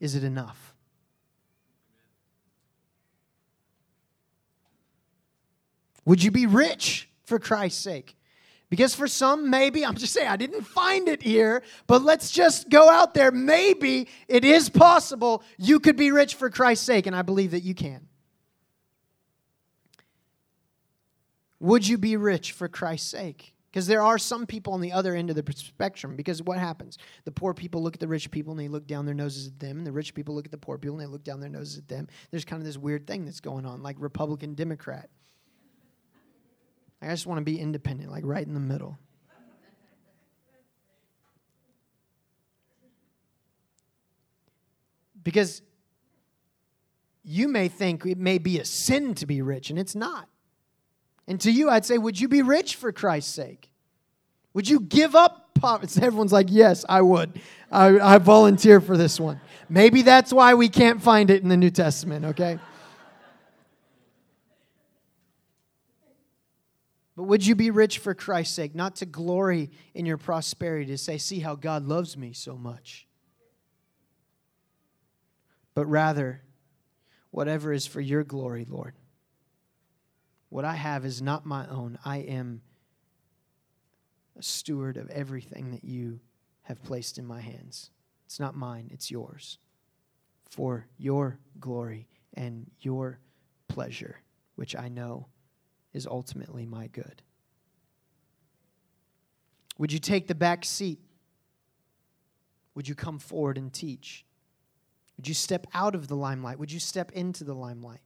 Is 0.00 0.14
it 0.14 0.24
enough? 0.24 0.74
Would 6.04 6.22
you 6.22 6.30
be 6.30 6.46
rich 6.46 7.08
for 7.24 7.38
Christ's 7.38 7.80
sake? 7.80 8.16
Because 8.68 8.94
for 8.94 9.06
some, 9.06 9.50
maybe, 9.50 9.84
I'm 9.84 9.94
just 9.94 10.14
saying, 10.14 10.28
I 10.28 10.36
didn't 10.36 10.62
find 10.62 11.06
it 11.06 11.22
here, 11.22 11.62
but 11.86 12.02
let's 12.02 12.30
just 12.30 12.70
go 12.70 12.88
out 12.88 13.12
there. 13.12 13.30
Maybe 13.30 14.08
it 14.28 14.44
is 14.44 14.70
possible 14.70 15.42
you 15.58 15.78
could 15.78 15.96
be 15.96 16.10
rich 16.10 16.34
for 16.34 16.48
Christ's 16.48 16.86
sake, 16.86 17.06
and 17.06 17.14
I 17.14 17.20
believe 17.20 17.50
that 17.50 17.62
you 17.62 17.74
can. 17.74 18.08
Would 21.60 21.86
you 21.86 21.98
be 21.98 22.16
rich 22.16 22.52
for 22.52 22.66
Christ's 22.66 23.08
sake? 23.08 23.54
Because 23.72 23.86
there 23.86 24.02
are 24.02 24.18
some 24.18 24.44
people 24.44 24.74
on 24.74 24.82
the 24.82 24.92
other 24.92 25.14
end 25.14 25.30
of 25.30 25.36
the 25.36 25.52
spectrum. 25.54 26.14
Because 26.14 26.42
what 26.42 26.58
happens? 26.58 26.98
The 27.24 27.32
poor 27.32 27.54
people 27.54 27.82
look 27.82 27.94
at 27.94 28.00
the 28.00 28.06
rich 28.06 28.30
people 28.30 28.50
and 28.50 28.60
they 28.60 28.68
look 28.68 28.86
down 28.86 29.06
their 29.06 29.14
noses 29.14 29.48
at 29.48 29.58
them, 29.58 29.78
and 29.78 29.86
the 29.86 29.92
rich 29.92 30.12
people 30.12 30.34
look 30.34 30.44
at 30.44 30.50
the 30.50 30.58
poor 30.58 30.76
people 30.76 30.98
and 30.98 31.02
they 31.02 31.10
look 31.10 31.24
down 31.24 31.40
their 31.40 31.48
noses 31.48 31.78
at 31.78 31.88
them. 31.88 32.06
There's 32.30 32.44
kind 32.44 32.60
of 32.60 32.66
this 32.66 32.76
weird 32.76 33.06
thing 33.06 33.24
that's 33.24 33.40
going 33.40 33.64
on, 33.64 33.82
like 33.82 33.96
Republican 33.98 34.52
Democrat. 34.52 35.08
I 37.00 37.06
just 37.06 37.26
want 37.26 37.38
to 37.38 37.44
be 37.44 37.58
independent, 37.58 38.10
like 38.10 38.24
right 38.26 38.46
in 38.46 38.52
the 38.52 38.60
middle. 38.60 38.98
Because 45.24 45.62
you 47.24 47.48
may 47.48 47.68
think 47.68 48.04
it 48.04 48.18
may 48.18 48.36
be 48.36 48.58
a 48.58 48.66
sin 48.66 49.14
to 49.14 49.24
be 49.24 49.40
rich, 49.40 49.70
and 49.70 49.78
it's 49.78 49.94
not. 49.94 50.28
And 51.26 51.40
to 51.42 51.50
you, 51.50 51.70
I'd 51.70 51.84
say, 51.84 51.98
would 51.98 52.20
you 52.20 52.28
be 52.28 52.42
rich 52.42 52.76
for 52.76 52.92
Christ's 52.92 53.32
sake? 53.32 53.70
Would 54.54 54.68
you 54.68 54.80
give 54.80 55.14
up 55.14 55.54
poverty? 55.54 56.00
Everyone's 56.02 56.32
like, 56.32 56.48
yes, 56.50 56.84
I 56.88 57.02
would. 57.02 57.40
I, 57.70 57.98
I 57.98 58.18
volunteer 58.18 58.80
for 58.80 58.96
this 58.96 59.18
one. 59.18 59.40
Maybe 59.68 60.02
that's 60.02 60.32
why 60.32 60.54
we 60.54 60.68
can't 60.68 61.00
find 61.00 61.30
it 61.30 61.42
in 61.42 61.48
the 61.48 61.56
New 61.56 61.70
Testament, 61.70 62.24
okay? 62.26 62.58
But 67.16 67.24
would 67.24 67.46
you 67.46 67.54
be 67.54 67.70
rich 67.70 67.98
for 67.98 68.14
Christ's 68.14 68.54
sake, 68.54 68.74
not 68.74 68.96
to 68.96 69.06
glory 69.06 69.70
in 69.94 70.06
your 70.06 70.18
prosperity, 70.18 70.86
to 70.86 70.98
say, 70.98 71.18
see 71.18 71.40
how 71.40 71.54
God 71.54 71.86
loves 71.86 72.16
me 72.16 72.32
so 72.32 72.56
much? 72.56 73.06
But 75.74 75.86
rather, 75.86 76.42
whatever 77.30 77.72
is 77.72 77.86
for 77.86 78.00
your 78.00 78.24
glory, 78.24 78.66
Lord. 78.68 78.94
What 80.52 80.66
I 80.66 80.74
have 80.74 81.06
is 81.06 81.22
not 81.22 81.46
my 81.46 81.66
own. 81.68 81.98
I 82.04 82.18
am 82.18 82.60
a 84.38 84.42
steward 84.42 84.98
of 84.98 85.08
everything 85.08 85.70
that 85.70 85.82
you 85.82 86.20
have 86.64 86.82
placed 86.82 87.16
in 87.16 87.24
my 87.24 87.40
hands. 87.40 87.88
It's 88.26 88.38
not 88.38 88.54
mine, 88.54 88.90
it's 88.92 89.10
yours. 89.10 89.56
For 90.50 90.86
your 90.98 91.38
glory 91.58 92.06
and 92.34 92.70
your 92.82 93.18
pleasure, 93.66 94.20
which 94.56 94.76
I 94.76 94.90
know 94.90 95.28
is 95.94 96.06
ultimately 96.06 96.66
my 96.66 96.88
good. 96.88 97.22
Would 99.78 99.90
you 99.90 100.00
take 100.00 100.26
the 100.26 100.34
back 100.34 100.66
seat? 100.66 101.00
Would 102.74 102.86
you 102.86 102.94
come 102.94 103.18
forward 103.18 103.56
and 103.56 103.72
teach? 103.72 104.26
Would 105.16 105.26
you 105.26 105.34
step 105.34 105.66
out 105.72 105.94
of 105.94 106.08
the 106.08 106.14
limelight? 106.14 106.58
Would 106.58 106.72
you 106.72 106.80
step 106.80 107.10
into 107.12 107.42
the 107.42 107.54
limelight? 107.54 108.02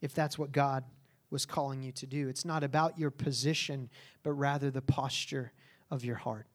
If 0.00 0.14
that's 0.14 0.38
what 0.38 0.52
God 0.52 0.84
was 1.30 1.46
calling 1.46 1.82
you 1.82 1.92
to 1.92 2.06
do. 2.06 2.28
It's 2.28 2.44
not 2.44 2.64
about 2.64 2.98
your 2.98 3.10
position, 3.10 3.88
but 4.22 4.32
rather 4.32 4.70
the 4.70 4.82
posture 4.82 5.52
of 5.90 6.04
your 6.04 6.16
heart. 6.16 6.46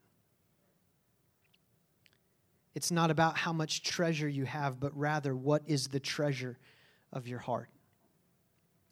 It's 2.73 2.91
not 2.91 3.09
about 3.09 3.37
how 3.37 3.53
much 3.53 3.83
treasure 3.83 4.27
you 4.27 4.45
have, 4.45 4.79
but 4.79 4.95
rather 4.97 5.33
what 5.35 5.63
is 5.65 5.87
the 5.87 5.99
treasure 5.99 6.57
of 7.13 7.27
your 7.27 7.39
heart. 7.39 7.69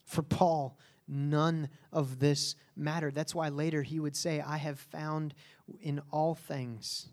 For 0.05 0.21
Paul, 0.21 0.77
none 1.07 1.69
of 1.91 2.19
this 2.19 2.55
mattered. 2.77 3.13
That's 3.13 3.35
why 3.35 3.49
later 3.49 3.83
he 3.83 3.99
would 3.99 4.15
say, 4.15 4.39
I 4.39 4.57
have 4.57 4.79
found 4.79 5.33
in 5.81 6.01
all 6.11 6.33
things 6.33 7.09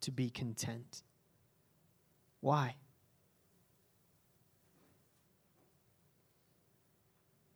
to 0.00 0.10
be 0.10 0.28
content. 0.28 1.02
Why? 2.40 2.74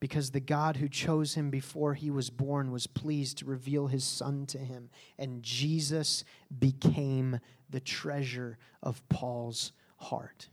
Because 0.00 0.30
the 0.30 0.40
God 0.40 0.76
who 0.76 0.88
chose 0.88 1.34
him 1.34 1.50
before 1.50 1.94
he 1.94 2.10
was 2.10 2.30
born 2.30 2.70
was 2.70 2.86
pleased 2.86 3.38
to 3.38 3.44
reveal 3.44 3.88
his 3.88 4.04
son 4.04 4.46
to 4.46 4.58
him. 4.58 4.90
And 5.18 5.42
Jesus 5.42 6.24
became 6.56 7.40
the 7.68 7.80
treasure 7.80 8.58
of 8.82 9.06
Paul's 9.08 9.72
heart. 9.96 10.48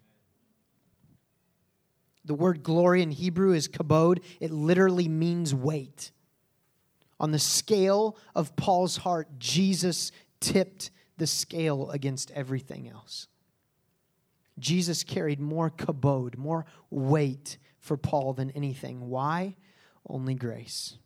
The 2.26 2.34
word 2.34 2.64
glory 2.64 3.04
in 3.04 3.12
Hebrew 3.12 3.54
is 3.54 3.68
kabod. 3.68 4.24
It 4.40 4.52
literally 4.52 5.08
means 5.08 5.54
weight. 5.54 6.12
On 7.20 7.32
the 7.32 7.40
scale 7.40 8.18
of 8.34 8.56
Paul's 8.56 8.98
heart, 8.98 9.28
Jesus 9.38 10.12
tipped 10.40 10.90
the 11.18 11.28
scale 11.28 11.92
against 11.92 12.32
everything 12.32 12.90
else. 12.90 13.28
Jesus 14.58 15.04
carried 15.04 15.40
more 15.40 15.70
kabod, 15.70 16.38
more 16.38 16.66
weight 16.90 17.58
for 17.86 17.98
Paul 17.98 18.34
than 18.34 18.50
anything. 18.52 19.10
Why? 19.10 19.56
Only 20.10 20.34
grace. 20.34 20.98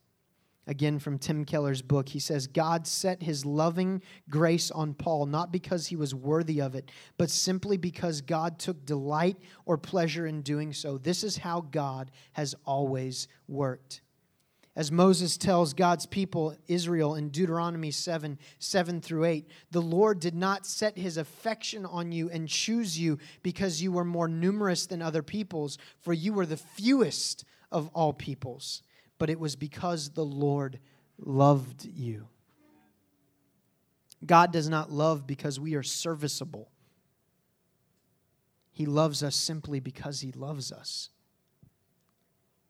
Again, 0.65 0.99
from 0.99 1.17
Tim 1.17 1.45
Keller's 1.45 1.81
book, 1.81 2.07
he 2.07 2.19
says, 2.19 2.47
God 2.47 2.85
set 2.85 3.23
his 3.23 3.43
loving 3.43 4.01
grace 4.29 4.69
on 4.71 4.93
Paul, 4.93 5.25
not 5.25 5.51
because 5.51 5.87
he 5.87 5.95
was 5.95 6.13
worthy 6.13 6.61
of 6.61 6.75
it, 6.75 6.91
but 7.17 7.29
simply 7.29 7.75
because 7.75 8.21
God 8.21 8.59
took 8.59 8.85
delight 8.85 9.37
or 9.65 9.77
pleasure 9.77 10.27
in 10.27 10.41
doing 10.41 10.71
so. 10.71 10.97
This 10.97 11.23
is 11.23 11.37
how 11.37 11.61
God 11.61 12.11
has 12.33 12.55
always 12.65 13.27
worked. 13.47 14.01
As 14.75 14.91
Moses 14.91 15.35
tells 15.35 15.73
God's 15.73 16.05
people, 16.05 16.55
Israel, 16.67 17.15
in 17.15 17.29
Deuteronomy 17.29 17.91
7 17.91 18.37
7 18.59 19.01
through 19.01 19.25
8, 19.25 19.47
the 19.71 19.81
Lord 19.81 20.19
did 20.19 20.35
not 20.35 20.65
set 20.65 20.97
his 20.97 21.17
affection 21.17 21.85
on 21.85 22.11
you 22.11 22.29
and 22.29 22.47
choose 22.47 22.97
you 22.97 23.17
because 23.43 23.81
you 23.81 23.91
were 23.91 24.05
more 24.05 24.27
numerous 24.27 24.85
than 24.85 25.01
other 25.01 25.23
peoples, 25.23 25.77
for 26.01 26.13
you 26.13 26.33
were 26.33 26.45
the 26.45 26.57
fewest 26.57 27.43
of 27.71 27.89
all 27.93 28.13
peoples 28.13 28.83
but 29.19 29.29
it 29.29 29.39
was 29.39 29.55
because 29.55 30.09
the 30.11 30.25
Lord 30.25 30.79
loved 31.19 31.85
you. 31.85 32.27
God 34.25 34.51
does 34.51 34.67
not 34.67 34.91
love 34.91 35.27
because 35.27 35.59
we 35.59 35.75
are 35.75 35.83
serviceable. 35.83 36.71
He 38.71 38.85
loves 38.85 39.21
us 39.21 39.35
simply 39.35 39.79
because 39.79 40.21
He 40.21 40.31
loves 40.31 40.71
us. 40.71 41.09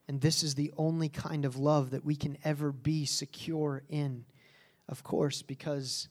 And 0.10 0.20
this 0.20 0.42
is 0.42 0.56
the 0.56 0.74
only 0.76 1.08
kind 1.08 1.46
of 1.46 1.56
love 1.56 1.92
that 1.92 2.04
we 2.04 2.16
can 2.16 2.36
ever 2.44 2.72
be 2.72 3.06
secure 3.06 3.84
in, 3.90 4.26
of 4.88 5.04
course, 5.04 5.44
because 5.44 6.10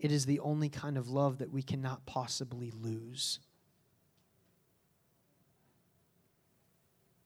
it 0.00 0.10
is 0.10 0.24
the 0.24 0.40
only 0.40 0.70
kind 0.70 0.96
of 0.96 1.10
love 1.10 1.36
that 1.38 1.52
we 1.52 1.62
cannot 1.62 2.06
possibly 2.06 2.70
lose. 2.70 3.38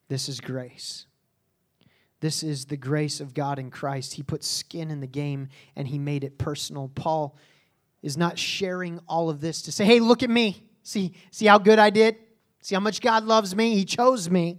This 0.09 0.29
is 0.29 0.41
grace. 0.41 1.07
This 2.19 2.43
is 2.43 2.65
the 2.65 2.77
grace 2.77 3.21
of 3.21 3.33
God 3.33 3.61
in 3.61 3.71
Christ. 3.71 4.15
He 4.15 4.25
put 4.25 4.43
skin 4.43 4.91
in 4.91 4.99
the 4.99 5.07
game 5.07 5.51
and 5.77 5.87
he 5.87 6.01
made 6.01 6.25
it 6.25 6.37
personal. 6.37 6.89
Paul 6.89 7.37
is 8.03 8.17
not 8.17 8.41
sharing 8.41 8.99
all 9.07 9.31
of 9.31 9.41
this 9.41 9.63
to 9.63 9.73
say, 9.73 9.85
hey, 9.85 10.01
look 10.01 10.25
at 10.25 10.31
me. 10.31 10.65
See, 10.83 11.13
see 11.31 11.47
how 11.47 11.59
good 11.59 11.79
I 11.79 11.91
did? 11.91 12.17
See 12.61 12.75
how 12.75 12.81
much 12.81 13.01
God 13.01 13.23
loves 13.23 13.55
me? 13.55 13.77
He 13.77 13.85
chose 13.85 14.29
me. 14.29 14.59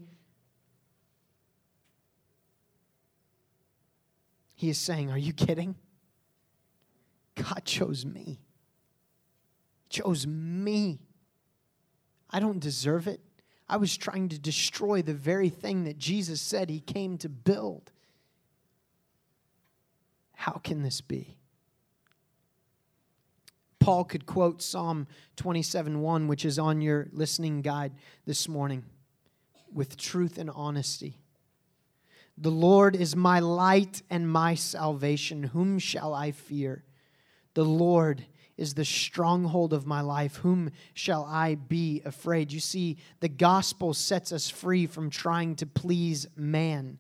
He 4.58 4.70
is 4.70 4.80
saying, 4.80 5.12
Are 5.12 5.18
you 5.18 5.34
kidding? 5.34 5.76
God 7.36 7.62
chose 7.64 8.06
me. 8.06 8.42
Chose 9.88 10.26
me. 10.26 11.00
I 12.32 12.40
don't 12.40 12.60
deserve 12.60 13.08
it. 13.08 13.22
I 13.70 13.78
was 13.78 13.96
trying 13.96 14.30
to 14.30 14.40
destroy 14.40 15.04
the 15.04 15.14
very 15.14 15.50
thing 15.50 15.84
that 15.84 16.00
Jesus 16.00 16.42
said 16.42 16.70
he 16.70 16.80
came 16.80 17.20
to 17.20 17.30
build. 17.30 17.92
How 20.34 20.54
can 20.54 20.82
this 20.82 21.02
be? 21.02 21.38
Paul 23.80 24.06
could 24.06 24.26
quote 24.26 24.64
Psalm 24.64 25.06
27 25.36 26.02
1, 26.02 26.28
which 26.28 26.46
is 26.46 26.58
on 26.58 26.82
your 26.82 27.08
listening 27.12 27.62
guide 27.62 27.94
this 28.26 28.50
morning, 28.50 28.84
with 29.72 29.98
truth 29.98 30.40
and 30.40 30.50
honesty. 30.50 31.20
The 32.38 32.52
Lord 32.52 32.96
is 32.96 33.16
my 33.16 33.40
light 33.40 34.04
and 34.10 34.30
my 34.30 34.54
salvation. 34.54 35.44
Whom 35.44 35.80
shall 35.80 36.14
I 36.14 36.32
fear? 36.32 36.84
The 37.56 37.66
Lord 37.66 38.26
is 38.58 38.74
the 38.74 38.86
stronghold 38.86 39.74
of 39.74 39.88
my 39.88 40.02
life. 40.02 40.38
Whom 40.38 40.72
shall 40.94 41.26
I 41.26 41.56
be 41.56 42.02
afraid? 42.06 42.52
You 42.52 42.60
see, 42.60 42.98
the 43.20 43.30
gospel 43.30 43.94
sets 43.94 44.32
us 44.32 44.50
free 44.50 44.86
from 44.86 45.10
trying 45.10 45.56
to 45.58 45.66
please 45.66 46.28
man. 46.36 47.00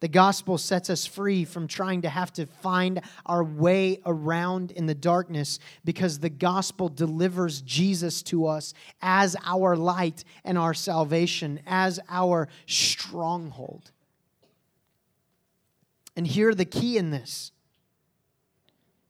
The 0.00 0.08
gospel 0.08 0.58
sets 0.58 0.90
us 0.90 1.06
free 1.06 1.44
from 1.44 1.66
trying 1.66 2.02
to 2.02 2.08
have 2.08 2.32
to 2.34 2.46
find 2.46 3.00
our 3.24 3.42
way 3.42 4.00
around 4.04 4.70
in 4.72 4.86
the 4.86 4.94
darkness 4.94 5.58
because 5.84 6.18
the 6.18 6.28
gospel 6.28 6.88
delivers 6.88 7.62
Jesus 7.62 8.22
to 8.24 8.46
us 8.46 8.74
as 9.00 9.36
our 9.44 9.74
light 9.74 10.22
and 10.44 10.58
our 10.58 10.74
salvation, 10.74 11.60
as 11.66 11.98
our 12.08 12.48
stronghold. 12.66 13.90
And 16.16 16.26
here 16.26 16.54
the 16.54 16.64
key 16.64 16.96
in 16.96 17.10
this 17.10 17.52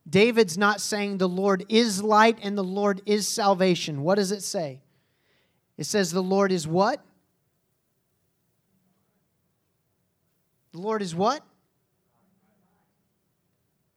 David's 0.08 0.56
not 0.56 0.80
saying 0.80 1.18
the 1.18 1.28
Lord 1.28 1.64
is 1.68 2.02
light 2.02 2.38
and 2.42 2.56
the 2.56 2.64
Lord 2.64 3.02
is 3.06 3.26
salvation. 3.26 4.02
What 4.02 4.16
does 4.16 4.32
it 4.32 4.42
say? 4.42 4.82
It 5.76 5.84
says 5.84 6.12
the 6.12 6.22
Lord 6.22 6.52
is 6.52 6.66
what? 6.66 7.00
The 10.72 10.78
Lord 10.78 11.02
is 11.02 11.14
what? 11.14 11.42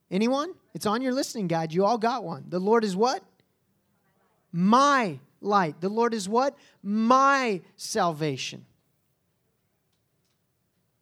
Anyone? 0.10 0.54
It's 0.74 0.86
on 0.86 1.02
your 1.02 1.14
listening 1.14 1.48
guide. 1.48 1.74
You 1.74 1.86
all 1.86 1.98
got 1.98 2.24
one. 2.24 2.46
The 2.50 2.60
Lord 2.60 2.84
is 2.84 2.96
what? 2.96 3.24
My 4.52 5.20
light. 5.42 5.80
The 5.80 5.90
Lord 5.90 6.14
is 6.14 6.28
what? 6.28 6.58
My 6.82 7.62
salvation. 7.76 8.66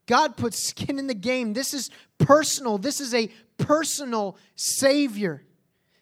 God 0.07 0.37
puts 0.37 0.57
skin 0.57 0.97
in 0.97 1.07
the 1.07 1.13
game. 1.13 1.53
This 1.53 1.73
is 1.73 1.91
personal. 2.17 2.77
This 2.77 2.99
is 2.99 3.13
a 3.13 3.29
personal 3.57 4.37
Savior. 4.55 5.43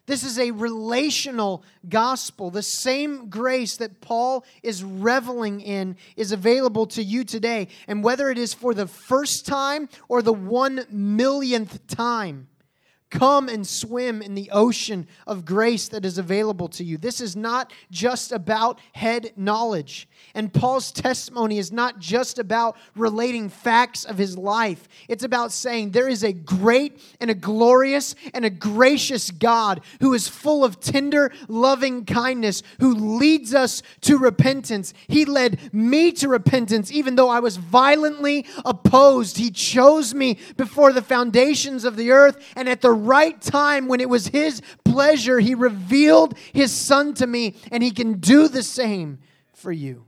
This 0.06 0.24
is 0.24 0.38
a 0.38 0.52
relational 0.52 1.64
gospel. 1.90 2.52
The 2.52 2.62
same 2.62 3.30
grace 3.30 3.78
that 3.78 4.02
Paul 4.02 4.46
is 4.62 4.84
reveling 4.84 5.62
in 5.62 5.98
is 6.16 6.32
available 6.32 6.86
to 6.88 7.04
you 7.04 7.24
today. 7.24 7.70
And 7.88 8.04
whether 8.04 8.30
it 8.30 8.38
is 8.38 8.54
for 8.54 8.76
the 8.76 8.88
first 8.88 9.48
time 9.48 9.90
or 10.08 10.22
the 10.22 10.34
one 10.34 10.86
millionth 10.92 11.88
time, 11.88 12.48
Come 13.16 13.48
and 13.48 13.66
swim 13.66 14.22
in 14.22 14.36
the 14.36 14.50
ocean 14.52 15.08
of 15.26 15.46
grace 15.46 15.88
that 15.88 16.04
is 16.04 16.18
available 16.18 16.68
to 16.68 16.84
you. 16.84 16.98
This 16.98 17.22
is 17.22 17.34
not 17.34 17.72
just 17.90 18.34
about 18.34 18.78
head 18.92 19.32
knowledge. 19.38 20.10
And 20.34 20.54
Paul's 20.54 20.92
testimony 20.92 21.58
is 21.58 21.72
not 21.72 22.00
just 22.00 22.40
about 22.40 22.76
relating 22.94 23.48
facts 23.48 24.04
of 24.04 24.18
his 24.18 24.38
life. 24.38 24.90
It's 25.08 25.24
about 25.24 25.54
saying 25.54 25.92
there 25.92 26.10
is 26.10 26.26
a 26.26 26.34
great 26.34 27.00
and 27.22 27.32
a 27.32 27.36
glorious 27.36 28.16
and 28.34 28.44
a 28.44 28.50
gracious 28.50 29.32
God 29.32 29.80
who 30.02 30.14
is 30.14 30.28
full 30.28 30.66
of 30.66 30.82
tender, 30.82 31.32
loving 31.48 32.04
kindness, 32.04 32.64
who 32.82 32.94
leads 32.94 33.54
us 33.54 33.82
to 34.02 34.18
repentance. 34.18 34.94
He 35.08 35.24
led 35.24 35.74
me 35.74 36.12
to 36.14 36.28
repentance, 36.28 36.92
even 36.92 37.16
though 37.16 37.30
I 37.30 37.40
was 37.40 37.56
violently 37.56 38.46
opposed. 38.66 39.38
He 39.38 39.52
chose 39.52 40.14
me 40.14 40.38
before 40.58 40.92
the 40.92 41.02
foundations 41.02 41.86
of 41.86 41.96
the 41.96 42.12
earth 42.12 42.38
and 42.58 42.68
at 42.68 42.82
the 42.82 43.05
right 43.06 43.40
time, 43.42 43.88
when 43.88 44.02
it 44.02 44.10
was 44.10 44.28
His 44.28 44.62
pleasure, 44.84 45.40
He 45.40 45.56
revealed 45.56 46.38
His 46.54 46.72
Son 46.74 47.14
to 47.16 47.28
me, 47.28 47.56
and 47.72 47.82
He 47.82 47.92
can 47.92 48.20
do 48.20 48.48
the 48.48 48.64
same 48.64 49.20
for 49.54 49.72
you. 49.72 50.06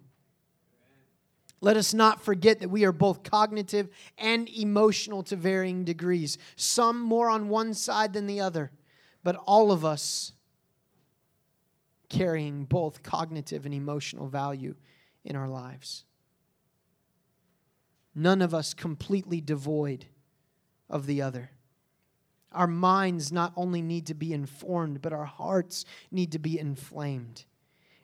Let 1.60 1.78
us 1.78 1.94
not 1.94 2.22
forget 2.22 2.60
that 2.60 2.70
we 2.70 2.86
are 2.86 2.92
both 2.92 3.24
cognitive 3.24 3.90
and 4.18 4.48
emotional 4.50 5.24
to 5.24 5.36
varying 5.36 5.86
degrees, 5.86 6.38
some 6.56 7.02
more 7.02 7.30
on 7.30 7.50
one 7.50 7.74
side 7.74 8.14
than 8.14 8.28
the 8.28 8.42
other, 8.42 8.72
but 9.24 9.36
all 9.48 9.72
of 9.72 9.84
us 9.84 10.34
carrying 12.10 12.64
both 12.66 13.04
cognitive 13.04 13.66
and 13.66 13.74
emotional 13.74 14.28
value 14.28 14.76
in 15.26 15.36
our 15.36 15.50
lives. 15.50 16.06
None 18.14 18.42
of 18.42 18.54
us 18.54 18.74
completely 18.74 19.42
devoid 19.42 20.06
of 20.90 21.06
the 21.06 21.22
other. 21.22 21.52
Our 22.58 22.68
minds 22.68 23.32
not 23.32 23.54
only 23.56 23.82
need 23.82 24.08
to 24.08 24.16
be 24.16 24.34
informed, 24.34 25.02
but 25.02 25.14
our 25.14 25.26
hearts 25.26 25.86
need 26.12 26.32
to 26.32 26.40
be 26.40 26.60
inflamed. 26.60 27.46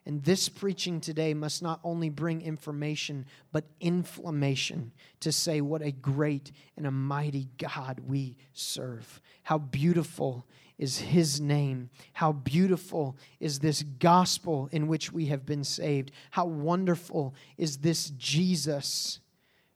And 0.05 0.23
this 0.23 0.47
preaching 0.47 1.01
today 1.01 1.33
must 1.33 1.63
not 1.63 1.79
only 1.83 2.09
bring 2.09 2.41
information, 2.41 3.25
but 3.51 3.65
inflammation 3.79 4.91
to 5.21 5.31
say 5.31 5.59
what 5.59 5.81
a 5.81 5.91
great 5.91 6.51
and 6.77 6.85
a 6.85 6.91
mighty 6.91 7.47
God 7.57 8.01
we 8.05 8.37
serve. 8.53 9.21
How 9.43 9.57
beautiful 9.57 10.45
is 10.77 10.99
His 10.99 11.41
name. 11.41 11.89
How 12.13 12.31
beautiful 12.31 13.17
is 13.39 13.59
this 13.59 13.81
gospel 13.81 14.69
in 14.71 14.87
which 14.87 15.11
we 15.11 15.27
have 15.27 15.45
been 15.45 15.63
saved. 15.63 16.11
How 16.31 16.45
wonderful 16.45 17.33
is 17.57 17.77
this 17.77 18.11
Jesus 18.11 19.19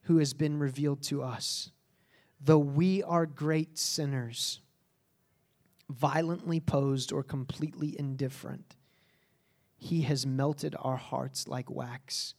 who 0.03 0.17
has 0.19 0.34
been 0.34 0.59
revealed 0.59 1.01
to 1.03 1.23
us 1.23 1.71
though 2.39 2.57
we 2.57 3.03
are 3.03 3.25
great 3.25 3.78
sinners, 3.78 4.59
violently 5.89 6.59
posed 6.59 7.11
or 7.11 7.23
completely 7.23 7.97
indifferent, 7.97 8.75
He 9.77 10.01
has 10.01 10.25
melted 10.25 10.75
our 10.79 10.97
hearts 10.97 11.47
like 11.47 11.69
wax 11.69 12.33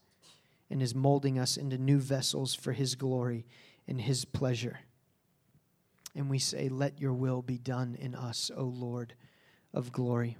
and 0.70 0.82
is 0.82 0.94
molding 0.94 1.38
us 1.38 1.56
into 1.56 1.78
new 1.78 1.98
vessels 1.98 2.54
for 2.54 2.72
His 2.72 2.94
glory 2.94 3.46
and 3.86 4.00
His 4.00 4.24
pleasure. 4.24 4.80
And 6.14 6.28
we 6.28 6.38
say, 6.38 6.68
Let 6.68 7.00
your 7.00 7.14
will 7.14 7.42
be 7.42 7.58
done 7.58 7.96
in 7.98 8.14
us, 8.14 8.50
O 8.54 8.64
Lord 8.64 9.14
of 9.72 9.92
glory. 9.92 10.36